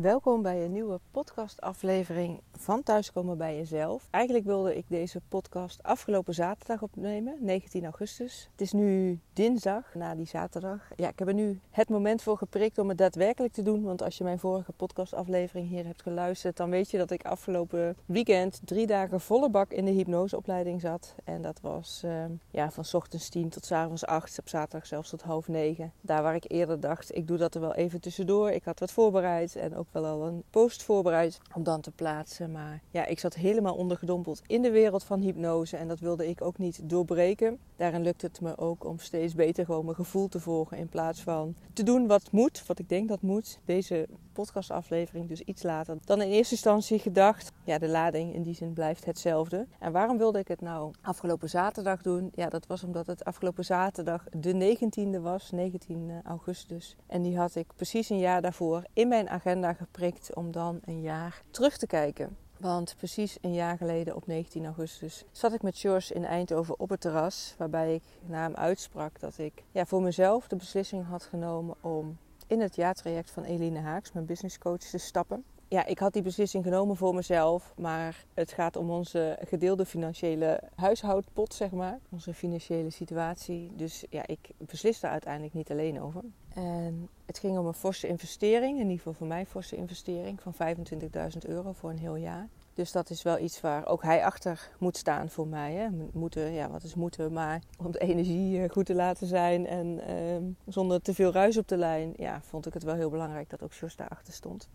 Welkom 0.00 0.42
bij 0.42 0.64
een 0.64 0.72
nieuwe 0.72 1.00
podcastaflevering 1.10 2.40
van 2.52 2.82
Thuiskomen 2.82 3.38
bij 3.38 3.56
Jezelf. 3.56 4.08
Eigenlijk 4.10 4.44
wilde 4.44 4.76
ik 4.76 4.84
deze 4.88 5.20
podcast 5.28 5.82
afgelopen 5.82 6.34
zaterdag 6.34 6.82
opnemen, 6.82 7.36
19 7.40 7.84
augustus. 7.84 8.48
Het 8.52 8.60
is 8.60 8.72
nu 8.72 9.18
dinsdag 9.40 9.94
na 9.94 10.14
die 10.14 10.26
zaterdag. 10.26 10.88
Ja, 10.96 11.08
ik 11.08 11.18
heb 11.18 11.28
er 11.28 11.34
nu 11.34 11.60
het 11.70 11.88
moment 11.88 12.22
voor 12.22 12.36
geprikt 12.36 12.78
om 12.78 12.88
het 12.88 12.98
daadwerkelijk 12.98 13.52
te 13.52 13.62
doen. 13.62 13.82
Want 13.82 14.02
als 14.02 14.18
je 14.18 14.24
mijn 14.24 14.38
vorige 14.38 14.72
podcastaflevering 14.72 15.68
hier 15.68 15.84
hebt 15.84 16.02
geluisterd, 16.02 16.56
dan 16.56 16.70
weet 16.70 16.90
je 16.90 16.98
dat 16.98 17.10
ik 17.10 17.24
afgelopen 17.24 17.96
weekend 18.06 18.60
drie 18.64 18.86
dagen 18.86 19.20
volle 19.20 19.50
bak 19.50 19.72
in 19.72 19.84
de 19.84 19.90
hypnoseopleiding 19.90 20.80
zat. 20.80 21.14
En 21.24 21.42
dat 21.42 21.60
was 21.60 22.02
uh, 22.04 22.24
ja, 22.50 22.70
van 22.70 22.84
ochtends 22.92 23.28
10 23.28 23.48
tot 23.48 23.64
s 23.64 23.72
avonds 23.72 24.06
8, 24.06 24.38
op 24.38 24.48
zaterdag 24.48 24.86
zelfs 24.86 25.10
tot 25.10 25.22
half 25.22 25.48
9. 25.48 25.92
Daar 26.00 26.22
waar 26.22 26.34
ik 26.34 26.44
eerder 26.50 26.80
dacht, 26.80 27.16
ik 27.16 27.26
doe 27.26 27.36
dat 27.36 27.54
er 27.54 27.60
wel 27.60 27.74
even 27.74 28.00
tussendoor. 28.00 28.50
Ik 28.50 28.64
had 28.64 28.80
wat 28.80 28.92
voorbereid 28.92 29.56
en 29.56 29.76
ook 29.76 29.88
wel 29.90 30.06
al 30.06 30.26
een 30.26 30.42
post 30.50 30.82
voorbereid 30.82 31.40
om 31.54 31.62
dan 31.62 31.80
te 31.80 31.90
plaatsen. 31.90 32.52
Maar 32.52 32.80
ja, 32.90 33.06
ik 33.06 33.18
zat 33.18 33.34
helemaal 33.34 33.74
ondergedompeld 33.74 34.42
in 34.46 34.62
de 34.62 34.70
wereld 34.70 35.04
van 35.04 35.20
hypnose 35.20 35.76
en 35.76 35.88
dat 35.88 36.00
wilde 36.00 36.28
ik 36.28 36.42
ook 36.42 36.58
niet 36.58 36.80
doorbreken. 36.82 37.58
Daarin 37.76 38.02
lukt 38.02 38.22
het 38.22 38.40
me 38.40 38.58
ook 38.58 38.84
om 38.84 38.98
steeds 38.98 39.28
beter 39.34 39.64
gewoon 39.64 39.84
mijn 39.84 39.96
gevoel 39.96 40.28
te 40.28 40.40
volgen 40.40 40.76
in 40.76 40.88
plaats 40.88 41.22
van 41.22 41.54
te 41.72 41.82
doen 41.82 42.06
wat 42.06 42.32
moet, 42.32 42.66
wat 42.66 42.78
ik 42.78 42.88
denk 42.88 43.08
dat 43.08 43.22
moet. 43.22 43.60
Deze 43.64 44.08
podcastaflevering 44.32 45.28
dus 45.28 45.40
iets 45.40 45.62
later 45.62 45.96
dan 46.04 46.22
in 46.22 46.30
eerste 46.30 46.54
instantie 46.54 46.98
gedacht. 46.98 47.52
Ja, 47.64 47.78
de 47.78 47.88
lading 47.88 48.34
in 48.34 48.42
die 48.42 48.54
zin 48.54 48.72
blijft 48.72 49.04
hetzelfde. 49.04 49.66
En 49.78 49.92
waarom 49.92 50.18
wilde 50.18 50.38
ik 50.38 50.48
het 50.48 50.60
nou 50.60 50.92
afgelopen 51.00 51.48
zaterdag 51.48 52.02
doen? 52.02 52.32
Ja, 52.34 52.48
dat 52.48 52.66
was 52.66 52.84
omdat 52.84 53.06
het 53.06 53.24
afgelopen 53.24 53.64
zaterdag 53.64 54.24
de 54.36 54.76
19e 54.76 55.20
was, 55.22 55.50
19 55.50 56.20
augustus. 56.24 56.96
En 57.06 57.22
die 57.22 57.38
had 57.38 57.54
ik 57.54 57.66
precies 57.76 58.08
een 58.08 58.18
jaar 58.18 58.42
daarvoor 58.42 58.84
in 58.92 59.08
mijn 59.08 59.28
agenda 59.28 59.72
geprikt 59.72 60.34
om 60.34 60.52
dan 60.52 60.78
een 60.84 61.00
jaar 61.00 61.42
terug 61.50 61.76
te 61.76 61.86
kijken. 61.86 62.36
Want 62.60 62.94
precies 62.96 63.38
een 63.40 63.52
jaar 63.52 63.76
geleden 63.76 64.16
op 64.16 64.26
19 64.26 64.64
augustus 64.64 65.24
zat 65.32 65.52
ik 65.52 65.62
met 65.62 65.78
George 65.78 66.14
in 66.14 66.24
Eindhoven 66.24 66.80
op 66.80 66.88
het 66.88 67.00
terras. 67.00 67.54
Waarbij 67.58 67.94
ik 67.94 68.02
naar 68.26 68.42
hem 68.42 68.54
uitsprak 68.54 69.20
dat 69.20 69.38
ik 69.38 69.62
ja, 69.72 69.86
voor 69.86 70.02
mezelf 70.02 70.48
de 70.48 70.56
beslissing 70.56 71.06
had 71.06 71.22
genomen 71.22 71.74
om 71.80 72.18
in 72.46 72.60
het 72.60 72.76
jaartraject 72.76 73.30
van 73.30 73.44
Eline 73.44 73.78
Haaks, 73.78 74.12
mijn 74.12 74.26
businesscoach, 74.26 74.78
te 74.78 74.98
stappen. 74.98 75.44
Ja, 75.70 75.86
ik 75.86 75.98
had 75.98 76.12
die 76.12 76.22
beslissing 76.22 76.64
genomen 76.64 76.96
voor 76.96 77.14
mezelf, 77.14 77.74
maar 77.76 78.24
het 78.34 78.52
gaat 78.52 78.76
om 78.76 78.90
onze 78.90 79.38
gedeelde 79.44 79.86
financiële 79.86 80.60
huishoudpot, 80.74 81.54
zeg 81.54 81.70
maar. 81.70 81.98
Onze 82.08 82.34
financiële 82.34 82.90
situatie. 82.90 83.70
Dus 83.76 84.04
ja, 84.08 84.26
ik 84.26 84.38
beslis 84.56 85.00
daar 85.00 85.10
uiteindelijk 85.10 85.54
niet 85.54 85.70
alleen 85.70 86.00
over. 86.00 86.22
En 86.54 87.08
het 87.26 87.38
ging 87.38 87.58
om 87.58 87.66
een 87.66 87.74
forse 87.74 88.08
investering, 88.08 88.74
in 88.74 88.82
ieder 88.82 88.96
geval 88.96 89.12
voor 89.12 89.26
mij 89.26 89.46
forse 89.46 89.76
investering 89.76 90.40
van 90.42 90.54
25.000 90.54 91.38
euro 91.46 91.72
voor 91.72 91.90
een 91.90 91.98
heel 91.98 92.16
jaar. 92.16 92.48
Dus 92.74 92.92
dat 92.92 93.10
is 93.10 93.22
wel 93.22 93.38
iets 93.38 93.60
waar 93.60 93.86
ook 93.86 94.02
hij 94.02 94.24
achter 94.24 94.70
moet 94.78 94.96
staan 94.96 95.28
voor 95.28 95.46
mij. 95.46 95.74
Hè. 95.74 95.88
Moeten, 96.12 96.52
ja, 96.52 96.70
wat 96.70 96.82
is 96.82 96.94
moeten, 96.94 97.32
maar 97.32 97.62
om 97.78 97.90
de 97.90 97.98
energie 97.98 98.68
goed 98.68 98.86
te 98.86 98.94
laten 98.94 99.26
zijn 99.26 99.66
en 99.66 100.00
eh, 100.06 100.72
zonder 100.72 101.02
te 101.02 101.14
veel 101.14 101.32
ruis 101.32 101.56
op 101.56 101.68
de 101.68 101.76
lijn, 101.76 102.12
ja, 102.16 102.40
vond 102.42 102.66
ik 102.66 102.74
het 102.74 102.82
wel 102.82 102.94
heel 102.94 103.10
belangrijk 103.10 103.50
dat 103.50 103.62
ook 103.62 103.72
Jos 103.72 103.96
daarachter 103.96 104.32
stond. 104.32 104.68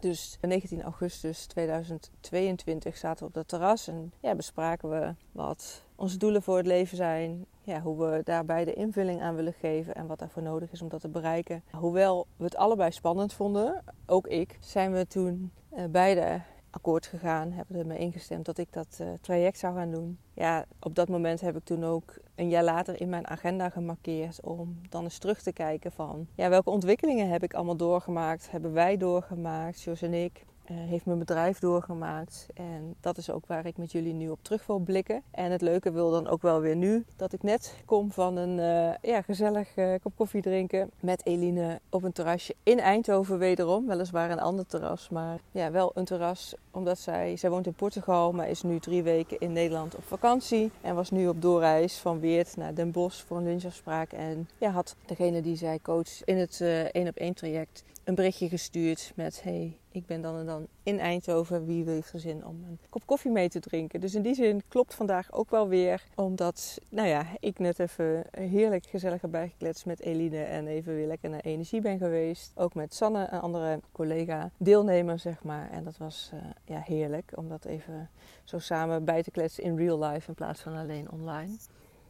Dus 0.00 0.38
19 0.40 0.82
augustus 0.82 1.46
2022 1.46 2.96
zaten 2.96 3.18
we 3.18 3.28
op 3.28 3.34
dat 3.34 3.48
terras 3.48 3.88
en 3.88 4.12
ja, 4.20 4.34
bespraken 4.34 4.90
we 4.90 5.14
wat 5.32 5.84
onze 5.94 6.18
doelen 6.18 6.42
voor 6.42 6.56
het 6.56 6.66
leven 6.66 6.96
zijn. 6.96 7.46
Ja, 7.62 7.80
hoe 7.80 8.06
we 8.06 8.20
daarbij 8.24 8.64
de 8.64 8.74
invulling 8.74 9.22
aan 9.22 9.34
willen 9.34 9.52
geven 9.52 9.94
en 9.94 10.06
wat 10.06 10.18
daarvoor 10.18 10.42
nodig 10.42 10.72
is 10.72 10.82
om 10.82 10.88
dat 10.88 11.00
te 11.00 11.08
bereiken. 11.08 11.62
Hoewel 11.70 12.26
we 12.36 12.44
het 12.44 12.56
allebei 12.56 12.92
spannend 12.92 13.32
vonden, 13.32 13.84
ook 14.06 14.26
ik, 14.26 14.56
zijn 14.60 14.92
we 14.92 15.06
toen 15.06 15.52
uh, 15.76 15.84
beide 15.84 16.40
akkoord 16.70 17.06
gegaan. 17.06 17.52
Hebben 17.52 17.76
we 17.76 17.82
ermee 17.82 17.98
ingestemd 17.98 18.44
dat 18.44 18.58
ik 18.58 18.72
dat 18.72 18.98
uh, 19.00 19.08
traject 19.20 19.58
zou 19.58 19.74
gaan 19.74 19.90
doen. 19.90 20.18
Ja, 20.34 20.64
op 20.80 20.94
dat 20.94 21.08
moment 21.08 21.40
heb 21.40 21.56
ik 21.56 21.64
toen 21.64 21.84
ook 21.84 22.14
een 22.38 22.48
jaar 22.48 22.64
later 22.64 23.00
in 23.00 23.08
mijn 23.08 23.26
agenda 23.26 23.68
gemarkeerd 23.68 24.40
om 24.42 24.80
dan 24.88 25.04
eens 25.04 25.18
terug 25.18 25.42
te 25.42 25.52
kijken 25.52 25.92
van 25.92 26.26
ja, 26.34 26.48
welke 26.48 26.70
ontwikkelingen 26.70 27.28
heb 27.28 27.42
ik 27.42 27.54
allemaal 27.54 27.76
doorgemaakt, 27.76 28.50
hebben 28.50 28.72
wij 28.72 28.96
doorgemaakt, 28.96 29.82
Jos 29.82 30.02
en 30.02 30.14
ik. 30.14 30.44
Uh, 30.70 30.76
heeft 30.88 31.06
mijn 31.06 31.18
bedrijf 31.18 31.58
doorgemaakt. 31.58 32.46
En 32.54 32.94
dat 33.00 33.16
is 33.16 33.30
ook 33.30 33.46
waar 33.46 33.66
ik 33.66 33.76
met 33.76 33.92
jullie 33.92 34.12
nu 34.12 34.28
op 34.28 34.38
terug 34.42 34.66
wil 34.66 34.78
blikken. 34.78 35.22
En 35.30 35.50
het 35.50 35.60
leuke 35.60 35.92
wil 35.92 36.10
dan 36.10 36.28
ook 36.28 36.42
wel 36.42 36.60
weer 36.60 36.76
nu 36.76 37.04
dat 37.16 37.32
ik 37.32 37.42
net 37.42 37.74
kom 37.84 38.12
van 38.12 38.36
een 38.36 38.58
uh, 38.58 39.10
ja, 39.12 39.22
gezellig 39.22 39.76
uh, 39.76 39.94
kop 40.02 40.12
koffie 40.16 40.42
drinken 40.42 40.90
met 41.00 41.26
Eline 41.26 41.80
op 41.90 42.02
een 42.02 42.12
terrasje 42.12 42.54
in 42.62 42.80
Eindhoven 42.80 43.38
wederom. 43.38 43.86
Weliswaar 43.86 44.30
een 44.30 44.40
ander 44.40 44.66
terras, 44.66 45.08
maar 45.08 45.38
ja, 45.50 45.70
wel 45.70 45.90
een 45.94 46.04
terras 46.04 46.54
omdat 46.70 46.98
zij, 46.98 47.36
zij 47.36 47.50
woont 47.50 47.66
in 47.66 47.74
Portugal, 47.74 48.32
maar 48.32 48.48
is 48.48 48.62
nu 48.62 48.78
drie 48.78 49.02
weken 49.02 49.38
in 49.38 49.52
Nederland 49.52 49.94
op 49.94 50.04
vakantie. 50.04 50.70
En 50.80 50.94
was 50.94 51.10
nu 51.10 51.28
op 51.28 51.42
doorreis 51.42 51.96
van 51.96 52.20
Weert 52.20 52.56
naar 52.56 52.74
Den 52.74 52.90
Bosch 52.90 53.24
voor 53.24 53.36
een 53.36 53.44
lunchafspraak. 53.44 54.12
En 54.12 54.48
ja, 54.58 54.70
had 54.70 54.96
degene 55.06 55.40
die 55.40 55.56
zij 55.56 55.78
coach 55.82 56.24
in 56.24 56.36
het 56.36 56.60
één 56.92 57.08
op 57.08 57.16
één 57.16 57.34
traject 57.34 57.84
een 58.08 58.14
berichtje 58.14 58.48
gestuurd 58.48 59.12
met 59.14 59.42
hey, 59.42 59.78
ik 59.92 60.06
ben 60.06 60.20
dan 60.20 60.38
en 60.38 60.46
dan 60.46 60.66
in 60.82 60.98
Eindhoven. 60.98 61.66
Wie 61.66 61.84
heeft 61.84 62.12
er 62.12 62.20
zin 62.20 62.46
om 62.46 62.64
een 62.68 62.78
kop 62.88 63.06
koffie 63.06 63.30
mee 63.30 63.48
te 63.48 63.60
drinken? 63.60 64.00
Dus 64.00 64.14
in 64.14 64.22
die 64.22 64.34
zin 64.34 64.62
klopt 64.68 64.94
vandaag 64.94 65.32
ook 65.32 65.50
wel 65.50 65.68
weer. 65.68 66.04
Omdat, 66.14 66.78
nou 66.88 67.08
ja, 67.08 67.26
ik 67.40 67.58
net 67.58 67.78
even 67.78 68.24
heerlijk 68.30 68.86
gezellig 68.86 69.20
heb 69.20 69.30
bijgekletst 69.30 69.86
met 69.86 70.00
Eline. 70.00 70.42
En 70.42 70.66
even 70.66 70.94
weer 70.94 71.06
lekker 71.06 71.30
naar 71.30 71.40
energie 71.40 71.80
ben 71.80 71.98
geweest. 71.98 72.52
Ook 72.54 72.74
met 72.74 72.94
Sanne, 72.94 73.28
een 73.30 73.40
andere 73.40 73.80
collega, 73.92 74.50
deelnemer 74.56 75.18
zeg 75.18 75.42
maar. 75.42 75.70
En 75.70 75.84
dat 75.84 75.96
was 75.96 76.30
uh, 76.34 76.40
ja, 76.64 76.80
heerlijk 76.80 77.32
om 77.34 77.48
dat 77.48 77.64
even 77.64 78.10
zo 78.44 78.58
samen 78.58 79.04
bij 79.04 79.22
te 79.22 79.30
kletsen 79.30 79.64
in 79.64 79.76
real 79.76 80.04
life 80.04 80.28
in 80.28 80.34
plaats 80.34 80.60
van 80.60 80.76
alleen 80.76 81.10
online. 81.10 81.56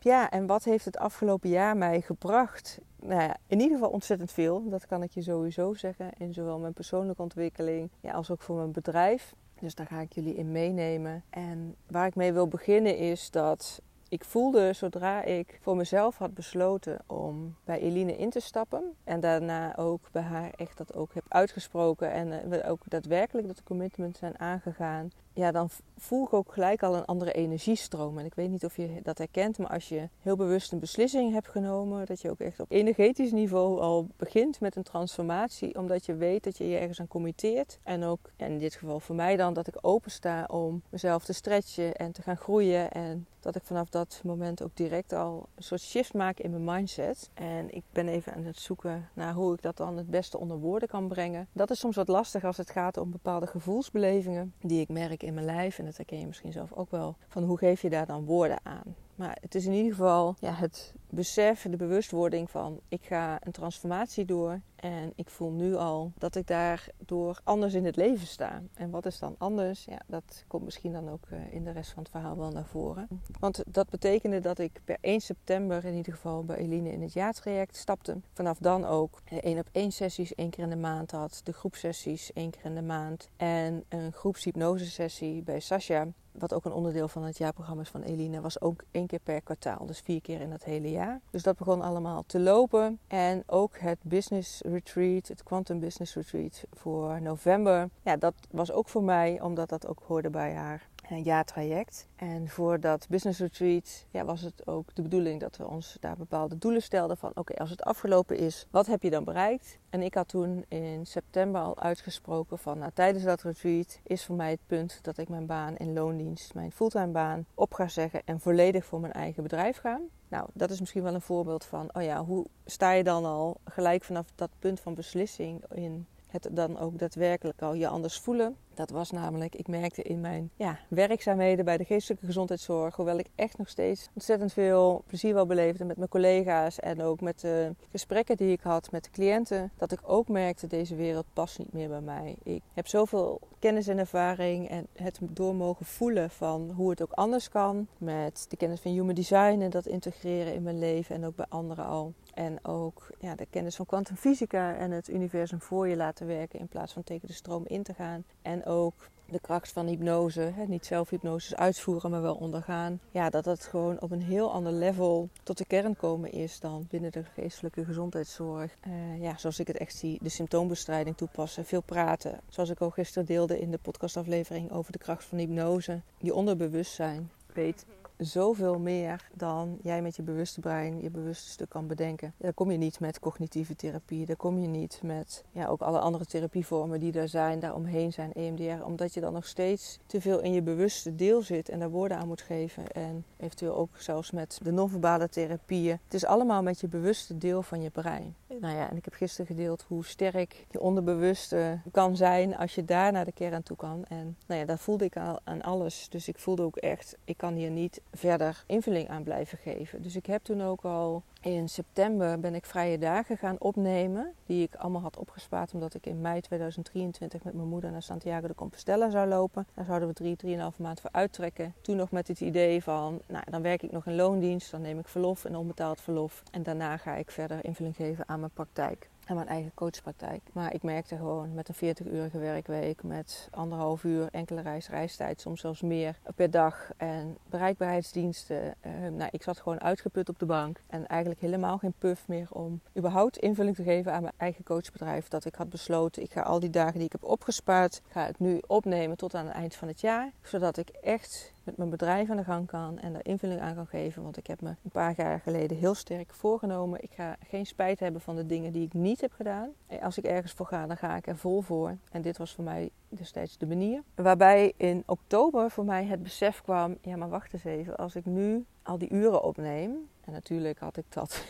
Ja, 0.01 0.31
en 0.31 0.47
wat 0.47 0.65
heeft 0.65 0.85
het 0.85 0.99
afgelopen 0.99 1.49
jaar 1.49 1.77
mij 1.77 2.01
gebracht? 2.01 2.79
Nou 3.01 3.23
ja, 3.23 3.37
in 3.47 3.61
ieder 3.61 3.77
geval 3.77 3.93
ontzettend 3.93 4.33
veel. 4.33 4.69
Dat 4.69 4.87
kan 4.87 5.03
ik 5.03 5.11
je 5.11 5.23
sowieso 5.23 5.75
zeggen. 5.75 6.11
In 6.19 6.33
zowel 6.33 6.59
mijn 6.59 6.73
persoonlijke 6.73 7.23
ontwikkeling 7.23 7.91
ja, 8.01 8.13
als 8.13 8.31
ook 8.31 8.43
voor 8.43 8.57
mijn 8.57 8.73
bedrijf. 8.73 9.35
Dus 9.61 9.75
daar 9.75 9.87
ga 9.87 10.01
ik 10.01 10.13
jullie 10.13 10.35
in 10.35 10.53
meenemen. 10.53 11.23
En 11.31 11.75
waar 11.87 12.07
ik 12.07 12.15
mee 12.15 12.33
wil 12.33 12.49
beginnen 12.49 12.97
is 12.97 13.31
dat 13.31 13.83
ik 14.09 14.25
voelde 14.25 14.73
zodra 14.73 15.23
ik 15.23 15.59
voor 15.63 15.77
mezelf 15.77 16.19
had 16.19 16.35
besloten 16.35 16.99
om 17.07 17.57
bij 17.65 17.81
Eline 17.81 18.17
in 18.17 18.31
te 18.31 18.41
stappen. 18.41 18.95
En 19.05 19.21
daarna 19.21 19.77
ook 19.77 20.09
bij 20.13 20.23
haar 20.23 20.51
echt 20.57 20.79
dat 20.79 20.95
ook 20.95 21.15
heb 21.15 21.25
uitgesproken. 21.29 22.13
En 22.13 22.49
we 22.49 22.65
ook 22.65 22.83
daadwerkelijk 22.89 23.47
dat 23.47 23.63
commitment 23.63 24.17
zijn 24.17 24.39
aangegaan 24.39 25.11
ja, 25.39 25.51
dan 25.51 25.71
voel 25.97 26.25
ik 26.25 26.33
ook 26.33 26.53
gelijk 26.53 26.83
al 26.83 26.97
een 26.97 27.05
andere 27.05 27.33
energiestroom. 27.33 28.19
En 28.19 28.25
ik 28.25 28.35
weet 28.35 28.51
niet 28.51 28.65
of 28.65 28.77
je 28.77 29.01
dat 29.03 29.19
herkent, 29.19 29.59
maar 29.59 29.71
als 29.71 29.89
je 29.89 30.09
heel 30.23 30.37
bewust 30.37 30.73
een 30.73 30.79
beslissing 30.79 31.33
hebt 31.33 31.49
genomen, 31.49 32.07
dat 32.07 32.21
je 32.21 32.31
ook 32.31 32.41
echt 32.41 32.61
op 32.61 32.71
energetisch 32.71 33.33
niveau 33.33 33.81
al 33.81 34.09
begint 34.17 34.61
met 34.61 34.77
een 34.77 34.83
transformatie, 34.83 35.79
omdat 35.79 36.07
je 36.07 36.15
weet 36.15 36.45
dat 36.45 36.59
je 36.59 36.69
je 36.69 36.77
ergens 36.77 37.01
aan 37.01 37.09
committeert. 37.09 37.79
En 37.83 38.05
ook, 38.05 38.31
in 38.37 38.59
dit 38.59 38.75
geval 38.75 39.01
voor 39.01 39.15
mij 39.15 39.37
dan, 39.37 39.53
dat 39.55 39.67
ik 39.67 39.79
open 39.81 40.11
sta 40.11 40.45
om 40.51 40.83
mezelf 40.89 41.25
te 41.25 41.33
stretchen 41.33 41.95
en 41.95 42.13
te 42.13 42.23
gaan 42.23 42.37
groeien. 42.37 42.91
En 42.91 43.27
dat 43.41 43.57
ik 43.57 43.63
vanaf 43.65 43.89
dat 43.89 43.98
moment 44.25 44.63
ook 44.63 44.77
direct 44.77 45.13
al 45.13 45.49
een 45.55 45.63
soort 45.63 45.81
shift 45.81 46.15
maak 46.15 46.39
in 46.39 46.51
mijn 46.51 46.65
mindset. 46.65 47.31
En 47.35 47.75
ik 47.75 47.83
ben 47.93 48.09
even 48.09 48.35
aan 48.35 48.45
het 48.45 48.59
zoeken 48.59 49.09
naar 49.15 49.35
hoe 49.35 49.55
ik 49.55 49.63
dat 49.63 49.77
dan 49.77 49.97
het 49.97 50.11
beste 50.11 50.39
onder 50.39 50.59
woorden 50.59 50.89
kan 50.89 51.09
brengen. 51.09 51.49
Dat 51.53 51.71
is 51.71 51.79
soms 51.79 51.97
wat 51.97 52.09
lastig 52.09 52.45
als 52.45 52.57
het 52.57 52.71
gaat 52.71 52.97
om 52.97 53.11
bepaalde 53.11 53.47
gevoelsbelevingen 53.47 54.53
die 54.61 54.81
ik 54.81 54.89
merk 54.89 55.23
in 55.23 55.35
mijn 55.35 55.47
lijf. 55.47 55.79
En 55.79 55.85
dat 55.85 55.97
herken 55.97 56.19
je 56.19 56.27
misschien 56.27 56.53
zelf 56.53 56.73
ook 56.73 56.91
wel. 56.91 57.17
Van 57.29 57.43
hoe 57.43 57.59
geef 57.59 57.83
je 57.83 57.91
daar 57.91 58.07
dan 58.07 58.25
woorden 58.25 58.59
aan? 58.63 58.95
Maar 59.15 59.39
het 59.41 59.55
is 59.55 59.67
in 59.67 59.73
ieder 59.73 59.91
geval 59.93 60.35
ja, 60.41 60.53
het 60.53 60.95
besef, 61.11 61.63
de 61.63 61.77
bewustwording 61.77 62.51
van 62.51 62.81
ik 62.89 63.05
ga 63.05 63.39
een 63.41 63.53
transformatie 63.53 64.25
door. 64.25 64.61
En 64.81 65.13
ik 65.15 65.31
voel 65.31 65.51
nu 65.51 65.75
al 65.75 66.13
dat 66.19 66.35
ik 66.35 66.47
daardoor 66.47 67.41
anders 67.45 67.75
in 67.75 67.85
het 67.85 67.97
leven 67.97 68.27
sta. 68.27 68.63
En 68.75 68.91
wat 68.91 69.07
is 69.07 69.19
dan 69.19 69.35
anders? 69.39 69.85
Ja, 69.85 70.01
dat 70.07 70.45
komt 70.47 70.65
misschien 70.65 70.93
dan 70.93 71.09
ook 71.09 71.27
eh, 71.31 71.53
in 71.53 71.65
de 71.65 71.71
rest 71.71 71.91
van 71.91 72.03
het 72.03 72.13
verhaal 72.13 72.37
wel 72.37 72.51
naar 72.51 72.67
voren. 72.67 73.09
Want 73.41 73.63
dat 73.67 73.91
betekende 73.91 74.41
dat 74.41 74.59
ik 74.59 74.81
per 74.85 74.97
1 75.01 75.21
september 75.21 75.85
in 75.85 75.95
ieder 75.95 76.13
geval 76.13 76.45
bij 76.45 76.57
Eline 76.57 76.93
in 76.93 77.03
het 77.03 77.13
jaartraject 77.13 77.77
stapte. 77.77 78.21
Vanaf 78.33 78.59
dan 78.59 78.85
ook 78.85 79.21
één 79.25 79.59
op 79.59 79.69
één 79.73 79.93
sessies 79.93 80.35
één 80.35 80.51
keer 80.51 80.65
in 80.65 80.71
de 80.71 80.77
maand 80.77 81.11
had. 81.11 81.41
De 81.45 81.53
groepsessies 81.53 82.33
één 82.33 82.51
keer 82.51 82.65
in 82.65 82.75
de 82.75 82.83
maand. 82.83 83.29
En 83.37 83.85
een 83.89 84.13
groepshypnose 84.13 84.87
sessie 84.87 85.43
bij 85.43 85.61
Sasha 85.61 86.07
wat 86.39 86.55
ook 86.55 86.65
een 86.65 86.73
onderdeel 86.73 87.09
van 87.09 87.25
het 87.25 87.39
jaarprogramma 87.39 87.83
is 87.83 87.89
van 87.89 88.03
Eline, 88.03 88.41
was 88.41 88.61
ook 88.61 88.85
één 88.91 89.07
keer 89.07 89.21
per 89.23 89.43
kwartaal. 89.43 89.87
Dus 89.87 90.01
vier 90.01 90.21
keer 90.21 90.41
in 90.41 90.51
dat 90.51 90.65
hele 90.65 90.91
jaar. 90.91 91.21
Dus 91.31 91.43
dat 91.43 91.57
begon 91.57 91.83
allemaal 91.83 92.23
te 92.27 92.41
lopen. 92.41 92.99
En 93.07 93.43
ook 93.47 93.79
het 93.79 93.99
business 94.03 94.61
retreat, 94.61 95.29
het 95.29 95.43
quantum 95.43 95.81
business 95.81 96.15
retreat 96.15 96.65
voor 96.73 97.23
november. 97.23 97.89
Ja, 98.03 98.17
dat 98.17 98.35
was 98.51 98.73
ook 98.73 98.89
voor 98.89 99.03
mij, 99.03 99.41
omdat 99.41 99.69
dat 99.69 99.87
ook 99.87 100.03
hoorde 100.07 100.31
bij 100.31 100.55
haar 100.55 100.89
jaartraject. 101.17 102.09
En 102.17 102.49
voor 102.49 102.81
dat 102.81 103.07
business 103.09 103.41
retreat 103.41 104.07
ja, 104.11 104.25
was 104.25 104.41
het 104.41 104.67
ook 104.67 104.95
de 104.95 105.03
bedoeling 105.03 105.41
dat 105.41 105.57
we 105.57 105.67
ons 105.67 105.97
daar 106.01 106.17
bepaalde 106.17 106.59
doelen 106.59 106.83
stelden 106.83 107.17
van 107.17 107.31
oké, 107.35 107.55
als 107.55 107.71
het 107.71 107.83
afgelopen 107.83 108.37
is, 108.37 108.67
wat 108.71 108.87
heb 108.87 109.03
je 109.03 109.11
dan 109.11 109.25
bereikt? 109.25 109.79
En 109.91 110.03
ik 110.03 110.15
had 110.15 110.29
toen 110.29 110.65
in 110.69 111.07
september 111.07 111.61
al 111.61 111.79
uitgesproken 111.79 112.59
van 112.59 112.79
nou, 112.79 112.91
tijdens 112.95 113.25
dat 113.25 113.43
retreat 113.43 114.01
is 114.03 114.25
voor 114.25 114.37
mij 114.37 114.51
het 114.51 114.67
punt 114.67 114.99
dat 115.03 115.19
ik 115.19 115.29
mijn 115.29 115.47
baan 115.47 115.77
in 115.77 115.93
loondienst, 115.93 116.55
mijn 116.55 116.73
fulltime 116.73 117.13
baan, 117.13 117.47
op 117.55 117.75
ga 117.75 117.89
zeggen 117.89 118.23
en 118.25 118.41
volledig 118.41 118.85
voor 118.85 119.01
mijn 119.01 119.13
eigen 119.13 119.43
bedrijf 119.43 119.77
ga. 119.77 120.01
Nou, 120.29 120.49
dat 120.53 120.71
is 120.71 120.81
misschien 120.81 121.03
wel 121.03 121.15
een 121.15 121.21
voorbeeld 121.21 121.65
van, 121.65 121.91
oh 121.93 122.03
ja, 122.03 122.25
hoe 122.25 122.47
sta 122.65 122.93
je 122.93 123.05
dan 123.05 123.25
al 123.25 123.61
gelijk 123.65 124.05
vanaf 124.05 124.27
dat 124.35 124.51
punt 124.59 124.81
van 124.81 124.95
beslissing 124.95 125.63
in 125.75 126.07
het 126.27 126.49
dan 126.53 126.79
ook 126.79 126.99
daadwerkelijk 126.99 127.63
al 127.63 127.75
je 127.75 127.89
anders 127.89 128.19
voelen. 128.19 128.57
Dat 128.79 128.91
was 128.91 129.11
namelijk, 129.11 129.55
ik 129.55 129.69
merkte 129.69 130.03
in 130.03 130.21
mijn 130.21 130.51
ja, 130.57 130.79
werkzaamheden 130.89 131.65
bij 131.65 131.77
de 131.77 131.85
geestelijke 131.85 132.27
gezondheidszorg, 132.27 132.97
hoewel 132.97 133.19
ik 133.19 133.27
echt 133.35 133.59
nog 133.59 133.69
steeds 133.69 134.09
ontzettend 134.15 134.53
veel 134.53 135.03
plezier 135.07 135.35
wel 135.35 135.47
beleefde 135.47 135.85
met 135.85 135.97
mijn 135.97 136.09
collega's 136.09 136.81
en 136.81 137.03
ook 137.03 137.21
met 137.21 137.41
de 137.41 137.75
gesprekken 137.91 138.37
die 138.37 138.53
ik 138.53 138.61
had 138.61 138.91
met 138.91 139.05
de 139.05 139.11
cliënten, 139.11 139.71
dat 139.77 139.93
ik 139.93 139.99
ook 140.03 140.29
merkte 140.29 140.67
deze 140.67 140.95
wereld 140.95 141.27
past 141.33 141.59
niet 141.59 141.73
meer 141.73 141.89
bij 141.89 142.01
mij. 142.01 142.37
Ik 142.43 142.63
heb 142.73 142.87
zoveel 142.87 143.41
kennis 143.59 143.87
en 143.87 143.99
ervaring 143.99 144.69
en 144.69 144.87
het 144.93 145.19
door 145.21 145.55
mogen 145.55 145.87
voelen 145.87 146.31
van 146.31 146.71
hoe 146.71 146.91
het 146.91 147.03
ook 147.03 147.13
anders 147.13 147.49
kan 147.49 147.87
met 147.97 148.47
de 148.49 148.57
kennis 148.57 148.81
van 148.81 148.93
human 148.93 149.15
design 149.15 149.61
en 149.61 149.71
dat 149.71 149.87
integreren 149.87 150.55
in 150.55 150.63
mijn 150.63 150.79
leven 150.79 151.15
en 151.15 151.27
ook 151.27 151.37
bij 151.37 151.47
anderen 151.49 151.85
al. 151.85 152.13
En 152.35 152.65
ook 152.65 153.11
ja, 153.19 153.35
de 153.35 153.47
kennis 153.51 153.77
van 153.77 153.87
kwantumfysica 153.87 154.75
en 154.75 154.91
het 154.91 155.09
universum 155.09 155.61
voor 155.61 155.89
je 155.89 155.97
laten 155.97 156.27
werken 156.27 156.59
in 156.59 156.69
plaats 156.69 156.93
van 156.93 157.05
tegen 157.05 157.27
de 157.27 157.35
stroom 157.35 157.65
in 157.67 157.83
te 157.83 157.95
gaan. 157.95 158.25
En 158.49 158.65
ook 158.65 158.95
de 159.31 159.41
kracht 159.41 159.73
van 159.73 159.87
hypnose, 159.87 160.41
hè, 160.41 160.65
niet 160.65 160.87
zelf 160.87 161.11
hypnose 161.11 161.57
uitvoeren, 161.57 162.11
maar 162.11 162.23
wel 162.23 162.35
ondergaan. 162.35 163.01
Ja, 163.11 163.31
dat 163.31 163.45
dat 163.45 163.65
gewoon 163.65 164.01
op 164.01 164.11
een 164.11 164.23
heel 164.23 164.53
ander 164.53 164.73
level 164.73 165.29
tot 165.43 165.59
de 165.59 165.65
kern 165.65 165.97
komen 165.97 166.33
is 166.33 166.61
dan 166.61 166.87
binnen 166.89 167.13
de 167.13 167.25
geestelijke 167.25 167.85
gezondheidszorg. 167.85 168.77
Uh, 168.87 169.23
ja, 169.23 169.37
zoals 169.37 169.59
ik 169.59 169.67
het 169.67 169.77
echt 169.77 169.97
zie, 169.97 170.19
de 170.23 170.29
symptoombestrijding 170.29 171.17
toepassen, 171.17 171.65
veel 171.65 171.83
praten. 171.83 172.41
Zoals 172.49 172.71
ik 172.71 172.83
ook 172.83 172.95
gisteren 172.95 173.27
deelde 173.27 173.61
in 173.61 173.71
de 173.71 173.79
podcastaflevering 173.79 174.71
over 174.73 174.93
de 174.93 174.99
kracht 174.99 175.25
van 175.25 175.39
hypnose. 175.39 176.01
Je 176.19 176.35
onderbewustzijn 176.35 177.31
weet 177.53 177.87
zoveel 178.19 178.79
meer 178.79 179.29
dan 179.35 179.79
jij 179.83 180.03
met 180.03 180.17
je 180.17 180.23
bewuste 180.23 180.61
brein, 180.61 181.01
je 181.01 181.11
bewuste 181.11 181.49
stuk 181.49 181.69
kan 181.69 181.87
bedenken. 181.87 182.35
Daar 182.37 182.53
kom 182.53 182.71
je 182.71 182.79
niet 182.79 183.01
met 183.01 183.21
cognitieve 183.21 183.77
therapie, 183.77 184.27
daar 184.27 184.37
kom 184.37 184.59
je 184.59 184.69
niet 184.69 185.01
met 185.03 185.45
ja, 185.53 185.67
ook 185.67 185.81
alle 185.81 185.99
andere 185.99 186.27
therapievormen 186.27 187.01
die 187.01 187.13
er 187.13 187.29
zijn, 187.29 187.61
daaromheen 187.61 188.13
zijn, 188.13 188.33
EMDR, 188.33 188.85
omdat 188.85 189.15
je 189.15 189.21
dan 189.21 189.33
nog 189.33 189.47
steeds 189.47 189.99
te 190.07 190.21
veel 190.21 190.41
in 190.41 190.53
je 190.53 190.63
bewuste 190.63 191.15
deel 191.15 191.43
zit 191.43 191.69
en 191.69 191.79
daar 191.79 191.91
woorden 191.91 192.19
aan 192.19 192.29
moet 192.29 192.43
geven. 192.43 192.93
En 192.93 193.25
eventueel 193.37 193.75
ook 193.75 193.97
zelfs 193.99 194.31
met 194.31 194.59
de 194.63 194.73
non-verbale 194.73 195.29
therapieën. 195.29 195.99
Het 196.05 196.15
is 196.15 196.25
allemaal 196.25 196.63
met 196.63 196.81
je 196.81 196.89
bewuste 196.89 197.39
deel 197.39 197.63
van 197.63 197.83
je 197.83 197.91
brein. 197.91 198.35
Nou 198.61 198.77
ja, 198.77 198.91
en 198.91 198.97
ik 198.97 199.05
heb 199.05 199.15
gisteren 199.15 199.47
gedeeld 199.47 199.85
hoe 199.89 200.05
sterk 200.05 200.67
je 200.71 200.81
onderbewuste 200.81 201.81
kan 201.93 202.17
zijn 202.17 202.57
als 202.57 202.75
je 202.75 202.85
daar 202.85 203.13
naar 203.13 203.25
de 203.25 203.33
kern 203.33 203.63
toe 203.63 203.77
kan. 203.77 204.05
En 204.09 204.37
nou 204.47 204.61
ja, 204.61 204.67
dat 204.67 204.81
voelde 204.81 205.05
ik 205.05 205.17
al 205.17 205.41
aan 205.45 205.63
alles. 205.63 206.09
Dus 206.09 206.29
ik 206.29 206.39
voelde 206.39 206.63
ook 206.63 206.77
echt, 206.77 207.17
ik 207.25 207.37
kan 207.37 207.55
hier 207.55 207.71
niet 207.71 208.01
verder 208.13 208.65
invulling 208.67 209.09
aan 209.09 209.23
blijven 209.23 209.59
geven. 209.59 210.03
Dus 210.03 210.17
ik 210.17 210.27
heb 210.27 210.45
toen 210.45 210.63
ook 210.63 210.85
al 210.85 211.23
in 211.41 211.69
september 211.69 212.41
ben 212.41 212.55
ik 212.55 212.67
vrije 212.67 212.99
dagen 212.99 213.37
gaan 213.37 213.57
opnemen. 213.59 214.35
Die 214.47 214.63
ik 214.63 214.75
allemaal 214.75 215.03
had 215.03 215.17
opgespaard 215.17 215.75
omdat 215.75 215.95
ik 215.95 216.07
in 216.07 216.21
mei 216.21 216.41
2023 216.41 217.45
met 217.45 217.55
mijn 217.55 217.69
moeder 217.69 217.91
naar 217.91 218.03
Santiago 218.03 218.47
de 218.47 218.55
Compostela 218.55 219.11
zou 219.11 219.29
lopen. 219.29 219.67
Daar 219.75 219.85
zouden 219.85 220.09
we 220.09 220.15
drie, 220.15 220.37
drieënhalve 220.37 220.83
maand 220.83 221.01
voor 221.01 221.13
uittrekken. 221.13 221.75
Toen 221.81 221.97
nog 221.97 222.11
met 222.11 222.29
het 222.29 222.41
idee 222.41 222.83
van, 222.83 223.21
nou 223.27 223.45
dan 223.51 223.63
werk 223.63 223.83
ik 223.83 223.93
nog 223.93 224.07
in 224.07 224.15
loondienst. 224.15 224.71
Dan 224.71 224.81
neem 224.81 224.99
ik 224.99 225.09
verlof, 225.09 225.45
en 225.45 225.57
onbetaald 225.57 226.01
verlof. 226.01 226.43
En 226.51 226.63
daarna 226.63 226.97
ga 226.97 227.15
ik 227.15 227.31
verder 227.31 227.65
invulling 227.65 227.97
geven 227.97 228.29
aan 228.29 228.41
mijn 228.41 228.53
praktijk 228.53 229.09
en 229.29 229.35
mijn 229.35 229.49
eigen 229.49 229.75
coachpraktijk. 229.75 230.41
Maar 230.53 230.75
ik 230.75 230.83
merkte 230.83 231.17
gewoon 231.17 231.55
met 231.55 231.69
een 231.69 231.95
40-urige 231.95 232.39
werkweek, 232.39 233.03
met 233.03 233.49
anderhalf 233.51 234.05
uur 234.05 234.29
enkele 234.31 234.61
reis, 234.61 234.89
reistijd, 234.89 235.41
soms 235.41 235.61
zelfs 235.61 235.83
meer 235.83 236.19
per 236.35 236.51
dag 236.51 236.91
en 236.97 237.37
bereikbaarheidsdiensten. 237.49 238.75
Uh, 238.87 238.93
nou, 239.09 239.29
ik 239.33 239.43
zat 239.43 239.59
gewoon 239.59 239.81
uitgeput 239.81 240.29
op 240.29 240.39
de 240.39 240.47
bank 240.47 240.81
en 240.87 241.07
eigenlijk 241.07 241.41
helemaal 241.41 241.79
geen 241.79 241.95
puff 241.99 242.29
meer 242.29 242.47
om 242.51 242.81
überhaupt 242.97 243.39
invulling 243.39 243.77
te 243.77 243.83
geven 243.83 244.13
aan 244.13 244.23
mijn 244.23 244.35
eigen 244.37 244.65
coachbedrijf. 244.65 245.29
Dat 245.29 245.45
ik 245.45 245.55
had 245.55 245.69
besloten, 245.69 246.23
ik 246.23 246.33
ga 246.33 246.43
al 246.43 246.61
die 246.61 246.71
dagen 246.71 246.95
die 246.95 247.05
ik 247.05 247.13
heb 247.13 247.25
opgespaard, 247.25 248.01
ga 248.09 248.25
het 248.25 248.39
nu 248.39 248.63
opnemen 248.67 249.17
tot 249.17 249.35
aan 249.35 249.47
het 249.47 249.55
eind 249.55 249.75
van 249.75 249.89
het 249.89 250.01
jaar. 250.01 250.33
Zodat 250.43 250.77
ik 250.77 250.89
echt 250.89 251.53
met 251.69 251.77
mijn 251.77 251.91
bedrijf 251.91 252.31
aan 252.31 252.37
de 252.37 252.45
gang 252.45 252.67
kan 252.67 252.99
en 252.99 253.13
daar 253.13 253.25
invulling 253.25 253.61
aan 253.61 253.75
kan 253.75 253.87
geven. 253.87 254.23
Want 254.23 254.37
ik 254.37 254.47
heb 254.47 254.61
me 254.61 254.69
een 254.69 254.91
paar 254.91 255.15
jaar 255.17 255.41
geleden 255.41 255.77
heel 255.77 255.95
sterk 255.95 256.33
voorgenomen. 256.35 257.03
Ik 257.03 257.11
ga 257.13 257.37
geen 257.49 257.67
spijt 257.67 258.01
hebben 258.01 258.21
van 258.21 258.37
de 258.37 258.47
dingen 258.47 258.73
die 258.73 258.85
ik 258.85 258.93
niet 258.93 259.21
heb 259.21 259.33
gedaan. 259.33 259.71
Als 260.03 260.19
ik 260.19 260.25
ergens 260.25 260.53
voor 260.53 260.67
ga, 260.67 260.87
dan 260.87 260.97
ga 260.97 261.17
ik 261.17 261.27
er 261.27 261.37
vol 261.37 261.61
voor. 261.61 261.97
En 262.11 262.23
dit 262.23 262.39
was 262.39 262.55
voor 262.55 262.65
mij 262.65 262.91
destijds 263.09 263.59
de 263.59 263.67
manier. 263.67 264.03
Waarbij 264.15 264.73
in 264.77 265.03
oktober 265.07 265.71
voor 265.71 265.85
mij 265.85 266.05
het 266.05 266.23
besef 266.23 266.63
kwam: 266.63 266.99
ja, 267.03 267.17
maar 267.17 267.29
wacht 267.29 267.53
eens 267.53 267.65
even. 267.65 267.97
Als 267.97 268.17
ik 268.17 268.25
nu 268.25 268.65
al 268.83 268.99
die 268.99 269.11
uren 269.11 269.43
opneem. 269.43 270.09
En 270.25 270.33
natuurlijk 270.33 270.79
had 270.79 270.97
ik 270.97 271.05
dat 271.09 271.45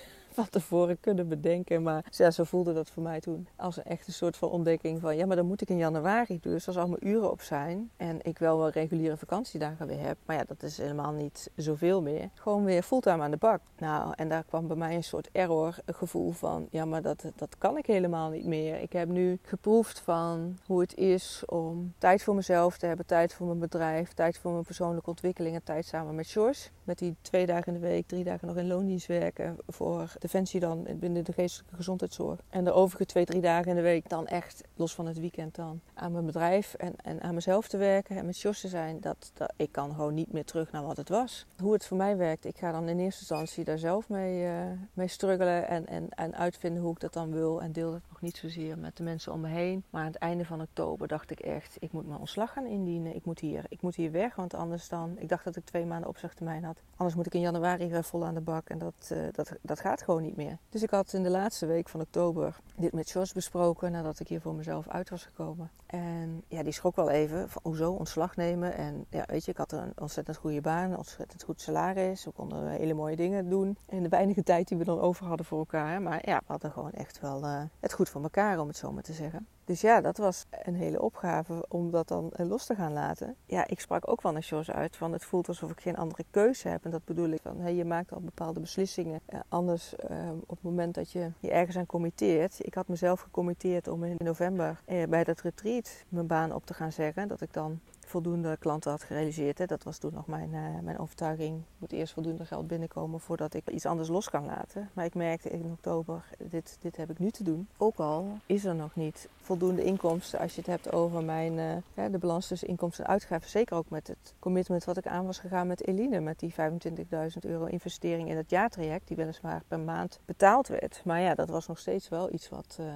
tevoren 0.46 1.00
kunnen 1.00 1.28
bedenken. 1.28 1.82
Maar 1.82 2.04
ja, 2.10 2.30
zo 2.30 2.44
voelde 2.44 2.74
dat 2.74 2.90
voor 2.90 3.02
mij 3.02 3.20
toen 3.20 3.48
als 3.56 3.76
een 3.76 3.84
echte 3.84 4.12
soort 4.12 4.36
van 4.36 4.48
ontdekking 4.48 5.00
van... 5.00 5.16
ja, 5.16 5.26
maar 5.26 5.36
dan 5.36 5.46
moet 5.46 5.60
ik 5.60 5.68
in 5.68 5.76
januari 5.76 6.38
dus 6.40 6.66
als 6.66 6.76
al 6.76 6.88
mijn 6.88 7.08
uren 7.08 7.30
op 7.30 7.40
zijn... 7.40 7.90
en 7.96 8.18
ik 8.22 8.38
wel 8.38 8.58
wel 8.58 8.70
reguliere 8.70 9.16
vakantiedagen 9.16 9.86
weer 9.86 10.00
heb. 10.00 10.16
Maar 10.24 10.36
ja, 10.36 10.44
dat 10.46 10.62
is 10.62 10.78
helemaal 10.78 11.12
niet 11.12 11.50
zoveel 11.56 12.02
meer. 12.02 12.30
Gewoon 12.34 12.64
weer 12.64 12.82
fulltime 12.82 13.22
aan 13.22 13.30
de 13.30 13.36
bak. 13.36 13.60
Nou, 13.78 14.12
en 14.16 14.28
daar 14.28 14.44
kwam 14.44 14.66
bij 14.66 14.76
mij 14.76 14.94
een 14.94 15.04
soort 15.04 15.28
error 15.32 15.74
gevoel 15.86 16.30
van... 16.30 16.66
ja, 16.70 16.84
maar 16.84 17.02
dat, 17.02 17.24
dat 17.36 17.58
kan 17.58 17.76
ik 17.76 17.86
helemaal 17.86 18.30
niet 18.30 18.46
meer. 18.46 18.80
Ik 18.80 18.92
heb 18.92 19.08
nu 19.08 19.38
geproefd 19.42 20.00
van 20.00 20.58
hoe 20.66 20.80
het 20.80 20.96
is 20.96 21.42
om 21.46 21.94
tijd 21.98 22.22
voor 22.22 22.34
mezelf 22.34 22.78
te 22.78 22.86
hebben... 22.86 23.06
tijd 23.06 23.34
voor 23.34 23.46
mijn 23.46 23.58
bedrijf, 23.58 24.12
tijd 24.12 24.38
voor 24.38 24.52
mijn 24.52 24.64
persoonlijke 24.64 25.10
ontwikkeling... 25.10 25.54
en 25.54 25.64
tijd 25.64 25.86
samen 25.86 26.14
met 26.14 26.26
George. 26.26 26.68
Met 26.84 26.98
die 26.98 27.16
twee 27.20 27.46
dagen 27.46 27.74
in 27.74 27.80
de 27.80 27.86
week, 27.86 28.06
drie 28.06 28.24
dagen 28.24 28.48
nog 28.48 28.56
in 28.56 28.66
loondienst 28.66 29.06
werken 29.06 29.56
voor 29.66 30.12
de 30.18 30.27
Defensie 30.28 30.60
dan 30.60 30.86
binnen 30.94 31.24
de 31.24 31.32
geestelijke 31.32 31.76
gezondheidszorg. 31.76 32.40
En 32.48 32.64
de 32.64 32.72
overige 32.72 33.06
twee, 33.06 33.24
drie 33.24 33.40
dagen 33.40 33.70
in 33.70 33.76
de 33.76 33.82
week 33.82 34.08
dan 34.08 34.26
echt, 34.26 34.62
los 34.74 34.94
van 34.94 35.06
het 35.06 35.18
weekend 35.20 35.54
dan, 35.54 35.80
aan 35.94 36.12
mijn 36.12 36.26
bedrijf 36.26 36.74
en, 36.74 36.94
en 37.02 37.20
aan 37.22 37.34
mezelf 37.34 37.68
te 37.68 37.76
werken 37.76 38.16
en 38.16 38.26
met 38.26 38.38
Jos 38.38 38.60
te 38.60 38.68
zijn. 38.68 39.00
Dat, 39.00 39.30
dat, 39.34 39.52
ik 39.56 39.72
kan 39.72 39.94
gewoon 39.94 40.14
niet 40.14 40.32
meer 40.32 40.44
terug 40.44 40.72
naar 40.72 40.82
wat 40.82 40.96
het 40.96 41.08
was. 41.08 41.46
Hoe 41.62 41.72
het 41.72 41.86
voor 41.86 41.96
mij 41.96 42.16
werkt, 42.16 42.44
ik 42.44 42.58
ga 42.58 42.72
dan 42.72 42.88
in 42.88 42.98
eerste 42.98 43.20
instantie 43.20 43.64
daar 43.64 43.78
zelf 43.78 44.08
mee, 44.08 44.44
uh, 44.44 44.52
mee 44.92 45.08
struggelen 45.08 45.68
en, 45.68 45.86
en, 45.86 46.08
en 46.08 46.36
uitvinden 46.36 46.82
hoe 46.82 46.92
ik 46.92 47.00
dat 47.00 47.12
dan 47.12 47.32
wil. 47.32 47.62
En 47.62 47.72
deel 47.72 47.90
dat 47.90 48.00
niet 48.20 48.36
zozeer 48.36 48.78
met 48.78 48.96
de 48.96 49.02
mensen 49.02 49.32
om 49.32 49.40
me 49.40 49.48
heen. 49.48 49.84
Maar 49.90 50.00
aan 50.00 50.06
het 50.06 50.16
einde 50.16 50.44
van 50.44 50.60
oktober 50.60 51.08
dacht 51.08 51.30
ik 51.30 51.40
echt, 51.40 51.76
ik 51.78 51.92
moet 51.92 52.06
mijn 52.06 52.20
ontslag 52.20 52.52
gaan 52.52 52.66
indienen. 52.66 53.14
Ik 53.14 53.24
moet 53.24 53.40
hier, 53.40 53.64
ik 53.68 53.82
moet 53.82 53.94
hier 53.94 54.12
weg, 54.12 54.34
want 54.34 54.54
anders 54.54 54.88
dan... 54.88 55.16
Ik 55.18 55.28
dacht 55.28 55.44
dat 55.44 55.56
ik 55.56 55.64
twee 55.64 55.86
maanden 55.86 56.08
opzegtermijn 56.08 56.64
had. 56.64 56.80
Anders 56.96 57.16
moet 57.16 57.26
ik 57.26 57.34
in 57.34 57.40
januari 57.40 58.02
vol 58.02 58.24
aan 58.24 58.34
de 58.34 58.40
bak 58.40 58.68
en 58.68 58.78
dat, 58.78 59.10
uh, 59.12 59.18
dat, 59.32 59.52
dat 59.60 59.80
gaat 59.80 60.02
gewoon 60.02 60.22
niet 60.22 60.36
meer. 60.36 60.58
Dus 60.68 60.82
ik 60.82 60.90
had 60.90 61.12
in 61.12 61.22
de 61.22 61.30
laatste 61.30 61.66
week 61.66 61.88
van 61.88 62.00
oktober 62.00 62.56
dit 62.76 62.92
met 62.92 63.10
Jos 63.10 63.32
besproken 63.32 63.92
nadat 63.92 64.20
ik 64.20 64.28
hier 64.28 64.40
voor 64.40 64.54
mezelf 64.54 64.88
uit 64.88 65.10
was 65.10 65.24
gekomen. 65.24 65.70
En 65.86 66.42
ja, 66.48 66.62
die 66.62 66.72
schrok 66.72 66.96
wel 66.96 67.10
even 67.10 67.50
van 67.50 67.62
hoezo 67.64 67.92
ontslag 67.92 68.36
nemen. 68.36 68.74
En 68.74 69.06
ja, 69.10 69.24
weet 69.26 69.44
je, 69.44 69.50
ik 69.50 69.56
had 69.56 69.72
een 69.72 69.92
ontzettend 69.98 70.36
goede 70.36 70.60
baan, 70.60 70.90
een 70.90 70.96
ontzettend 70.96 71.42
goed 71.42 71.60
salaris. 71.60 72.24
We 72.24 72.30
konden 72.30 72.68
hele 72.68 72.94
mooie 72.94 73.16
dingen 73.16 73.48
doen 73.48 73.76
in 73.88 74.02
de 74.02 74.08
weinige 74.08 74.42
tijd 74.42 74.68
die 74.68 74.78
we 74.78 74.84
dan 74.84 75.00
over 75.00 75.26
hadden 75.26 75.46
voor 75.46 75.58
elkaar. 75.58 76.02
Maar 76.02 76.28
ja, 76.28 76.36
we 76.36 76.44
hadden 76.52 76.70
gewoon 76.70 76.92
echt 76.92 77.20
wel 77.20 77.44
uh, 77.44 77.62
het 77.80 77.92
goed 77.92 78.07
voor 78.08 78.22
elkaar, 78.22 78.60
om 78.60 78.68
het 78.68 78.76
zo 78.76 78.92
maar 78.92 79.02
te 79.02 79.12
zeggen. 79.12 79.46
Dus 79.64 79.80
ja, 79.80 80.00
dat 80.00 80.16
was 80.16 80.44
een 80.50 80.74
hele 80.74 81.02
opgave 81.02 81.64
om 81.68 81.90
dat 81.90 82.08
dan 82.08 82.30
eh, 82.32 82.48
los 82.48 82.66
te 82.66 82.74
gaan 82.74 82.92
laten. 82.92 83.36
Ja, 83.46 83.66
ik 83.66 83.80
sprak 83.80 84.08
ook 84.10 84.22
wel 84.22 84.32
naar 84.32 84.42
Jos 84.42 84.70
uit 84.70 84.96
van 84.96 85.12
het 85.12 85.24
voelt 85.24 85.48
alsof 85.48 85.70
ik 85.70 85.80
geen 85.80 85.96
andere 85.96 86.24
keuze 86.30 86.68
heb. 86.68 86.84
En 86.84 86.90
dat 86.90 87.04
bedoel 87.04 87.28
ik 87.28 87.40
van, 87.42 87.60
hey, 87.60 87.74
je 87.74 87.84
maakt 87.84 88.12
al 88.12 88.20
bepaalde 88.20 88.60
beslissingen. 88.60 89.20
Uh, 89.28 89.40
anders 89.48 89.94
uh, 90.10 90.30
op 90.40 90.48
het 90.48 90.62
moment 90.62 90.94
dat 90.94 91.12
je 91.12 91.30
je 91.40 91.50
ergens 91.50 91.76
aan 91.76 91.86
committeert. 91.86 92.66
Ik 92.66 92.74
had 92.74 92.88
mezelf 92.88 93.20
gecommitteerd 93.20 93.88
om 93.88 94.04
in 94.04 94.16
november 94.18 94.80
bij 95.08 95.24
dat 95.24 95.40
retreat 95.40 96.04
mijn 96.08 96.26
baan 96.26 96.54
op 96.54 96.66
te 96.66 96.74
gaan 96.74 96.92
zeggen. 96.92 97.28
Dat 97.28 97.40
ik 97.40 97.52
dan 97.52 97.80
voldoende 98.08 98.56
klanten 98.56 98.90
had 98.90 99.02
gerealiseerd. 99.02 99.58
Hè. 99.58 99.66
Dat 99.66 99.82
was 99.82 99.98
toen 99.98 100.14
nog 100.14 100.26
mijn, 100.26 100.52
uh, 100.52 100.80
mijn 100.82 100.98
overtuiging. 100.98 101.56
Er 101.56 101.64
moet 101.78 101.92
eerst 101.92 102.12
voldoende 102.12 102.44
geld 102.44 102.66
binnenkomen 102.66 103.20
voordat 103.20 103.54
ik 103.54 103.70
iets 103.70 103.86
anders 103.86 104.08
los 104.08 104.30
kan 104.30 104.44
laten. 104.44 104.90
Maar 104.92 105.04
ik 105.04 105.14
merkte 105.14 105.50
in 105.50 105.64
oktober, 105.64 106.24
dit, 106.50 106.78
dit 106.80 106.96
heb 106.96 107.10
ik 107.10 107.18
nu 107.18 107.30
te 107.30 107.42
doen. 107.42 107.68
Ook 107.76 107.96
al 107.96 108.38
is 108.46 108.64
er 108.64 108.74
nog 108.74 108.94
niet 108.94 109.28
voldoende 109.36 109.84
inkomsten 109.84 110.38
als 110.38 110.54
je 110.54 110.60
het 110.60 110.70
hebt 110.70 110.92
over 110.92 111.24
mijn, 111.24 111.82
uh, 111.94 112.04
de 112.10 112.18
balans 112.18 112.46
tussen 112.46 112.68
inkomsten 112.68 113.04
en 113.04 113.10
uitgaven. 113.10 113.50
Zeker 113.50 113.76
ook 113.76 113.90
met 113.90 114.06
het 114.06 114.34
commitment 114.38 114.84
wat 114.84 114.96
ik 114.96 115.06
aan 115.06 115.26
was 115.26 115.38
gegaan 115.38 115.66
met 115.66 115.86
Eline. 115.86 116.20
Met 116.20 116.38
die 116.38 116.54
25.000 116.54 117.38
euro 117.40 117.64
investering 117.64 118.28
in 118.28 118.36
het 118.36 118.50
jaartraject. 118.50 119.08
Die 119.08 119.16
weliswaar 119.16 119.62
per 119.68 119.80
maand 119.80 120.20
betaald 120.24 120.68
werd. 120.68 121.02
Maar 121.04 121.20
ja, 121.20 121.34
dat 121.34 121.48
was 121.48 121.66
nog 121.66 121.78
steeds 121.78 122.08
wel 122.08 122.32
iets 122.32 122.48
wat 122.48 122.78
uh, 122.80 122.86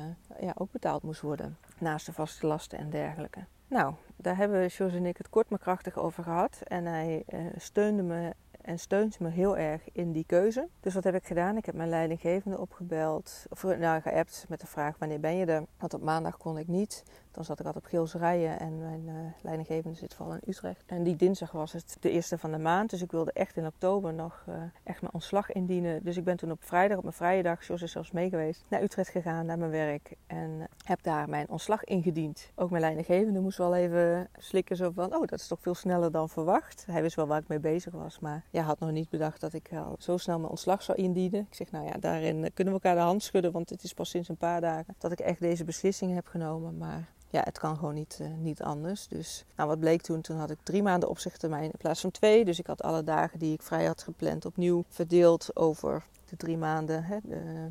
ja, 0.40 0.52
ook 0.54 0.70
betaald 0.70 1.02
moest 1.02 1.20
worden. 1.20 1.56
Naast 1.78 2.06
de 2.06 2.12
vaste 2.12 2.46
lasten 2.46 2.78
en 2.78 2.90
dergelijke. 2.90 3.44
Nou, 3.72 3.94
Daar 4.22 4.36
hebben 4.36 4.66
Jos 4.66 4.92
en 4.92 5.06
ik 5.06 5.16
het 5.16 5.28
kort 5.28 5.48
maar 5.48 5.58
krachtig 5.58 5.96
over 5.96 6.22
gehad. 6.22 6.60
En 6.64 6.84
hij 6.84 7.24
uh, 7.34 7.40
steunde 7.56 8.02
me 8.02 8.34
en 8.60 8.78
steunt 8.78 9.20
me 9.20 9.28
heel 9.28 9.56
erg 9.56 9.82
in 9.92 10.12
die 10.12 10.24
keuze. 10.26 10.68
Dus 10.80 10.94
wat 10.94 11.04
heb 11.04 11.14
ik 11.14 11.26
gedaan? 11.26 11.56
Ik 11.56 11.66
heb 11.66 11.74
mijn 11.74 11.88
leidinggevende 11.88 12.58
opgebeld, 12.58 13.46
of 13.48 13.62
nou, 13.62 14.00
geappt 14.00 14.46
met 14.48 14.60
de 14.60 14.66
vraag 14.66 14.98
wanneer 14.98 15.20
ben 15.20 15.36
je 15.36 15.46
er? 15.46 15.64
Want 15.78 15.94
op 15.94 16.02
maandag 16.02 16.36
kon 16.36 16.58
ik 16.58 16.68
niet. 16.68 17.04
Dan 17.32 17.44
zat 17.44 17.60
ik 17.60 17.66
altijd 17.66 17.84
op 17.84 17.90
Geels 17.90 18.14
rijden 18.14 18.58
en 18.58 18.78
mijn 18.78 19.02
uh, 19.06 19.14
leidinggevende 19.40 19.96
zit 19.96 20.14
vooral 20.14 20.34
in 20.34 20.40
Utrecht. 20.46 20.82
En 20.86 21.02
die 21.02 21.16
dinsdag 21.16 21.52
was 21.52 21.72
het 21.72 21.96
de 22.00 22.10
eerste 22.10 22.38
van 22.38 22.50
de 22.52 22.58
maand. 22.58 22.90
Dus 22.90 23.02
ik 23.02 23.10
wilde 23.10 23.32
echt 23.32 23.56
in 23.56 23.66
oktober 23.66 24.14
nog 24.14 24.44
uh, 24.48 24.54
echt 24.82 25.00
mijn 25.00 25.12
ontslag 25.12 25.52
indienen. 25.52 26.04
Dus 26.04 26.16
ik 26.16 26.24
ben 26.24 26.36
toen 26.36 26.50
op 26.50 26.64
vrijdag, 26.64 26.96
op 26.96 27.02
mijn 27.02 27.14
vrije 27.14 27.42
dag, 27.42 27.66
Jos 27.66 27.82
is 27.82 27.92
zelfs 27.92 28.10
mee 28.10 28.28
geweest, 28.28 28.64
naar 28.68 28.82
Utrecht 28.82 29.10
gegaan, 29.10 29.46
naar 29.46 29.58
mijn 29.58 29.70
werk. 29.70 30.14
En 30.26 30.68
heb 30.84 31.02
daar 31.02 31.28
mijn 31.28 31.48
ontslag 31.48 31.84
ingediend. 31.84 32.50
Ook 32.54 32.70
mijn 32.70 32.82
leidinggevende 32.82 33.40
moest 33.40 33.58
wel 33.58 33.74
even 33.74 34.28
slikken 34.38 34.76
zo 34.76 34.90
van, 34.90 35.14
oh 35.14 35.26
dat 35.26 35.40
is 35.40 35.46
toch 35.46 35.60
veel 35.60 35.74
sneller 35.74 36.12
dan 36.12 36.28
verwacht. 36.28 36.86
Hij 36.86 37.02
wist 37.02 37.16
wel 37.16 37.26
waar 37.26 37.40
ik 37.40 37.48
mee 37.48 37.60
bezig 37.60 37.92
was, 37.92 38.18
maar 38.18 38.44
ja, 38.50 38.62
had 38.62 38.78
nog 38.78 38.90
niet 38.90 39.10
bedacht 39.10 39.40
dat 39.40 39.52
ik 39.52 39.70
al 39.72 39.96
zo 39.98 40.16
snel 40.16 40.38
mijn 40.38 40.50
ontslag 40.50 40.82
zou 40.82 40.98
indienen. 40.98 41.40
Ik 41.40 41.54
zeg, 41.54 41.70
nou 41.70 41.86
ja, 41.86 41.92
daarin 42.00 42.50
kunnen 42.54 42.74
we 42.74 42.80
elkaar 42.80 42.94
de 42.94 43.08
hand 43.08 43.22
schudden, 43.22 43.52
want 43.52 43.70
het 43.70 43.82
is 43.82 43.94
pas 43.94 44.10
sinds 44.10 44.28
een 44.28 44.36
paar 44.36 44.60
dagen 44.60 44.94
dat 44.98 45.12
ik 45.12 45.20
echt 45.20 45.40
deze 45.40 45.64
beslissing 45.64 46.14
heb 46.14 46.26
genomen. 46.26 46.78
Maar 46.78 47.08
ja, 47.32 47.40
het 47.44 47.58
kan 47.58 47.76
gewoon 47.76 47.94
niet, 47.94 48.18
uh, 48.22 48.28
niet 48.38 48.62
anders. 48.62 49.08
Dus 49.08 49.44
nou, 49.56 49.68
wat 49.68 49.78
bleek 49.78 50.02
toen? 50.02 50.20
Toen 50.20 50.36
had 50.36 50.50
ik 50.50 50.58
drie 50.62 50.82
maanden 50.82 51.08
opzichttermijn 51.08 51.64
in 51.64 51.78
plaats 51.78 52.00
van 52.00 52.10
twee. 52.10 52.44
Dus 52.44 52.58
ik 52.58 52.66
had 52.66 52.82
alle 52.82 53.04
dagen 53.04 53.38
die 53.38 53.52
ik 53.52 53.62
vrij 53.62 53.84
had 53.84 54.02
gepland 54.02 54.44
opnieuw 54.44 54.84
verdeeld 54.88 55.56
over 55.56 56.04
de 56.28 56.36
drie 56.36 56.56
maanden. 56.56 57.04
Hè, 57.04 57.18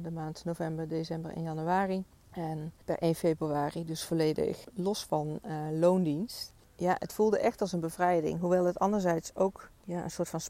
de, 0.02 0.12
maand 0.12 0.46
november, 0.46 0.88
december 0.88 1.32
en 1.32 1.42
januari. 1.42 2.04
En 2.32 2.74
per 2.86 2.98
1 2.98 3.16
februari 3.16 3.86
dus 3.86 4.04
volledig 4.04 4.66
los 4.74 5.04
van 5.04 5.40
uh, 5.46 5.80
loondienst. 5.80 6.54
Ja, 6.82 6.96
het 7.00 7.14
voelde 7.14 7.40
echt 7.40 7.62
als 7.62 7.72
een 7.72 7.80
bevrijding. 7.80 8.40
Hoewel 8.40 8.66
het 8.66 8.80
anderzijds 8.80 9.36
ook 9.36 9.70
ja, 9.84 10.04
een 10.04 10.12
soort 10.12 10.30
van 10.30 10.42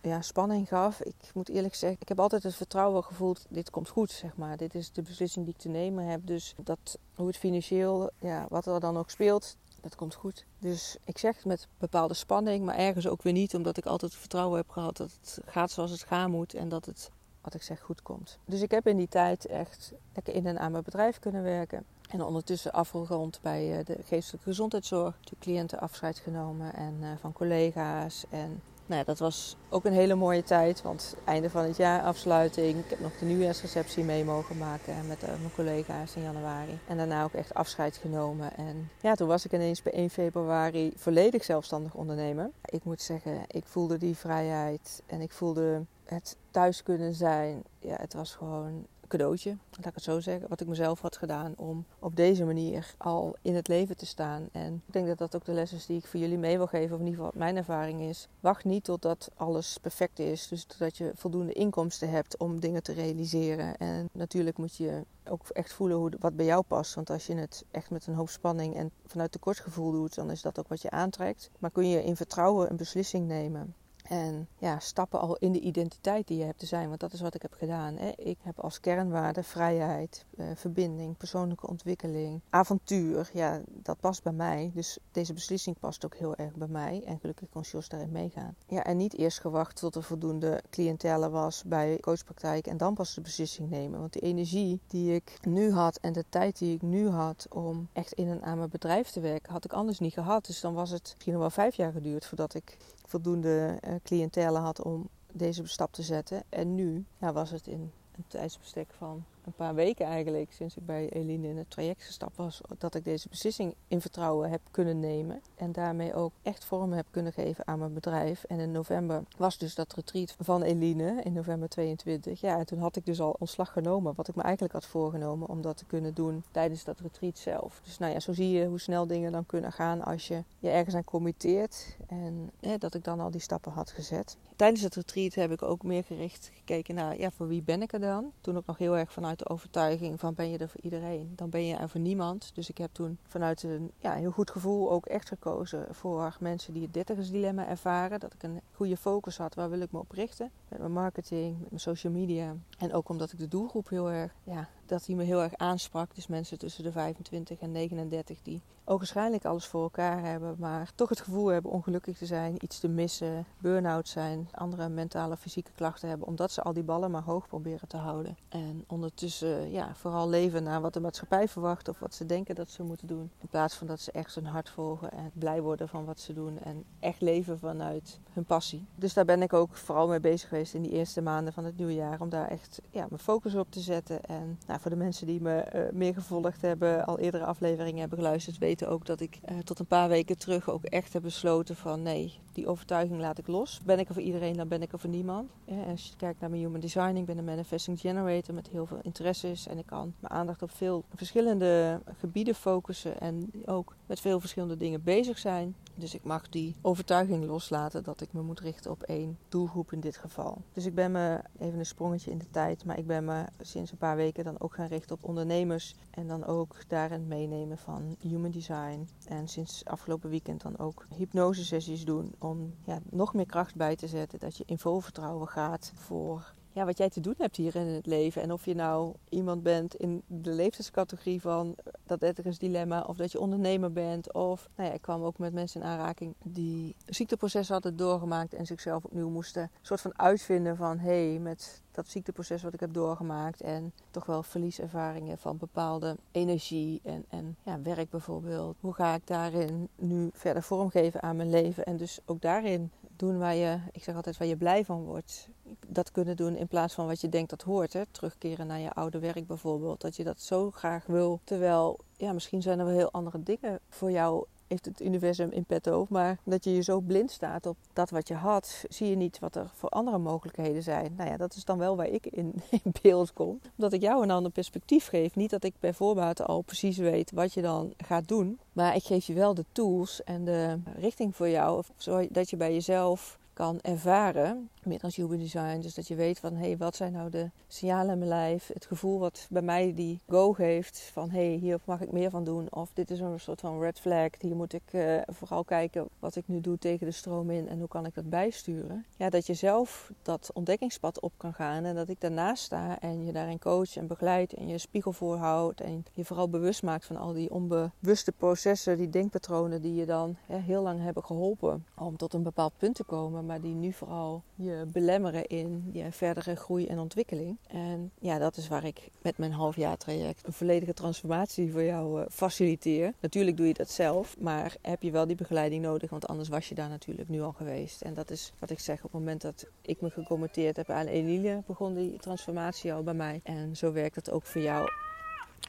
ja, 0.00 0.22
spanning 0.22 0.68
gaf. 0.68 1.00
Ik 1.00 1.30
moet 1.34 1.48
eerlijk 1.48 1.74
zeggen, 1.74 2.00
ik 2.00 2.08
heb 2.08 2.20
altijd 2.20 2.42
het 2.42 2.54
vertrouwen 2.54 3.04
gevoeld, 3.04 3.46
dit 3.48 3.70
komt 3.70 3.88
goed, 3.88 4.10
zeg 4.10 4.36
maar. 4.36 4.56
Dit 4.56 4.74
is 4.74 4.92
de 4.92 5.02
beslissing 5.02 5.44
die 5.44 5.54
ik 5.54 5.60
te 5.60 5.68
nemen 5.68 6.04
heb. 6.04 6.26
Dus 6.26 6.54
dat, 6.62 6.98
hoe 7.14 7.26
het 7.26 7.36
financieel, 7.36 8.10
ja, 8.18 8.46
wat 8.48 8.66
er 8.66 8.80
dan 8.80 8.96
ook 8.96 9.10
speelt, 9.10 9.56
dat 9.80 9.94
komt 9.94 10.14
goed. 10.14 10.44
Dus 10.58 10.96
ik 11.04 11.18
zeg 11.18 11.36
het 11.36 11.44
met 11.44 11.68
bepaalde 11.78 12.14
spanning, 12.14 12.64
maar 12.64 12.76
ergens 12.76 13.06
ook 13.06 13.22
weer 13.22 13.32
niet, 13.32 13.54
omdat 13.54 13.76
ik 13.76 13.86
altijd 13.86 14.10
het 14.10 14.20
vertrouwen 14.20 14.56
heb 14.56 14.70
gehad 14.70 14.96
dat 14.96 15.10
het 15.20 15.40
gaat 15.44 15.70
zoals 15.70 15.90
het 15.90 16.02
gaan 16.02 16.30
moet 16.30 16.54
en 16.54 16.68
dat 16.68 16.84
het, 16.84 17.10
wat 17.40 17.54
ik 17.54 17.62
zeg, 17.62 17.80
goed 17.80 18.02
komt. 18.02 18.38
Dus 18.44 18.60
ik 18.60 18.70
heb 18.70 18.86
in 18.86 18.96
die 18.96 19.08
tijd 19.08 19.46
echt 19.46 19.92
lekker 20.14 20.34
in 20.34 20.46
en 20.46 20.58
aan 20.58 20.72
mijn 20.72 20.84
bedrijf 20.84 21.18
kunnen 21.18 21.42
werken. 21.42 21.84
En 22.12 22.24
ondertussen 22.24 22.72
afgerond 22.72 23.38
bij 23.42 23.78
eh, 23.78 23.84
de 23.84 23.96
geestelijke 24.06 24.48
gezondheidszorg. 24.48 25.18
De 25.20 25.36
cliënten 25.40 25.80
afscheid 25.80 26.18
genomen 26.18 26.74
en 26.74 26.96
uh, 27.00 27.08
van 27.20 27.32
collega's 27.32 28.24
en 28.30 28.62
nou 28.86 29.00
ja, 29.00 29.04
dat 29.04 29.18
was 29.18 29.56
ook 29.68 29.84
een 29.84 29.92
hele 29.92 30.14
mooie 30.14 30.42
tijd. 30.42 30.82
Want 30.82 31.16
einde 31.24 31.50
van 31.50 31.64
het 31.64 31.76
jaar 31.76 32.02
afsluiting. 32.02 32.78
Ik 32.78 32.90
heb 32.90 33.00
nog 33.00 33.18
de 33.18 33.24
nieuwjaarsreceptie 33.24 34.04
mee 34.04 34.24
mogen 34.24 34.58
maken 34.58 35.06
met 35.06 35.22
uh, 35.22 35.28
mijn 35.28 35.54
collega's 35.54 36.16
in 36.16 36.22
januari. 36.22 36.78
En 36.88 36.96
daarna 36.96 37.24
ook 37.24 37.32
echt 37.32 37.54
afscheid 37.54 37.96
genomen. 37.96 38.56
En 38.56 38.90
ja, 39.00 39.14
toen 39.14 39.28
was 39.28 39.44
ik 39.44 39.52
ineens 39.52 39.82
bij 39.82 39.92
1 39.92 40.10
februari 40.10 40.92
volledig 40.96 41.44
zelfstandig 41.44 41.94
ondernemer. 41.94 42.50
Ik 42.64 42.84
moet 42.84 43.02
zeggen, 43.02 43.44
ik 43.46 43.64
voelde 43.66 43.98
die 43.98 44.16
vrijheid 44.16 45.02
en 45.06 45.20
ik 45.20 45.32
voelde 45.32 45.84
het 46.04 46.36
thuis 46.50 46.82
kunnen 46.82 47.14
zijn. 47.14 47.62
Ja, 47.78 47.96
het 47.96 48.14
was 48.14 48.34
gewoon 48.34 48.86
cadeautje, 49.12 49.56
laat 49.70 49.86
ik 49.86 49.94
het 49.94 50.02
zo 50.02 50.20
zeggen, 50.20 50.48
wat 50.48 50.60
ik 50.60 50.66
mezelf 50.66 51.00
had 51.00 51.16
gedaan 51.16 51.54
om 51.56 51.84
op 51.98 52.16
deze 52.16 52.44
manier 52.44 52.94
al 52.96 53.36
in 53.42 53.54
het 53.54 53.68
leven 53.68 53.96
te 53.96 54.06
staan. 54.06 54.48
En 54.52 54.82
ik 54.86 54.92
denk 54.92 55.06
dat 55.06 55.18
dat 55.18 55.36
ook 55.36 55.44
de 55.44 55.52
les 55.52 55.72
is 55.72 55.86
die 55.86 55.98
ik 55.98 56.06
voor 56.06 56.20
jullie 56.20 56.38
mee 56.38 56.56
wil 56.56 56.66
geven, 56.66 56.94
of 56.94 57.00
in 57.00 57.06
ieder 57.06 57.14
geval 57.14 57.30
wat 57.30 57.40
mijn 57.40 57.56
ervaring 57.56 58.00
is. 58.00 58.28
Wacht 58.40 58.64
niet 58.64 58.84
totdat 58.84 59.30
alles 59.36 59.78
perfect 59.78 60.18
is, 60.18 60.48
dus 60.48 60.64
totdat 60.64 60.96
je 60.96 61.12
voldoende 61.14 61.52
inkomsten 61.52 62.10
hebt 62.10 62.36
om 62.36 62.60
dingen 62.60 62.82
te 62.82 62.92
realiseren. 62.92 63.76
En 63.76 64.08
natuurlijk 64.12 64.58
moet 64.58 64.76
je 64.76 65.04
ook 65.24 65.48
echt 65.48 65.72
voelen 65.72 65.96
hoe, 65.96 66.12
wat 66.18 66.36
bij 66.36 66.46
jou 66.46 66.62
past. 66.62 66.94
Want 66.94 67.10
als 67.10 67.26
je 67.26 67.34
het 67.34 67.64
echt 67.70 67.90
met 67.90 68.06
een 68.06 68.14
hoop 68.14 68.28
spanning 68.28 68.76
en 68.76 68.90
vanuit 69.06 69.32
tekortgevoel 69.32 69.92
doet, 69.92 70.14
dan 70.14 70.30
is 70.30 70.42
dat 70.42 70.58
ook 70.58 70.68
wat 70.68 70.82
je 70.82 70.90
aantrekt. 70.90 71.50
Maar 71.58 71.70
kun 71.70 71.88
je 71.88 72.04
in 72.04 72.16
vertrouwen 72.16 72.70
een 72.70 72.76
beslissing 72.76 73.26
nemen. 73.26 73.74
En 74.12 74.48
ja, 74.58 74.78
stappen 74.78 75.20
al 75.20 75.36
in 75.36 75.52
de 75.52 75.60
identiteit 75.60 76.26
die 76.26 76.38
je 76.38 76.44
hebt 76.44 76.58
te 76.58 76.66
zijn. 76.66 76.88
Want 76.88 77.00
dat 77.00 77.12
is 77.12 77.20
wat 77.20 77.34
ik 77.34 77.42
heb 77.42 77.52
gedaan. 77.52 77.96
Hè. 77.96 78.10
Ik 78.16 78.38
heb 78.42 78.60
als 78.60 78.80
kernwaarde 78.80 79.42
vrijheid, 79.42 80.26
eh, 80.36 80.46
verbinding, 80.54 81.16
persoonlijke 81.16 81.66
ontwikkeling, 81.66 82.40
avontuur. 82.50 83.30
Ja, 83.32 83.60
dat 83.66 84.00
past 84.00 84.22
bij 84.22 84.32
mij. 84.32 84.70
Dus 84.74 84.98
deze 85.12 85.32
beslissing 85.32 85.78
past 85.78 86.04
ook 86.04 86.14
heel 86.14 86.36
erg 86.36 86.54
bij 86.54 86.68
mij. 86.68 87.02
En 87.06 87.18
gelukkig 87.20 87.48
kon 87.48 87.62
Jos 87.62 87.88
daarin 87.88 88.12
meegaan. 88.12 88.56
Ja, 88.66 88.84
en 88.84 88.96
niet 88.96 89.16
eerst 89.16 89.40
gewacht 89.40 89.76
tot 89.76 89.94
er 89.94 90.02
voldoende 90.02 90.62
cliëntele 90.70 91.30
was 91.30 91.62
bij 91.66 91.98
coachpraktijk. 92.00 92.66
En 92.66 92.76
dan 92.76 92.94
pas 92.94 93.14
de 93.14 93.20
beslissing 93.20 93.70
nemen. 93.70 94.00
Want 94.00 94.12
die 94.12 94.22
energie 94.22 94.80
die 94.86 95.14
ik 95.14 95.38
nu 95.42 95.72
had 95.72 95.96
en 95.96 96.12
de 96.12 96.24
tijd 96.28 96.58
die 96.58 96.74
ik 96.74 96.82
nu 96.82 97.08
had 97.08 97.46
om 97.50 97.88
echt 97.92 98.12
in 98.12 98.28
en 98.28 98.42
aan 98.42 98.58
mijn 98.58 98.70
bedrijf 98.70 99.10
te 99.10 99.20
werken, 99.20 99.52
had 99.52 99.64
ik 99.64 99.72
anders 99.72 99.98
niet 99.98 100.12
gehad. 100.12 100.46
Dus 100.46 100.60
dan 100.60 100.74
was 100.74 100.90
het 100.90 101.10
misschien 101.12 101.32
nog 101.32 101.40
wel 101.40 101.50
vijf 101.50 101.74
jaar 101.74 101.92
geduurd 101.92 102.26
voordat 102.26 102.54
ik 102.54 102.76
voldoende 103.04 103.78
uh, 103.88 103.94
cliëntele 104.02 104.58
had 104.58 104.82
om 104.82 105.08
deze 105.32 105.66
stap 105.66 105.92
te 105.92 106.02
zetten. 106.02 106.42
En 106.48 106.74
nu 106.74 107.04
ja, 107.18 107.32
was 107.32 107.50
het 107.50 107.66
in 107.66 107.92
een 108.16 108.24
tijdsbestek 108.26 108.92
van 108.96 109.24
een 109.44 109.52
paar 109.52 109.74
weken 109.74 110.06
eigenlijk, 110.06 110.52
sinds 110.52 110.76
ik 110.76 110.86
bij 110.86 111.08
Eline 111.08 111.48
in 111.48 111.56
het 111.56 111.70
traject 111.70 112.02
gestapt 112.02 112.36
was, 112.36 112.60
dat 112.78 112.94
ik 112.94 113.04
deze 113.04 113.28
beslissing 113.28 113.74
in 113.88 114.00
vertrouwen 114.00 114.50
heb 114.50 114.60
kunnen 114.70 115.00
nemen. 115.00 115.42
En 115.56 115.72
daarmee 115.72 116.14
ook 116.14 116.32
echt 116.42 116.64
vorm 116.64 116.92
heb 116.92 117.06
kunnen 117.10 117.32
geven 117.32 117.66
aan 117.66 117.78
mijn 117.78 117.92
bedrijf. 117.92 118.44
En 118.44 118.58
in 118.58 118.72
november 118.72 119.22
was 119.36 119.58
dus 119.58 119.74
dat 119.74 119.94
retreat 119.94 120.36
van 120.40 120.62
Eline, 120.62 121.20
in 121.22 121.32
november 121.32 121.68
22. 121.68 122.40
Ja, 122.40 122.58
en 122.58 122.66
toen 122.66 122.78
had 122.78 122.96
ik 122.96 123.06
dus 123.06 123.20
al 123.20 123.36
ontslag 123.38 123.72
genomen, 123.72 124.12
wat 124.16 124.28
ik 124.28 124.34
me 124.34 124.42
eigenlijk 124.42 124.74
had 124.74 124.86
voorgenomen 124.86 125.48
om 125.48 125.62
dat 125.62 125.76
te 125.76 125.84
kunnen 125.84 126.14
doen 126.14 126.44
tijdens 126.50 126.84
dat 126.84 127.00
retreat 127.00 127.38
zelf. 127.38 127.80
Dus 127.84 127.98
nou 127.98 128.12
ja, 128.12 128.20
zo 128.20 128.32
zie 128.32 128.50
je 128.50 128.66
hoe 128.66 128.80
snel 128.80 129.06
dingen 129.06 129.32
dan 129.32 129.46
kunnen 129.46 129.72
gaan 129.72 130.02
als 130.02 130.28
je 130.28 130.42
je 130.58 130.68
ergens 130.68 130.94
aan 130.94 131.04
committeert. 131.04 131.96
En 132.06 132.50
dat 132.78 132.94
ik 132.94 133.04
dan 133.04 133.20
al 133.20 133.30
die 133.30 133.40
stappen 133.40 133.72
had 133.72 133.90
gezet. 133.90 134.36
Tijdens 134.56 134.82
het 134.82 134.94
retreat 134.94 135.34
heb 135.34 135.50
ik 135.50 135.62
ook 135.62 135.82
meer 135.82 136.04
gericht 136.04 136.50
gekeken 136.54 136.94
naar, 136.94 137.18
ja, 137.18 137.30
voor 137.30 137.48
wie 137.48 137.62
ben 137.62 137.82
ik 137.82 137.92
er 137.92 138.00
dan? 138.00 138.32
Toen 138.40 138.56
ook 138.56 138.66
nog 138.66 138.78
heel 138.78 138.96
erg 138.96 139.12
vanuit 139.12 139.31
de 139.38 139.48
overtuiging 139.48 140.20
van 140.20 140.34
ben 140.34 140.50
je 140.50 140.58
er 140.58 140.68
voor 140.68 140.80
iedereen, 140.80 141.32
dan 141.36 141.50
ben 141.50 141.66
je 141.66 141.76
er 141.76 141.88
voor 141.88 142.00
niemand. 142.00 142.50
Dus 142.54 142.68
ik 142.68 142.78
heb 142.78 142.92
toen 142.92 143.18
vanuit 143.22 143.62
een 143.62 143.90
ja, 143.98 144.14
heel 144.14 144.30
goed 144.30 144.50
gevoel 144.50 144.90
ook 144.90 145.06
echt 145.06 145.28
gekozen 145.28 145.86
voor 145.90 146.36
mensen 146.40 146.72
die 146.72 146.82
het 146.82 146.94
dertigersdilemma 146.94 147.68
ervaren. 147.68 148.20
Dat 148.20 148.34
ik 148.34 148.42
een 148.42 148.60
goede 148.72 148.96
focus 148.96 149.36
had, 149.36 149.54
waar 149.54 149.70
wil 149.70 149.80
ik 149.80 149.92
me 149.92 149.98
op 149.98 150.10
richten? 150.10 150.50
Met 150.68 150.78
mijn 150.78 150.92
marketing, 150.92 151.58
met 151.58 151.68
mijn 151.68 151.80
social 151.80 152.12
media. 152.12 152.56
En 152.78 152.92
ook 152.92 153.08
omdat 153.08 153.32
ik 153.32 153.38
de 153.38 153.48
doelgroep 153.48 153.88
heel 153.88 154.10
erg, 154.10 154.34
ja, 154.42 154.68
dat 154.86 155.04
die 155.04 155.16
me 155.16 155.24
heel 155.24 155.42
erg 155.42 155.56
aansprak. 155.56 156.14
Dus 156.14 156.26
mensen 156.26 156.58
tussen 156.58 156.84
de 156.84 156.92
25 156.92 157.58
en 157.58 157.72
39 157.72 158.42
die 158.42 158.60
ook 158.92 158.98
waarschijnlijk 158.98 159.44
alles 159.44 159.66
voor 159.66 159.82
elkaar 159.82 160.24
hebben, 160.24 160.56
maar 160.58 160.92
toch 160.94 161.08
het 161.08 161.20
gevoel 161.20 161.46
hebben 161.46 161.70
ongelukkig 161.70 162.18
te 162.18 162.26
zijn, 162.26 162.56
iets 162.60 162.78
te 162.78 162.88
missen, 162.88 163.46
burn-out 163.58 164.08
zijn, 164.08 164.48
andere 164.52 164.88
mentale 164.88 165.36
fysieke 165.36 165.70
klachten 165.74 166.08
hebben, 166.08 166.26
omdat 166.26 166.52
ze 166.52 166.62
al 166.62 166.72
die 166.72 166.82
ballen 166.82 167.10
maar 167.10 167.22
hoog 167.22 167.48
proberen 167.48 167.88
te 167.88 167.96
houden. 167.96 168.36
En 168.48 168.84
ondertussen 168.86 169.70
ja, 169.70 169.94
vooral 169.94 170.28
leven 170.28 170.62
naar 170.62 170.80
wat 170.80 170.94
de 170.94 171.00
maatschappij 171.00 171.48
verwacht 171.48 171.88
of 171.88 171.98
wat 171.98 172.14
ze 172.14 172.26
denken 172.26 172.54
dat 172.54 172.70
ze 172.70 172.82
moeten 172.82 173.06
doen. 173.06 173.30
In 173.38 173.48
plaats 173.48 173.74
van 173.74 173.86
dat 173.86 174.00
ze 174.00 174.12
echt 174.12 174.34
hun 174.34 174.46
hart 174.46 174.68
volgen 174.68 175.12
en 175.12 175.30
blij 175.34 175.62
worden 175.62 175.88
van 175.88 176.04
wat 176.04 176.20
ze 176.20 176.32
doen 176.32 176.58
en 176.62 176.84
echt 177.00 177.20
leven 177.20 177.58
vanuit 177.58 178.20
hun 178.32 178.44
passie. 178.44 178.86
Dus 178.94 179.14
daar 179.14 179.24
ben 179.24 179.42
ik 179.42 179.52
ook 179.52 179.74
vooral 179.74 180.08
mee 180.08 180.20
bezig 180.20 180.48
geweest 180.48 180.74
in 180.74 180.82
die 180.82 180.92
eerste 180.92 181.22
maanden 181.22 181.52
van 181.52 181.64
het 181.64 181.76
nieuwe 181.76 181.94
jaar, 181.94 182.20
om 182.20 182.28
daar 182.28 182.48
echt 182.48 182.80
ja, 182.90 183.06
mijn 183.08 183.20
focus 183.20 183.54
op 183.54 183.70
te 183.70 183.80
zetten. 183.80 184.24
En 184.24 184.58
nou, 184.66 184.80
voor 184.80 184.90
de 184.90 184.96
mensen 184.96 185.26
die 185.26 185.40
me 185.40 185.64
uh, 185.74 185.82
meer 185.92 186.14
gevolgd 186.14 186.62
hebben, 186.62 187.06
al 187.06 187.18
eerdere 187.18 187.44
afleveringen 187.44 188.00
hebben 188.00 188.18
geluisterd, 188.18 188.58
weten 188.58 188.81
ook 188.88 189.06
dat 189.06 189.20
ik 189.20 189.38
uh, 189.50 189.58
tot 189.58 189.78
een 189.78 189.86
paar 189.86 190.08
weken 190.08 190.38
terug 190.38 190.70
ook 190.70 190.84
echt 190.84 191.12
heb 191.12 191.22
besloten 191.22 191.76
van 191.76 192.02
nee, 192.02 192.38
die 192.52 192.66
overtuiging 192.66 193.20
laat 193.20 193.38
ik 193.38 193.46
los. 193.46 193.80
Ben 193.84 193.98
ik 193.98 194.08
er 194.08 194.14
voor 194.14 194.22
iedereen, 194.22 194.56
dan 194.56 194.68
ben 194.68 194.82
ik 194.82 194.92
er 194.92 194.98
voor 194.98 195.10
niemand. 195.10 195.50
Ja, 195.64 195.82
als 195.82 196.06
je 196.06 196.16
kijkt 196.16 196.40
naar 196.40 196.50
mijn 196.50 196.62
human 196.62 196.80
design, 196.80 197.16
ik 197.16 197.24
ben 197.24 197.38
een 197.38 197.44
manifesting 197.44 198.00
generator 198.00 198.54
met 198.54 198.68
heel 198.68 198.86
veel 198.86 199.00
interesses. 199.02 199.66
En 199.66 199.78
ik 199.78 199.86
kan 199.86 200.14
mijn 200.20 200.32
aandacht 200.32 200.62
op 200.62 200.70
veel 200.70 201.04
verschillende 201.14 202.00
gebieden 202.18 202.54
focussen 202.54 203.20
en 203.20 203.50
ook 203.66 203.94
met 204.12 204.20
veel 204.20 204.40
verschillende 204.40 204.76
dingen 204.76 205.02
bezig 205.02 205.38
zijn. 205.38 205.76
Dus 205.94 206.14
ik 206.14 206.24
mag 206.24 206.48
die 206.48 206.76
overtuiging 206.82 207.44
loslaten 207.44 208.04
dat 208.04 208.20
ik 208.20 208.32
me 208.32 208.42
moet 208.42 208.60
richten 208.60 208.90
op 208.90 209.02
één 209.02 209.38
doelgroep 209.48 209.92
in 209.92 210.00
dit 210.00 210.16
geval. 210.16 210.62
Dus 210.72 210.86
ik 210.86 210.94
ben 210.94 211.12
me, 211.12 211.40
even 211.58 211.78
een 211.78 211.86
sprongetje 211.86 212.30
in 212.30 212.38
de 212.38 212.50
tijd, 212.50 212.84
maar 212.84 212.98
ik 212.98 213.06
ben 213.06 213.24
me 213.24 213.44
sinds 213.60 213.90
een 213.90 213.98
paar 213.98 214.16
weken 214.16 214.44
dan 214.44 214.60
ook 214.60 214.74
gaan 214.74 214.86
richten 214.86 215.16
op 215.16 215.24
ondernemers. 215.24 215.94
En 216.10 216.28
dan 216.28 216.44
ook 216.44 216.88
daarin 216.88 217.28
meenemen 217.28 217.78
van 217.78 218.16
human 218.20 218.50
design. 218.50 219.08
En 219.28 219.48
sinds 219.48 219.84
afgelopen 219.84 220.30
weekend 220.30 220.62
dan 220.62 220.78
ook 220.78 221.06
hypnosesessies 221.16 222.04
doen 222.04 222.34
om 222.38 222.74
ja, 222.84 223.00
nog 223.10 223.34
meer 223.34 223.46
kracht 223.46 223.74
bij 223.74 223.96
te 223.96 224.06
zetten. 224.06 224.38
Dat 224.38 224.56
je 224.56 224.64
in 224.66 224.78
vol 224.78 225.00
vertrouwen 225.00 225.48
gaat 225.48 225.92
voor 225.94 226.54
ja, 226.72 226.84
wat 226.84 226.98
jij 226.98 227.08
te 227.08 227.20
doen 227.20 227.34
hebt 227.38 227.56
hier 227.56 227.76
in 227.76 227.86
het 227.86 228.06
leven. 228.06 228.42
En 228.42 228.52
of 228.52 228.64
je 228.64 228.74
nou 228.74 229.14
iemand 229.28 229.62
bent 229.62 229.94
in 229.94 230.22
de 230.26 230.50
leeftijdscategorie 230.50 231.40
van 231.40 231.74
dat 232.06 232.22
ethisch 232.22 232.58
dilemma, 232.58 233.00
of 233.00 233.16
dat 233.16 233.32
je 233.32 233.40
ondernemer 233.40 233.92
bent. 233.92 234.32
Of 234.32 234.68
nou 234.76 234.88
ja, 234.88 234.94
ik 234.94 235.02
kwam 235.02 235.22
ook 235.22 235.38
met 235.38 235.52
mensen 235.52 235.80
in 235.80 235.86
aanraking 235.86 236.34
die 236.44 236.94
ziekteprocessen 237.06 237.74
hadden 237.74 237.96
doorgemaakt 237.96 238.54
en 238.54 238.66
zichzelf 238.66 239.04
opnieuw 239.04 239.28
moesten 239.28 239.70
soort 239.80 240.00
van 240.00 240.18
uitvinden 240.18 240.76
van 240.76 240.98
hé, 240.98 241.30
hey, 241.30 241.38
met 241.38 241.82
dat 241.92 242.08
ziekteproces 242.08 242.62
wat 242.62 242.74
ik 242.74 242.80
heb 242.80 242.92
doorgemaakt 242.92 243.60
en 243.60 243.92
toch 244.10 244.26
wel 244.26 244.42
verlieservaringen 244.42 245.38
van 245.38 245.56
bepaalde 245.56 246.16
energie 246.30 247.00
en, 247.04 247.24
en 247.28 247.56
ja, 247.62 247.80
werk 247.82 248.10
bijvoorbeeld. 248.10 248.76
Hoe 248.80 248.94
ga 248.94 249.14
ik 249.14 249.26
daarin 249.26 249.88
nu 249.96 250.30
verder 250.32 250.62
vormgeven 250.62 251.22
aan 251.22 251.36
mijn 251.36 251.50
leven 251.50 251.84
en 251.84 251.96
dus 251.96 252.20
ook 252.24 252.40
daarin 252.40 252.90
doen 253.26 253.38
waar 253.38 253.54
je, 253.54 253.78
ik 253.92 254.02
zeg 254.02 254.14
altijd, 254.14 254.38
waar 254.38 254.48
je 254.48 254.56
blij 254.56 254.84
van 254.84 255.04
wordt. 255.04 255.48
Dat 255.86 256.10
kunnen 256.10 256.36
doen 256.36 256.56
in 256.56 256.68
plaats 256.68 256.94
van 256.94 257.06
wat 257.06 257.20
je 257.20 257.28
denkt 257.28 257.50
dat 257.50 257.62
hoort. 257.62 257.92
Hè? 257.92 258.06
Terugkeren 258.10 258.66
naar 258.66 258.78
je 258.78 258.92
oude 258.92 259.18
werk 259.18 259.46
bijvoorbeeld. 259.46 260.00
Dat 260.00 260.16
je 260.16 260.24
dat 260.24 260.40
zo 260.40 260.70
graag 260.70 261.06
wil. 261.06 261.40
Terwijl, 261.44 261.98
ja, 262.16 262.32
misschien 262.32 262.62
zijn 262.62 262.78
er 262.78 262.84
wel 262.84 262.94
heel 262.94 263.12
andere 263.12 263.42
dingen 263.42 263.80
voor 263.88 264.10
jou 264.10 264.46
heeft 264.72 264.84
het 264.84 265.00
universum 265.00 265.50
in 265.50 265.64
petto. 265.64 266.06
Maar 266.08 266.38
dat 266.44 266.64
je 266.64 266.74
je 266.74 266.82
zo 266.82 267.00
blind 267.00 267.30
staat 267.30 267.66
op 267.66 267.76
dat 267.92 268.10
wat 268.10 268.28
je 268.28 268.34
had, 268.34 268.84
zie 268.88 269.08
je 269.08 269.16
niet 269.16 269.38
wat 269.38 269.56
er 269.56 269.70
voor 269.74 269.88
andere 269.88 270.18
mogelijkheden 270.18 270.82
zijn. 270.82 271.14
Nou 271.16 271.30
ja, 271.30 271.36
dat 271.36 271.54
is 271.54 271.64
dan 271.64 271.78
wel 271.78 271.96
waar 271.96 272.08
ik 272.08 272.26
in, 272.26 272.54
in 272.84 272.92
beeld 273.02 273.32
kom. 273.32 273.60
Omdat 273.76 273.92
ik 273.92 274.00
jou 274.00 274.22
een 274.22 274.30
ander 274.30 274.52
perspectief 274.52 275.08
geef. 275.08 275.34
Niet 275.34 275.50
dat 275.50 275.64
ik 275.64 275.74
bij 275.80 275.94
voorbaat 275.94 276.46
al 276.46 276.62
precies 276.62 276.96
weet 276.96 277.30
wat 277.30 277.52
je 277.52 277.62
dan 277.62 277.92
gaat 277.96 278.28
doen. 278.28 278.58
Maar 278.72 278.94
ik 278.94 279.04
geef 279.04 279.26
je 279.26 279.34
wel 279.34 279.54
de 279.54 279.64
tools 279.72 280.24
en 280.24 280.44
de 280.44 280.78
richting 280.96 281.36
voor 281.36 281.48
jou. 281.48 281.84
Zodat 281.96 282.50
je 282.50 282.56
bij 282.56 282.72
jezelf 282.72 283.38
kan 283.52 283.80
ervaren, 283.80 284.70
meer 284.82 285.00
als 285.02 285.16
human 285.16 285.38
design. 285.38 285.80
Dus 285.80 285.94
dat 285.94 286.08
je 286.08 286.14
weet 286.14 286.38
van, 286.38 286.54
hé, 286.54 286.66
hey, 286.66 286.76
wat 286.76 286.96
zijn 286.96 287.12
nou 287.12 287.30
de 287.30 287.50
signalen 287.68 288.12
in 288.12 288.18
mijn 288.18 288.30
lijf? 288.30 288.70
Het 288.72 288.86
gevoel 288.86 289.18
wat 289.18 289.46
bij 289.50 289.62
mij 289.62 289.94
die 289.94 290.20
go 290.28 290.52
geeft 290.52 291.10
van, 291.12 291.30
hé, 291.30 291.46
hey, 291.48 291.56
hier 291.56 291.80
mag 291.84 292.00
ik 292.00 292.12
meer 292.12 292.30
van 292.30 292.44
doen. 292.44 292.66
Of 292.70 292.90
dit 292.94 293.10
is 293.10 293.20
een 293.20 293.40
soort 293.40 293.60
van 293.60 293.80
red 293.80 294.00
flag. 294.00 294.28
Hier 294.38 294.56
moet 294.56 294.72
ik 294.72 294.92
uh, 294.92 295.20
vooral 295.26 295.64
kijken 295.64 296.08
wat 296.18 296.36
ik 296.36 296.48
nu 296.48 296.60
doe 296.60 296.78
tegen 296.78 297.06
de 297.06 297.12
stroom 297.12 297.50
in 297.50 297.68
en 297.68 297.78
hoe 297.78 297.88
kan 297.88 298.06
ik 298.06 298.14
dat 298.14 298.30
bijsturen. 298.30 299.04
Ja, 299.16 299.30
dat 299.30 299.46
je 299.46 299.54
zelf 299.54 300.10
dat 300.22 300.50
ontdekkingspad 300.54 301.20
op 301.20 301.32
kan 301.36 301.54
gaan 301.54 301.84
en 301.84 301.94
dat 301.94 302.08
ik 302.08 302.20
daarnaast 302.20 302.64
sta 302.64 303.00
en 303.00 303.26
je 303.26 303.32
daarin 303.32 303.58
coach 303.58 303.96
en 303.96 304.06
begeleid 304.06 304.52
en 304.52 304.68
je 304.68 304.78
spiegel 304.78 305.12
voorhoudt. 305.12 305.80
En 305.80 306.04
je 306.12 306.24
vooral 306.24 306.48
bewust 306.48 306.82
maakt 306.82 307.04
van 307.04 307.16
al 307.16 307.32
die 307.32 307.50
onbewuste 307.50 308.32
processen, 308.32 308.96
die 308.96 309.10
denkpatronen 309.10 309.82
die 309.82 309.94
je 309.94 310.06
dan 310.06 310.36
heel 310.46 310.82
lang 310.82 311.00
hebben 311.00 311.24
geholpen 311.24 311.86
om 311.94 312.16
tot 312.16 312.34
een 312.34 312.42
bepaald 312.42 312.72
punt 312.76 312.94
te 312.94 313.04
komen 313.04 313.41
maar 313.46 313.60
die 313.60 313.74
nu 313.74 313.92
vooral 313.92 314.42
je 314.54 314.84
belemmeren 314.92 315.46
in 315.46 315.90
je 315.92 316.12
verdere 316.12 316.56
groei 316.56 316.86
en 316.86 316.98
ontwikkeling. 316.98 317.58
En 317.66 318.10
ja, 318.18 318.38
dat 318.38 318.56
is 318.56 318.68
waar 318.68 318.84
ik 318.84 319.10
met 319.22 319.38
mijn 319.38 319.52
halfjaartraject 319.52 320.46
een 320.46 320.52
volledige 320.52 320.94
transformatie 320.94 321.72
voor 321.72 321.82
jou 321.82 322.20
uh, 322.20 322.26
faciliteer. 322.30 323.12
Natuurlijk 323.20 323.56
doe 323.56 323.66
je 323.66 323.74
dat 323.74 323.90
zelf, 323.90 324.36
maar 324.38 324.76
heb 324.80 325.02
je 325.02 325.10
wel 325.10 325.26
die 325.26 325.36
begeleiding 325.36 325.82
nodig, 325.82 326.10
want 326.10 326.26
anders 326.26 326.48
was 326.48 326.68
je 326.68 326.74
daar 326.74 326.88
natuurlijk 326.88 327.28
nu 327.28 327.40
al 327.40 327.52
geweest. 327.52 328.02
En 328.02 328.14
dat 328.14 328.30
is 328.30 328.52
wat 328.58 328.70
ik 328.70 328.78
zeg, 328.78 328.96
op 328.96 329.02
het 329.02 329.12
moment 329.12 329.42
dat 329.42 329.66
ik 329.82 330.00
me 330.00 330.10
gecommitteerd 330.10 330.76
heb 330.76 330.90
aan 330.90 331.06
Emilie, 331.06 331.62
begon 331.66 331.94
die 331.94 332.16
transformatie 332.16 332.92
al 332.92 333.02
bij 333.02 333.14
mij. 333.14 333.40
En 333.42 333.76
zo 333.76 333.92
werkt 333.92 334.16
het 334.16 334.30
ook 334.30 334.46
voor 334.46 334.62
jou 334.62 334.88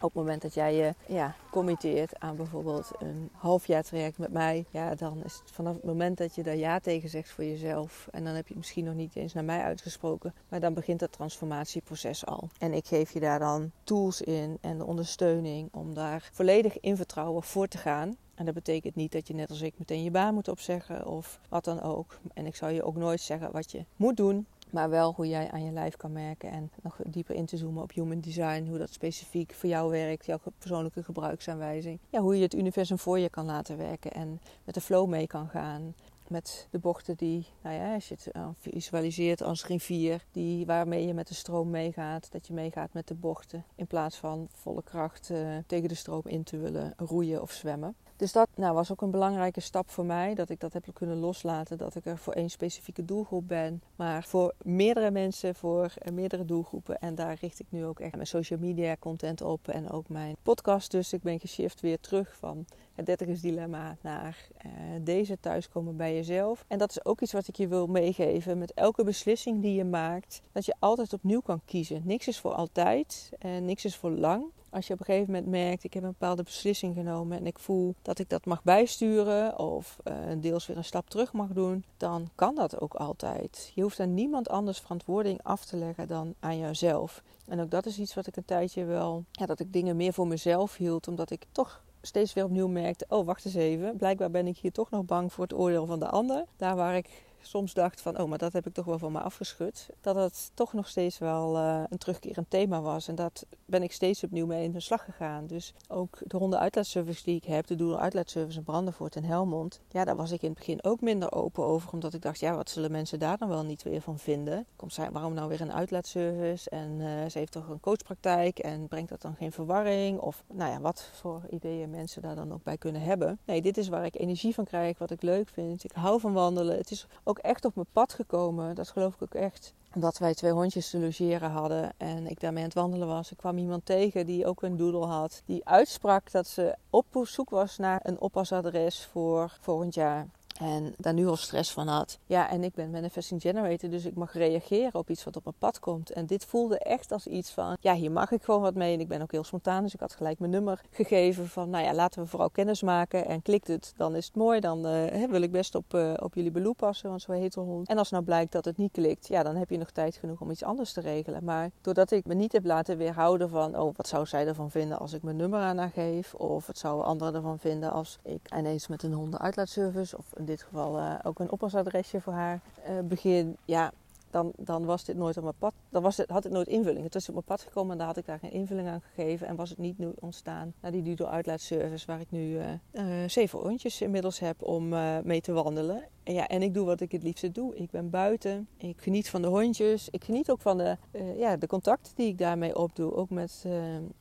op 0.03 0.13
het 0.13 0.23
moment 0.23 0.41
dat 0.41 0.53
jij 0.53 0.75
je 0.75 0.93
ja, 1.07 1.35
committeert 1.51 2.19
aan 2.19 2.35
bijvoorbeeld 2.35 2.91
een 2.99 3.29
halfjaar 3.31 3.83
traject 3.83 4.17
met 4.17 4.31
mij, 4.31 4.65
ja, 4.69 4.95
dan 4.95 5.23
is 5.23 5.33
het 5.33 5.51
vanaf 5.51 5.73
het 5.73 5.83
moment 5.83 6.17
dat 6.17 6.35
je 6.35 6.43
daar 6.43 6.55
ja 6.55 6.79
tegen 6.79 7.09
zegt 7.09 7.29
voor 7.29 7.43
jezelf, 7.43 8.07
en 8.11 8.23
dan 8.23 8.33
heb 8.33 8.47
je 8.47 8.55
misschien 8.57 8.85
nog 8.85 8.95
niet 8.95 9.15
eens 9.15 9.33
naar 9.33 9.43
mij 9.43 9.61
uitgesproken, 9.61 10.33
maar 10.49 10.59
dan 10.59 10.73
begint 10.73 10.99
dat 10.99 11.11
transformatieproces 11.11 12.25
al. 12.25 12.49
En 12.59 12.73
ik 12.73 12.85
geef 12.85 13.11
je 13.11 13.19
daar 13.19 13.39
dan 13.39 13.71
tools 13.83 14.21
in 14.21 14.57
en 14.61 14.77
de 14.77 14.85
ondersteuning 14.85 15.69
om 15.71 15.93
daar 15.93 16.29
volledig 16.33 16.79
in 16.79 16.97
vertrouwen 16.97 17.43
voor 17.43 17.67
te 17.67 17.77
gaan. 17.77 18.17
En 18.35 18.45
dat 18.45 18.53
betekent 18.53 18.95
niet 18.95 19.11
dat 19.11 19.27
je 19.27 19.33
net 19.33 19.49
als 19.49 19.61
ik 19.61 19.73
meteen 19.77 20.03
je 20.03 20.11
baan 20.11 20.33
moet 20.33 20.47
opzeggen 20.47 21.05
of 21.05 21.39
wat 21.49 21.63
dan 21.63 21.81
ook. 21.81 22.19
En 22.33 22.45
ik 22.45 22.55
zal 22.55 22.69
je 22.69 22.83
ook 22.83 22.95
nooit 22.95 23.21
zeggen 23.21 23.51
wat 23.51 23.71
je 23.71 23.85
moet 23.95 24.17
doen. 24.17 24.45
Maar 24.73 24.89
wel 24.89 25.13
hoe 25.15 25.27
jij 25.27 25.51
aan 25.51 25.63
je 25.63 25.71
lijf 25.71 25.95
kan 25.95 26.11
merken 26.11 26.51
en 26.51 26.71
nog 26.81 26.97
dieper 27.05 27.35
in 27.35 27.45
te 27.45 27.57
zoomen 27.57 27.83
op 27.83 27.91
human 27.91 28.19
design. 28.19 28.65
Hoe 28.67 28.77
dat 28.77 28.93
specifiek 28.93 29.53
voor 29.53 29.69
jou 29.69 29.91
werkt, 29.91 30.25
jouw 30.25 30.39
persoonlijke 30.57 31.03
gebruiksaanwijzing. 31.03 31.99
Ja, 32.09 32.19
hoe 32.19 32.35
je 32.35 32.41
het 32.41 32.53
universum 32.53 32.99
voor 32.99 33.19
je 33.19 33.29
kan 33.29 33.45
laten 33.45 33.77
werken 33.77 34.11
en 34.11 34.41
met 34.63 34.75
de 34.75 34.81
flow 34.81 35.09
mee 35.09 35.27
kan 35.27 35.47
gaan. 35.47 35.95
Met 36.27 36.67
de 36.71 36.79
bochten 36.79 37.17
die, 37.17 37.47
nou 37.61 37.75
ja, 37.75 37.93
als 37.93 38.07
je 38.07 38.13
het 38.13 38.31
eh, 38.31 38.47
visualiseert 38.57 39.41
als 39.41 39.65
rivier, 39.65 40.23
die, 40.31 40.65
waarmee 40.65 41.07
je 41.07 41.13
met 41.13 41.27
de 41.27 41.33
stroom 41.33 41.69
meegaat. 41.69 42.31
Dat 42.31 42.47
je 42.47 42.53
meegaat 42.53 42.93
met 42.93 43.07
de 43.07 43.15
bochten 43.15 43.65
in 43.75 43.87
plaats 43.87 44.17
van 44.17 44.47
volle 44.51 44.83
kracht 44.83 45.29
uh, 45.29 45.57
tegen 45.67 45.89
de 45.89 45.95
stroom 45.95 46.23
in 46.25 46.43
te 46.43 46.57
willen 46.57 46.93
roeien 46.97 47.41
of 47.41 47.51
zwemmen. 47.51 47.95
Dus 48.15 48.31
dat 48.31 48.49
nou, 48.55 48.73
was 48.73 48.91
ook 48.91 49.01
een 49.01 49.11
belangrijke 49.11 49.59
stap 49.59 49.89
voor 49.89 50.05
mij. 50.05 50.33
Dat 50.33 50.49
ik 50.49 50.59
dat 50.59 50.73
heb 50.73 50.85
kunnen 50.93 51.17
loslaten. 51.17 51.77
Dat 51.77 51.95
ik 51.95 52.05
er 52.05 52.17
voor 52.17 52.33
één 52.33 52.49
specifieke 52.49 53.05
doelgroep 53.05 53.47
ben. 53.47 53.81
Maar 53.95 54.23
voor 54.23 54.53
meerdere 54.61 55.11
mensen, 55.11 55.55
voor 55.55 55.93
meerdere 56.11 56.45
doelgroepen. 56.45 56.99
En 56.99 57.15
daar 57.15 57.37
richt 57.41 57.59
ik 57.59 57.65
nu 57.69 57.85
ook 57.85 57.99
echt 57.99 58.15
mijn 58.15 58.27
social 58.27 58.59
media 58.59 58.95
content 58.99 59.41
op. 59.41 59.67
En 59.67 59.89
ook 59.89 60.09
mijn 60.09 60.35
podcast. 60.43 60.91
Dus 60.91 61.13
ik 61.13 61.21
ben 61.21 61.39
geshift 61.39 61.81
weer 61.81 61.99
terug 61.99 62.35
van 62.35 62.65
het 62.95 63.05
dertigers 63.05 63.41
dilemma 63.41 63.97
naar 64.01 64.47
uh, 64.65 64.71
deze 65.01 65.39
thuiskomen 65.39 65.97
bij 65.97 66.15
jezelf. 66.15 66.65
En 66.67 66.77
dat 66.77 66.89
is 66.89 67.05
ook 67.05 67.21
iets 67.21 67.31
wat 67.31 67.47
ik 67.47 67.55
je 67.55 67.67
wil 67.67 67.87
meegeven. 67.87 68.57
Met 68.57 68.73
elke 68.73 69.03
beslissing 69.03 69.61
die 69.61 69.73
je 69.73 69.85
maakt. 69.85 70.41
Dat 70.51 70.65
je 70.65 70.75
altijd 70.79 71.13
opnieuw 71.13 71.41
kan 71.41 71.61
kiezen. 71.65 72.01
Niks 72.05 72.27
is 72.27 72.39
voor 72.39 72.53
altijd. 72.53 73.31
En 73.39 73.65
niks 73.65 73.85
is 73.85 73.95
voor 73.95 74.11
lang. 74.11 74.45
Als 74.73 74.87
je 74.87 74.93
op 74.93 74.99
een 74.99 75.05
gegeven 75.05 75.33
moment 75.33 75.51
merkt, 75.51 75.83
ik 75.83 75.93
heb 75.93 76.03
een 76.03 76.09
bepaalde 76.09 76.43
beslissing 76.43 76.95
genomen 76.95 77.37
en 77.37 77.47
ik 77.47 77.59
voel 77.59 77.95
dat 78.01 78.19
ik 78.19 78.29
dat 78.29 78.45
mag 78.45 78.63
bijsturen 78.63 79.59
of 79.59 79.97
uh, 80.03 80.13
deels 80.37 80.67
weer 80.67 80.77
een 80.77 80.83
stap 80.83 81.09
terug 81.09 81.33
mag 81.33 81.47
doen, 81.47 81.83
dan 81.97 82.29
kan 82.35 82.55
dat 82.55 82.81
ook 82.81 82.93
altijd. 82.93 83.71
Je 83.75 83.81
hoeft 83.81 83.99
aan 83.99 84.13
niemand 84.13 84.49
anders 84.49 84.79
verantwoording 84.79 85.39
af 85.43 85.65
te 85.65 85.77
leggen 85.77 86.07
dan 86.07 86.33
aan 86.39 86.57
jezelf. 86.57 87.23
En 87.47 87.59
ook 87.59 87.71
dat 87.71 87.85
is 87.85 87.99
iets 87.99 88.13
wat 88.13 88.27
ik 88.27 88.35
een 88.35 88.45
tijdje 88.45 88.85
wel, 88.85 89.23
ja, 89.31 89.45
dat 89.45 89.59
ik 89.59 89.73
dingen 89.73 89.95
meer 89.95 90.13
voor 90.13 90.27
mezelf 90.27 90.75
hield, 90.75 91.07
omdat 91.07 91.29
ik 91.31 91.45
toch 91.51 91.83
steeds 92.05 92.33
weer 92.33 92.43
opnieuw 92.43 92.67
merkte: 92.67 93.05
oh, 93.09 93.25
wacht 93.25 93.45
eens 93.45 93.55
even. 93.55 93.97
Blijkbaar 93.97 94.31
ben 94.31 94.47
ik 94.47 94.57
hier 94.57 94.71
toch 94.71 94.89
nog 94.89 95.05
bang 95.05 95.33
voor 95.33 95.43
het 95.43 95.53
oordeel 95.53 95.85
van 95.85 95.99
de 95.99 96.07
ander. 96.07 96.45
Daar 96.57 96.75
waar 96.75 96.95
ik 96.95 97.09
soms 97.45 97.73
dacht 97.73 98.01
van, 98.01 98.19
oh, 98.19 98.29
maar 98.29 98.37
dat 98.37 98.53
heb 98.53 98.67
ik 98.67 98.73
toch 98.73 98.85
wel 98.85 98.99
van 98.99 99.11
me 99.11 99.19
afgeschud. 99.19 99.89
Dat 100.01 100.15
het 100.15 100.51
toch 100.53 100.73
nog 100.73 100.87
steeds 100.87 101.17
wel 101.17 101.57
uh, 101.57 101.83
een 101.89 101.97
terugkerend 101.97 102.49
thema 102.49 102.81
was. 102.81 103.07
En 103.07 103.15
dat 103.15 103.45
ben 103.65 103.83
ik 103.83 103.91
steeds 103.91 104.23
opnieuw 104.23 104.45
mee 104.45 104.63
in 104.63 104.71
de 104.71 104.79
slag 104.79 105.03
gegaan. 105.03 105.47
Dus 105.47 105.73
ook 105.87 106.17
de 106.25 106.37
hondenuitlaatservice 106.37 107.23
die 107.23 107.35
ik 107.35 107.43
heb, 107.43 107.67
de 107.67 107.75
Doel 107.75 107.99
Uitlaatservice 107.99 108.57
in 108.57 108.63
Brandenvoort 108.63 109.15
en 109.15 109.23
Helmond. 109.23 109.81
Ja, 109.89 110.03
daar 110.03 110.15
was 110.15 110.31
ik 110.31 110.41
in 110.41 110.49
het 110.49 110.57
begin 110.57 110.83
ook 110.83 111.01
minder 111.01 111.31
open 111.31 111.63
over. 111.63 111.91
Omdat 111.91 112.13
ik 112.13 112.21
dacht, 112.21 112.39
ja, 112.39 112.55
wat 112.55 112.69
zullen 112.69 112.91
mensen 112.91 113.19
daar 113.19 113.37
dan 113.37 113.49
wel 113.49 113.63
niet 113.63 113.83
weer 113.83 114.01
van 114.01 114.19
vinden? 114.19 114.65
Komt 114.75 114.93
zij, 114.93 115.11
waarom 115.11 115.33
nou 115.33 115.49
weer 115.49 115.61
een 115.61 115.73
uitlaatservice? 115.73 116.69
En 116.69 116.99
uh, 116.99 117.05
ze 117.29 117.37
heeft 117.37 117.51
toch 117.51 117.67
een 117.67 117.79
coachpraktijk 117.79 118.59
en 118.59 118.87
brengt 118.87 119.09
dat 119.09 119.21
dan 119.21 119.35
geen 119.35 119.51
verwarring? 119.51 120.19
Of 120.19 120.43
nou 120.53 120.71
ja, 120.71 120.81
wat 120.81 121.09
voor 121.13 121.41
ideeën 121.49 121.89
mensen 121.89 122.21
daar 122.21 122.35
dan 122.35 122.53
ook 122.53 122.63
bij 122.63 122.77
kunnen 122.77 123.01
hebben. 123.01 123.39
Nee, 123.45 123.61
dit 123.61 123.77
is 123.77 123.87
waar 123.87 124.05
ik 124.05 124.19
energie 124.19 124.53
van 124.53 124.65
krijg, 124.65 124.97
wat 124.97 125.11
ik 125.11 125.21
leuk 125.21 125.49
vind. 125.49 125.83
Ik 125.83 125.91
hou 125.91 126.19
van 126.19 126.33
wandelen. 126.33 126.77
Het 126.77 126.91
is 126.91 127.07
ook 127.23 127.32
echt 127.37 127.65
op 127.65 127.75
mijn 127.75 127.87
pad 127.91 128.13
gekomen. 128.13 128.75
Dat 128.75 128.89
geloof 128.89 129.13
ik 129.13 129.21
ook 129.21 129.33
echt. 129.33 129.73
Dat 129.95 130.17
wij 130.17 130.33
twee 130.33 130.51
hondjes 130.51 130.89
te 130.89 130.99
logeren 130.99 131.51
hadden 131.51 131.93
en 131.97 132.27
ik 132.27 132.39
daarmee 132.39 132.63
aan 132.63 132.69
het 132.69 132.77
wandelen 132.77 133.07
was. 133.07 133.31
Ik 133.31 133.37
kwam 133.37 133.57
iemand 133.57 133.85
tegen 133.85 134.25
die 134.25 134.45
ook 134.45 134.61
een 134.61 134.77
doodle 134.77 135.05
had. 135.05 135.41
Die 135.45 135.65
uitsprak 135.65 136.31
dat 136.31 136.47
ze 136.47 136.75
op 136.89 137.05
zoek 137.23 137.49
was 137.49 137.77
naar 137.77 137.99
een 138.03 138.19
oppasadres 138.19 139.05
voor 139.05 139.57
volgend 139.61 139.93
jaar. 139.93 140.27
En 140.59 140.93
daar 140.97 141.13
nu 141.13 141.27
al 141.27 141.35
stress 141.35 141.71
van 141.71 141.87
had. 141.87 142.19
Ja, 142.25 142.49
en 142.49 142.63
ik 142.63 142.73
ben 142.73 142.89
manifesting 142.89 143.41
generator, 143.41 143.89
dus 143.89 144.05
ik 144.05 144.15
mag 144.15 144.33
reageren 144.33 144.95
op 144.99 145.09
iets 145.09 145.23
wat 145.23 145.35
op 145.35 145.43
mijn 145.43 145.55
pad 145.59 145.79
komt. 145.79 146.11
En 146.11 146.25
dit 146.25 146.45
voelde 146.45 146.79
echt 146.79 147.11
als 147.11 147.27
iets 147.27 147.51
van, 147.51 147.77
ja, 147.79 147.93
hier 147.93 148.11
mag 148.11 148.31
ik 148.31 148.43
gewoon 148.43 148.61
wat 148.61 148.75
mee. 148.75 148.93
En 148.93 148.99
ik 148.99 149.07
ben 149.07 149.21
ook 149.21 149.31
heel 149.31 149.43
spontaan, 149.43 149.83
dus 149.83 149.93
ik 149.93 149.99
had 149.99 150.13
gelijk 150.13 150.39
mijn 150.39 150.51
nummer 150.51 150.81
gegeven 150.91 151.47
van, 151.47 151.69
nou 151.69 151.83
ja, 151.83 151.93
laten 151.93 152.21
we 152.21 152.27
vooral 152.27 152.49
kennis 152.49 152.81
maken. 152.81 153.25
En 153.25 153.41
klikt 153.41 153.67
het, 153.67 153.93
dan 153.97 154.15
is 154.15 154.25
het 154.25 154.35
mooi. 154.35 154.59
Dan 154.59 154.87
uh, 154.87 155.29
wil 155.29 155.41
ik 155.41 155.51
best 155.51 155.75
op, 155.75 155.93
uh, 155.93 156.13
op 156.19 156.33
jullie 156.33 156.51
beloop 156.51 156.77
passen, 156.77 157.09
want 157.09 157.21
zo 157.21 157.31
heet 157.31 157.53
de 157.53 157.59
hond. 157.59 157.87
En 157.87 157.97
als 157.97 158.09
nou 158.09 158.23
blijkt 158.23 158.51
dat 158.51 158.65
het 158.65 158.77
niet 158.77 158.91
klikt, 158.91 159.27
ja, 159.27 159.43
dan 159.43 159.55
heb 159.55 159.69
je 159.69 159.77
nog 159.77 159.91
tijd 159.91 160.15
genoeg 160.15 160.41
om 160.41 160.51
iets 160.51 160.63
anders 160.63 160.93
te 160.93 161.01
regelen. 161.01 161.43
Maar 161.43 161.69
doordat 161.81 162.11
ik 162.11 162.25
me 162.25 162.33
niet 162.33 162.51
heb 162.51 162.65
laten 162.65 162.97
weerhouden 162.97 163.49
van, 163.49 163.77
oh, 163.77 163.95
wat 163.95 164.07
zou 164.07 164.25
zij 164.25 164.47
ervan 164.47 164.71
vinden 164.71 164.99
als 164.99 165.13
ik 165.13 165.23
mijn 165.23 165.35
nummer 165.35 165.59
aan 165.59 165.77
haar 165.77 165.91
geef? 165.93 166.33
Of 166.33 166.67
wat 166.67 166.77
zouden 166.77 167.05
anderen 167.05 167.35
ervan 167.35 167.59
vinden 167.59 167.91
als 167.91 168.19
ik 168.23 168.55
ineens 168.57 168.87
met 168.87 169.03
een 169.03 169.13
hondenuitlaatservice 169.13 170.17
of 170.17 170.25
in 170.43 170.49
dit 170.49 170.63
geval 170.63 170.97
uh, 170.97 171.15
ook 171.23 171.39
een 171.39 171.51
oppasadresje 171.51 172.21
voor 172.21 172.33
haar 172.33 172.59
uh, 172.89 172.99
begin. 173.03 173.57
Ja, 173.65 173.91
dan, 174.29 174.51
dan 174.57 174.85
was 174.85 175.03
dit 175.03 175.15
nooit 175.15 175.37
op 175.37 175.43
mijn 175.43 175.55
pad. 175.57 175.73
Dan 175.89 176.01
was 176.01 176.17
het, 176.17 176.29
had 176.29 176.43
het 176.43 176.53
nooit 176.53 176.67
invulling. 176.67 177.03
Het 177.03 177.15
is 177.15 177.27
op 177.27 177.33
mijn 177.33 177.45
pad 177.45 177.61
gekomen 177.61 177.91
en 177.91 177.97
daar 177.97 178.07
had 178.07 178.17
ik 178.17 178.25
daar 178.25 178.39
geen 178.39 178.51
invulling 178.51 178.87
aan 178.87 179.01
gegeven. 179.13 179.47
En 179.47 179.55
was 179.55 179.69
het 179.69 179.77
niet 179.77 179.97
nu 179.97 180.11
ontstaan 180.19 180.73
naar 180.79 180.91
die 180.91 181.01
Dudo 181.01 181.25
uitlaatservice 181.25 182.05
waar 182.05 182.19
ik 182.19 182.31
nu 182.31 182.59
uh, 182.91 183.03
zeven 183.27 183.59
rondjes 183.59 184.01
inmiddels 184.01 184.39
heb 184.39 184.61
om 184.61 184.89
mee 185.23 185.41
te 185.41 185.51
wandelen. 185.51 186.03
Ja, 186.23 186.47
en 186.47 186.61
ik 186.61 186.73
doe 186.73 186.85
wat 186.85 187.01
ik 187.01 187.11
het 187.11 187.23
liefste 187.23 187.51
doe. 187.51 187.75
Ik 187.75 187.91
ben 187.91 188.09
buiten. 188.09 188.67
Ik 188.77 189.01
geniet 189.01 189.29
van 189.29 189.41
de 189.41 189.47
hondjes. 189.47 190.09
Ik 190.09 190.23
geniet 190.23 190.51
ook 190.51 190.61
van 190.61 190.77
de, 190.77 190.97
uh, 191.11 191.39
ja, 191.39 191.57
de 191.57 191.67
contacten 191.67 192.15
die 192.15 192.27
ik 192.27 192.37
daarmee 192.37 192.77
opdoe. 192.77 193.15
Ook 193.15 193.29
met 193.29 193.63
uh, 193.67 193.73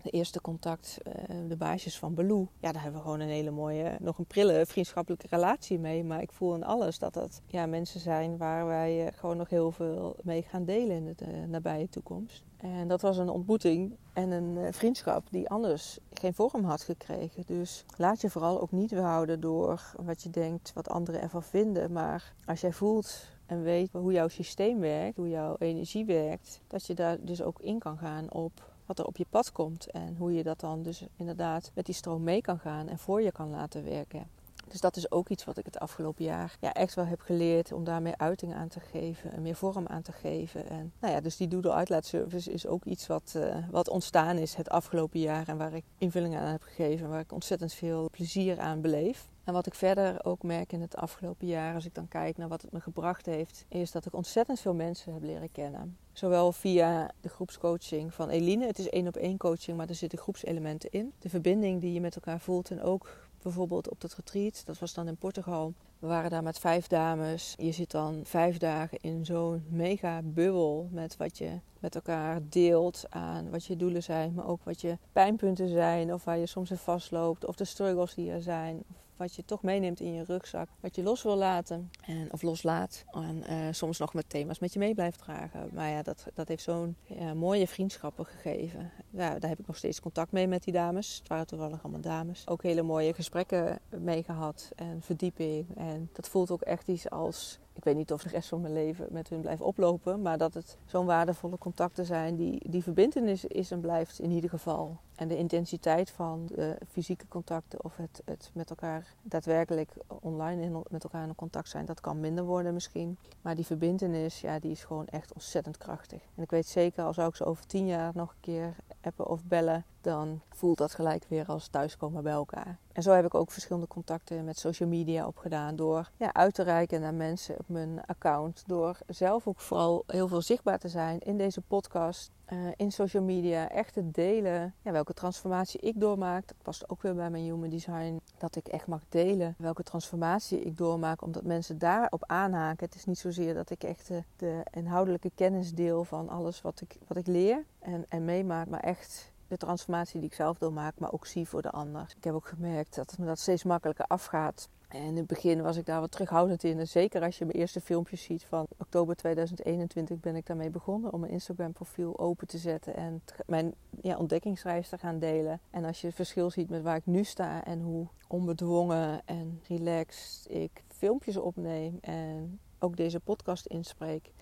de 0.02 0.10
eerste 0.10 0.40
contact, 0.40 0.98
uh, 1.06 1.12
de 1.48 1.56
baasjes 1.56 1.98
van 1.98 2.14
Baloo. 2.14 2.48
Ja, 2.60 2.72
daar 2.72 2.82
hebben 2.82 3.00
we 3.00 3.06
gewoon 3.06 3.20
een 3.20 3.28
hele 3.28 3.50
mooie, 3.50 3.96
nog 4.00 4.18
een 4.18 4.26
prille 4.26 4.66
vriendschappelijke 4.66 5.26
relatie 5.30 5.78
mee. 5.78 6.04
Maar 6.04 6.22
ik 6.22 6.32
voel 6.32 6.54
in 6.54 6.64
alles 6.64 6.98
dat 6.98 7.14
dat 7.14 7.42
ja, 7.46 7.66
mensen 7.66 8.00
zijn 8.00 8.36
waar 8.36 8.66
wij 8.66 9.12
gewoon 9.14 9.36
nog 9.36 9.48
heel 9.48 9.70
veel 9.70 10.16
mee 10.22 10.42
gaan 10.42 10.64
delen 10.64 10.96
in 10.96 11.14
de 11.16 11.46
nabije 11.46 11.88
toekomst. 11.88 12.44
En 12.62 12.88
dat 12.88 13.00
was 13.00 13.16
een 13.16 13.28
ontmoeting 13.28 13.96
en 14.12 14.30
een 14.30 14.56
eh, 14.56 14.72
vriendschap 14.72 15.26
die 15.30 15.48
anders 15.48 15.98
geen 16.12 16.34
vorm 16.34 16.64
had 16.64 16.82
gekregen. 16.82 17.42
Dus 17.46 17.84
laat 17.96 18.20
je 18.20 18.30
vooral 18.30 18.60
ook 18.60 18.70
niet 18.70 18.90
weerhouden 18.90 19.40
door 19.40 19.94
wat 19.96 20.22
je 20.22 20.30
denkt, 20.30 20.72
wat 20.74 20.88
anderen 20.88 21.20
ervan 21.20 21.42
vinden. 21.42 21.92
Maar 21.92 22.34
als 22.44 22.60
jij 22.60 22.72
voelt 22.72 23.26
en 23.46 23.62
weet 23.62 23.92
hoe 23.92 24.12
jouw 24.12 24.28
systeem 24.28 24.78
werkt, 24.78 25.16
hoe 25.16 25.28
jouw 25.28 25.56
energie 25.58 26.04
werkt, 26.04 26.60
dat 26.66 26.86
je 26.86 26.94
daar 26.94 27.16
dus 27.20 27.42
ook 27.42 27.60
in 27.60 27.78
kan 27.78 27.98
gaan 27.98 28.32
op 28.32 28.70
wat 28.86 28.98
er 28.98 29.06
op 29.06 29.16
je 29.16 29.26
pad 29.30 29.52
komt. 29.52 29.90
En 29.90 30.16
hoe 30.16 30.32
je 30.32 30.42
dat 30.42 30.60
dan 30.60 30.82
dus 30.82 31.06
inderdaad 31.16 31.70
met 31.74 31.86
die 31.86 31.94
stroom 31.94 32.22
mee 32.22 32.40
kan 32.40 32.58
gaan 32.58 32.88
en 32.88 32.98
voor 32.98 33.22
je 33.22 33.32
kan 33.32 33.50
laten 33.50 33.84
werken. 33.84 34.26
Dus 34.72 34.80
dat 34.80 34.96
is 34.96 35.10
ook 35.10 35.28
iets 35.28 35.44
wat 35.44 35.58
ik 35.58 35.64
het 35.64 35.78
afgelopen 35.78 36.24
jaar 36.24 36.56
ja, 36.60 36.72
echt 36.72 36.94
wel 36.94 37.06
heb 37.06 37.20
geleerd 37.20 37.72
om 37.72 37.84
daar 37.84 38.02
meer 38.02 38.16
uiting 38.16 38.54
aan 38.54 38.68
te 38.68 38.80
geven 38.80 39.32
en 39.32 39.42
meer 39.42 39.54
vorm 39.54 39.86
aan 39.86 40.02
te 40.02 40.12
geven. 40.12 40.68
En 40.68 40.92
nou 41.00 41.12
ja, 41.14 41.20
dus 41.20 41.36
die 41.36 41.48
Doodle 41.48 41.72
uitlaatservice 41.72 42.52
is 42.52 42.66
ook 42.66 42.84
iets 42.84 43.06
wat, 43.06 43.34
uh, 43.36 43.56
wat 43.70 43.88
ontstaan 43.88 44.36
is 44.36 44.54
het 44.54 44.68
afgelopen 44.68 45.20
jaar 45.20 45.48
en 45.48 45.56
waar 45.56 45.72
ik 45.72 45.84
invulling 45.98 46.36
aan 46.36 46.50
heb 46.50 46.62
gegeven, 46.62 47.08
waar 47.08 47.20
ik 47.20 47.32
ontzettend 47.32 47.72
veel 47.72 48.08
plezier 48.10 48.60
aan 48.60 48.80
beleef. 48.80 49.30
En 49.44 49.52
wat 49.52 49.66
ik 49.66 49.74
verder 49.74 50.24
ook 50.24 50.42
merk 50.42 50.72
in 50.72 50.80
het 50.80 50.96
afgelopen 50.96 51.46
jaar, 51.46 51.74
als 51.74 51.84
ik 51.84 51.94
dan 51.94 52.08
kijk 52.08 52.36
naar 52.36 52.48
wat 52.48 52.62
het 52.62 52.72
me 52.72 52.80
gebracht 52.80 53.26
heeft, 53.26 53.64
is 53.68 53.90
dat 53.90 54.06
ik 54.06 54.14
ontzettend 54.14 54.60
veel 54.60 54.74
mensen 54.74 55.12
heb 55.12 55.22
leren 55.22 55.52
kennen. 55.52 55.96
Zowel 56.12 56.52
via 56.52 57.10
de 57.20 57.28
groepscoaching 57.28 58.14
van 58.14 58.28
Eline, 58.28 58.66
het 58.66 58.78
is 58.78 58.88
één 58.88 59.06
op 59.06 59.16
één 59.16 59.36
coaching, 59.36 59.76
maar 59.76 59.88
er 59.88 59.94
zitten 59.94 60.18
groepselementen 60.18 60.90
in. 60.90 61.12
De 61.18 61.28
verbinding 61.28 61.80
die 61.80 61.92
je 61.92 62.00
met 62.00 62.14
elkaar 62.14 62.40
voelt 62.40 62.70
en 62.70 62.82
ook 62.82 63.30
bijvoorbeeld 63.42 63.88
op 63.88 64.00
dat 64.00 64.14
retreat. 64.14 64.62
Dat 64.66 64.78
was 64.78 64.94
dan 64.94 65.08
in 65.08 65.16
Portugal. 65.16 65.74
We 65.98 66.06
waren 66.06 66.30
daar 66.30 66.42
met 66.42 66.58
vijf 66.58 66.86
dames. 66.86 67.54
Je 67.56 67.72
zit 67.72 67.90
dan 67.90 68.20
vijf 68.24 68.58
dagen 68.58 68.98
in 69.00 69.24
zo'n 69.24 69.64
mega 69.68 70.20
bubbel 70.22 70.88
met 70.90 71.16
wat 71.16 71.38
je 71.38 71.60
met 71.78 71.94
elkaar 71.94 72.40
deelt 72.48 73.04
aan 73.08 73.50
wat 73.50 73.64
je 73.64 73.76
doelen 73.76 74.02
zijn, 74.02 74.34
maar 74.34 74.46
ook 74.46 74.64
wat 74.64 74.80
je 74.80 74.98
pijnpunten 75.12 75.68
zijn 75.68 76.12
of 76.14 76.24
waar 76.24 76.38
je 76.38 76.46
soms 76.46 76.70
in 76.70 76.76
vastloopt 76.76 77.46
of 77.46 77.56
de 77.56 77.64
struggles 77.64 78.14
die 78.14 78.30
er 78.30 78.42
zijn 78.42 78.82
wat 79.22 79.34
je 79.34 79.44
toch 79.44 79.62
meeneemt 79.62 80.00
in 80.00 80.12
je 80.12 80.24
rugzak, 80.24 80.68
wat 80.80 80.94
je 80.94 81.02
los 81.02 81.22
wil 81.22 81.36
laten 81.36 81.90
en, 82.06 82.32
of 82.32 82.42
loslaat. 82.42 83.04
En 83.10 83.44
uh, 83.50 83.56
soms 83.70 83.98
nog 83.98 84.14
met 84.14 84.28
thema's 84.28 84.58
met 84.58 84.72
je 84.72 84.78
mee 84.78 84.94
blijft 84.94 85.18
dragen. 85.18 85.70
Maar 85.72 85.88
ja, 85.88 86.02
dat, 86.02 86.26
dat 86.34 86.48
heeft 86.48 86.62
zo'n 86.62 86.96
mooie 87.34 87.66
vriendschappen 87.66 88.26
gegeven. 88.26 88.90
Ja, 89.10 89.38
daar 89.38 89.50
heb 89.50 89.58
ik 89.58 89.66
nog 89.66 89.76
steeds 89.76 90.00
contact 90.00 90.32
mee 90.32 90.46
met 90.46 90.64
die 90.64 90.72
dames. 90.72 91.18
Het 91.18 91.28
waren 91.28 91.46
toevallig 91.46 91.82
allemaal 91.82 92.00
dames. 92.00 92.48
Ook 92.48 92.62
hele 92.62 92.82
mooie 92.82 93.14
gesprekken 93.14 93.78
mee 93.88 94.22
gehad 94.22 94.70
en 94.76 95.02
verdieping. 95.02 95.76
En 95.76 96.10
dat 96.12 96.28
voelt 96.28 96.50
ook 96.50 96.62
echt 96.62 96.88
iets 96.88 97.10
als 97.10 97.58
ik 97.82 97.88
weet 97.88 97.96
niet 97.96 98.12
of 98.12 98.22
de 98.22 98.28
rest 98.28 98.48
van 98.48 98.60
mijn 98.60 98.72
leven 98.72 99.06
met 99.10 99.28
hun 99.28 99.40
blijft 99.40 99.62
oplopen, 99.62 100.22
maar 100.22 100.38
dat 100.38 100.54
het 100.54 100.76
zo'n 100.86 101.06
waardevolle 101.06 101.58
contacten 101.58 102.04
zijn 102.04 102.36
die, 102.36 102.70
die 102.70 102.82
verbindenis 102.82 103.44
is 103.44 103.70
en 103.70 103.80
blijft 103.80 104.18
in 104.18 104.30
ieder 104.30 104.50
geval. 104.50 104.96
En 105.14 105.28
de 105.28 105.36
intensiteit 105.36 106.10
van 106.10 106.46
de 106.46 106.76
fysieke 106.90 107.28
contacten 107.28 107.84
of 107.84 107.96
het, 107.96 108.22
het 108.24 108.50
met 108.54 108.70
elkaar 108.70 109.14
daadwerkelijk 109.22 109.90
online 110.20 110.62
in, 110.62 110.82
met 110.88 111.04
elkaar 111.04 111.26
in 111.26 111.34
contact 111.34 111.68
zijn, 111.68 111.84
dat 111.84 112.00
kan 112.00 112.20
minder 112.20 112.44
worden 112.44 112.74
misschien. 112.74 113.18
Maar 113.40 113.54
die 113.54 113.66
verbindenis, 113.66 114.40
ja, 114.40 114.58
die 114.58 114.70
is 114.70 114.84
gewoon 114.84 115.06
echt 115.06 115.32
ontzettend 115.32 115.76
krachtig. 115.76 116.22
En 116.34 116.42
ik 116.42 116.50
weet 116.50 116.66
zeker, 116.66 117.04
als 117.04 117.16
zou 117.16 117.28
ik 117.28 117.36
ze 117.36 117.44
over 117.44 117.66
tien 117.66 117.86
jaar 117.86 118.12
nog 118.14 118.30
een 118.30 118.40
keer 118.40 118.74
appen 119.00 119.26
of 119.26 119.44
bellen, 119.44 119.84
dan 120.00 120.40
voelt 120.48 120.78
dat 120.78 120.94
gelijk 120.94 121.24
weer 121.28 121.46
als 121.46 121.68
thuiskomen 121.68 122.22
bij 122.22 122.32
elkaar. 122.32 122.78
En 122.92 123.02
zo 123.02 123.10
heb 123.10 123.24
ik 123.24 123.34
ook 123.34 123.50
verschillende 123.50 123.88
contacten 123.88 124.44
met 124.44 124.58
social 124.58 124.88
media 124.88 125.26
opgedaan. 125.26 125.76
Door 125.76 126.10
ja, 126.16 126.32
uit 126.32 126.54
te 126.54 126.62
reiken 126.62 127.00
naar 127.00 127.14
mensen 127.14 127.58
op 127.58 127.68
mijn 127.68 128.04
account. 128.06 128.62
Door 128.66 128.98
zelf 129.06 129.46
ook 129.46 129.60
vooral 129.60 130.04
heel 130.06 130.28
veel 130.28 130.42
zichtbaar 130.42 130.78
te 130.78 130.88
zijn 130.88 131.18
in 131.18 131.36
deze 131.36 131.60
podcast. 131.60 132.30
Uh, 132.52 132.58
in 132.76 132.92
social 132.92 133.22
media 133.22 133.70
echt 133.70 133.92
te 133.92 134.10
delen 134.10 134.74
ja, 134.82 134.92
welke 134.92 135.14
transformatie 135.14 135.80
ik 135.80 136.00
doormaak. 136.00 136.48
Dat 136.48 136.56
past 136.62 136.90
ook 136.90 137.02
weer 137.02 137.14
bij 137.14 137.30
mijn 137.30 137.44
human 137.44 137.68
design. 137.68 138.20
Dat 138.38 138.56
ik 138.56 138.66
echt 138.66 138.86
mag 138.86 139.02
delen 139.08 139.54
welke 139.58 139.82
transformatie 139.82 140.60
ik 140.60 140.76
doormaak. 140.76 141.22
Omdat 141.22 141.44
mensen 141.44 141.78
daarop 141.78 142.24
aanhaken. 142.26 142.86
Het 142.86 142.94
is 142.94 143.04
niet 143.04 143.18
zozeer 143.18 143.54
dat 143.54 143.70
ik 143.70 143.82
echt 143.82 144.08
de, 144.08 144.22
de 144.36 144.62
inhoudelijke 144.70 145.30
kennis 145.34 145.74
deel 145.74 146.04
van 146.04 146.28
alles 146.28 146.62
wat 146.62 146.80
ik, 146.80 146.96
wat 147.06 147.16
ik 147.16 147.26
leer 147.26 147.64
en, 147.78 148.04
en 148.08 148.24
meemaak. 148.24 148.68
Maar 148.68 148.80
echt 148.80 149.31
de 149.52 149.66
transformatie 149.66 150.20
die 150.20 150.28
ik 150.28 150.34
zelf 150.34 150.58
doormaak, 150.58 150.98
maar 150.98 151.12
ook 151.12 151.26
zie 151.26 151.48
voor 151.48 151.62
de 151.62 151.70
ander. 151.70 152.14
Ik 152.16 152.24
heb 152.24 152.34
ook 152.34 152.46
gemerkt 152.46 152.94
dat 152.94 153.10
het 153.10 153.18
me 153.18 153.26
dat 153.26 153.38
steeds 153.38 153.64
makkelijker 153.64 154.04
afgaat. 154.04 154.68
En 154.88 155.02
in 155.02 155.16
het 155.16 155.26
begin 155.26 155.62
was 155.62 155.76
ik 155.76 155.86
daar 155.86 156.00
wat 156.00 156.10
terughoudend 156.10 156.64
in. 156.64 156.86
Zeker 156.86 157.22
als 157.22 157.38
je 157.38 157.44
mijn 157.44 157.58
eerste 157.58 157.80
filmpjes 157.80 158.22
ziet 158.22 158.44
van 158.44 158.66
oktober 158.78 159.16
2021 159.16 160.20
ben 160.20 160.36
ik 160.36 160.46
daarmee 160.46 160.70
begonnen 160.70 161.12
om 161.12 161.20
mijn 161.20 161.32
Instagram 161.32 161.72
profiel 161.72 162.18
open 162.18 162.46
te 162.46 162.58
zetten 162.58 162.94
en 162.94 163.22
mijn 163.46 163.74
ja, 164.00 164.16
ontdekkingsreis 164.16 164.88
te 164.88 164.98
gaan 164.98 165.18
delen. 165.18 165.60
En 165.70 165.84
als 165.84 166.00
je 166.00 166.06
het 166.06 166.16
verschil 166.16 166.50
ziet 166.50 166.70
met 166.70 166.82
waar 166.82 166.96
ik 166.96 167.06
nu 167.06 167.24
sta 167.24 167.64
en 167.64 167.80
hoe 167.80 168.06
onbedwongen 168.28 169.20
en 169.24 169.60
relaxed 169.68 170.50
ik 170.50 170.82
filmpjes 170.88 171.36
opneem 171.36 171.98
en 172.00 172.60
ook 172.78 172.96
deze 172.96 173.20
podcast 173.20 173.66
inspreek 173.66 174.32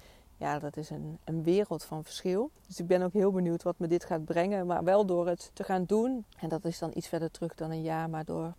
ja, 0.40 0.58
dat 0.58 0.76
is 0.76 0.90
een, 0.90 1.18
een 1.24 1.42
wereld 1.42 1.84
van 1.84 2.04
verschil. 2.04 2.50
Dus 2.66 2.80
ik 2.80 2.86
ben 2.86 3.02
ook 3.02 3.12
heel 3.12 3.32
benieuwd 3.32 3.62
wat 3.62 3.78
me 3.78 3.86
dit 3.86 4.04
gaat 4.04 4.24
brengen. 4.24 4.66
Maar 4.66 4.84
wel 4.84 5.06
door 5.06 5.26
het 5.26 5.50
te 5.52 5.64
gaan 5.64 5.84
doen. 5.84 6.24
En 6.38 6.48
dat 6.48 6.64
is 6.64 6.78
dan 6.78 6.90
iets 6.94 7.08
verder 7.08 7.30
terug 7.30 7.54
dan 7.54 7.70
een 7.70 7.82
jaar. 7.82 8.10
Maar 8.10 8.24
door 8.24 8.54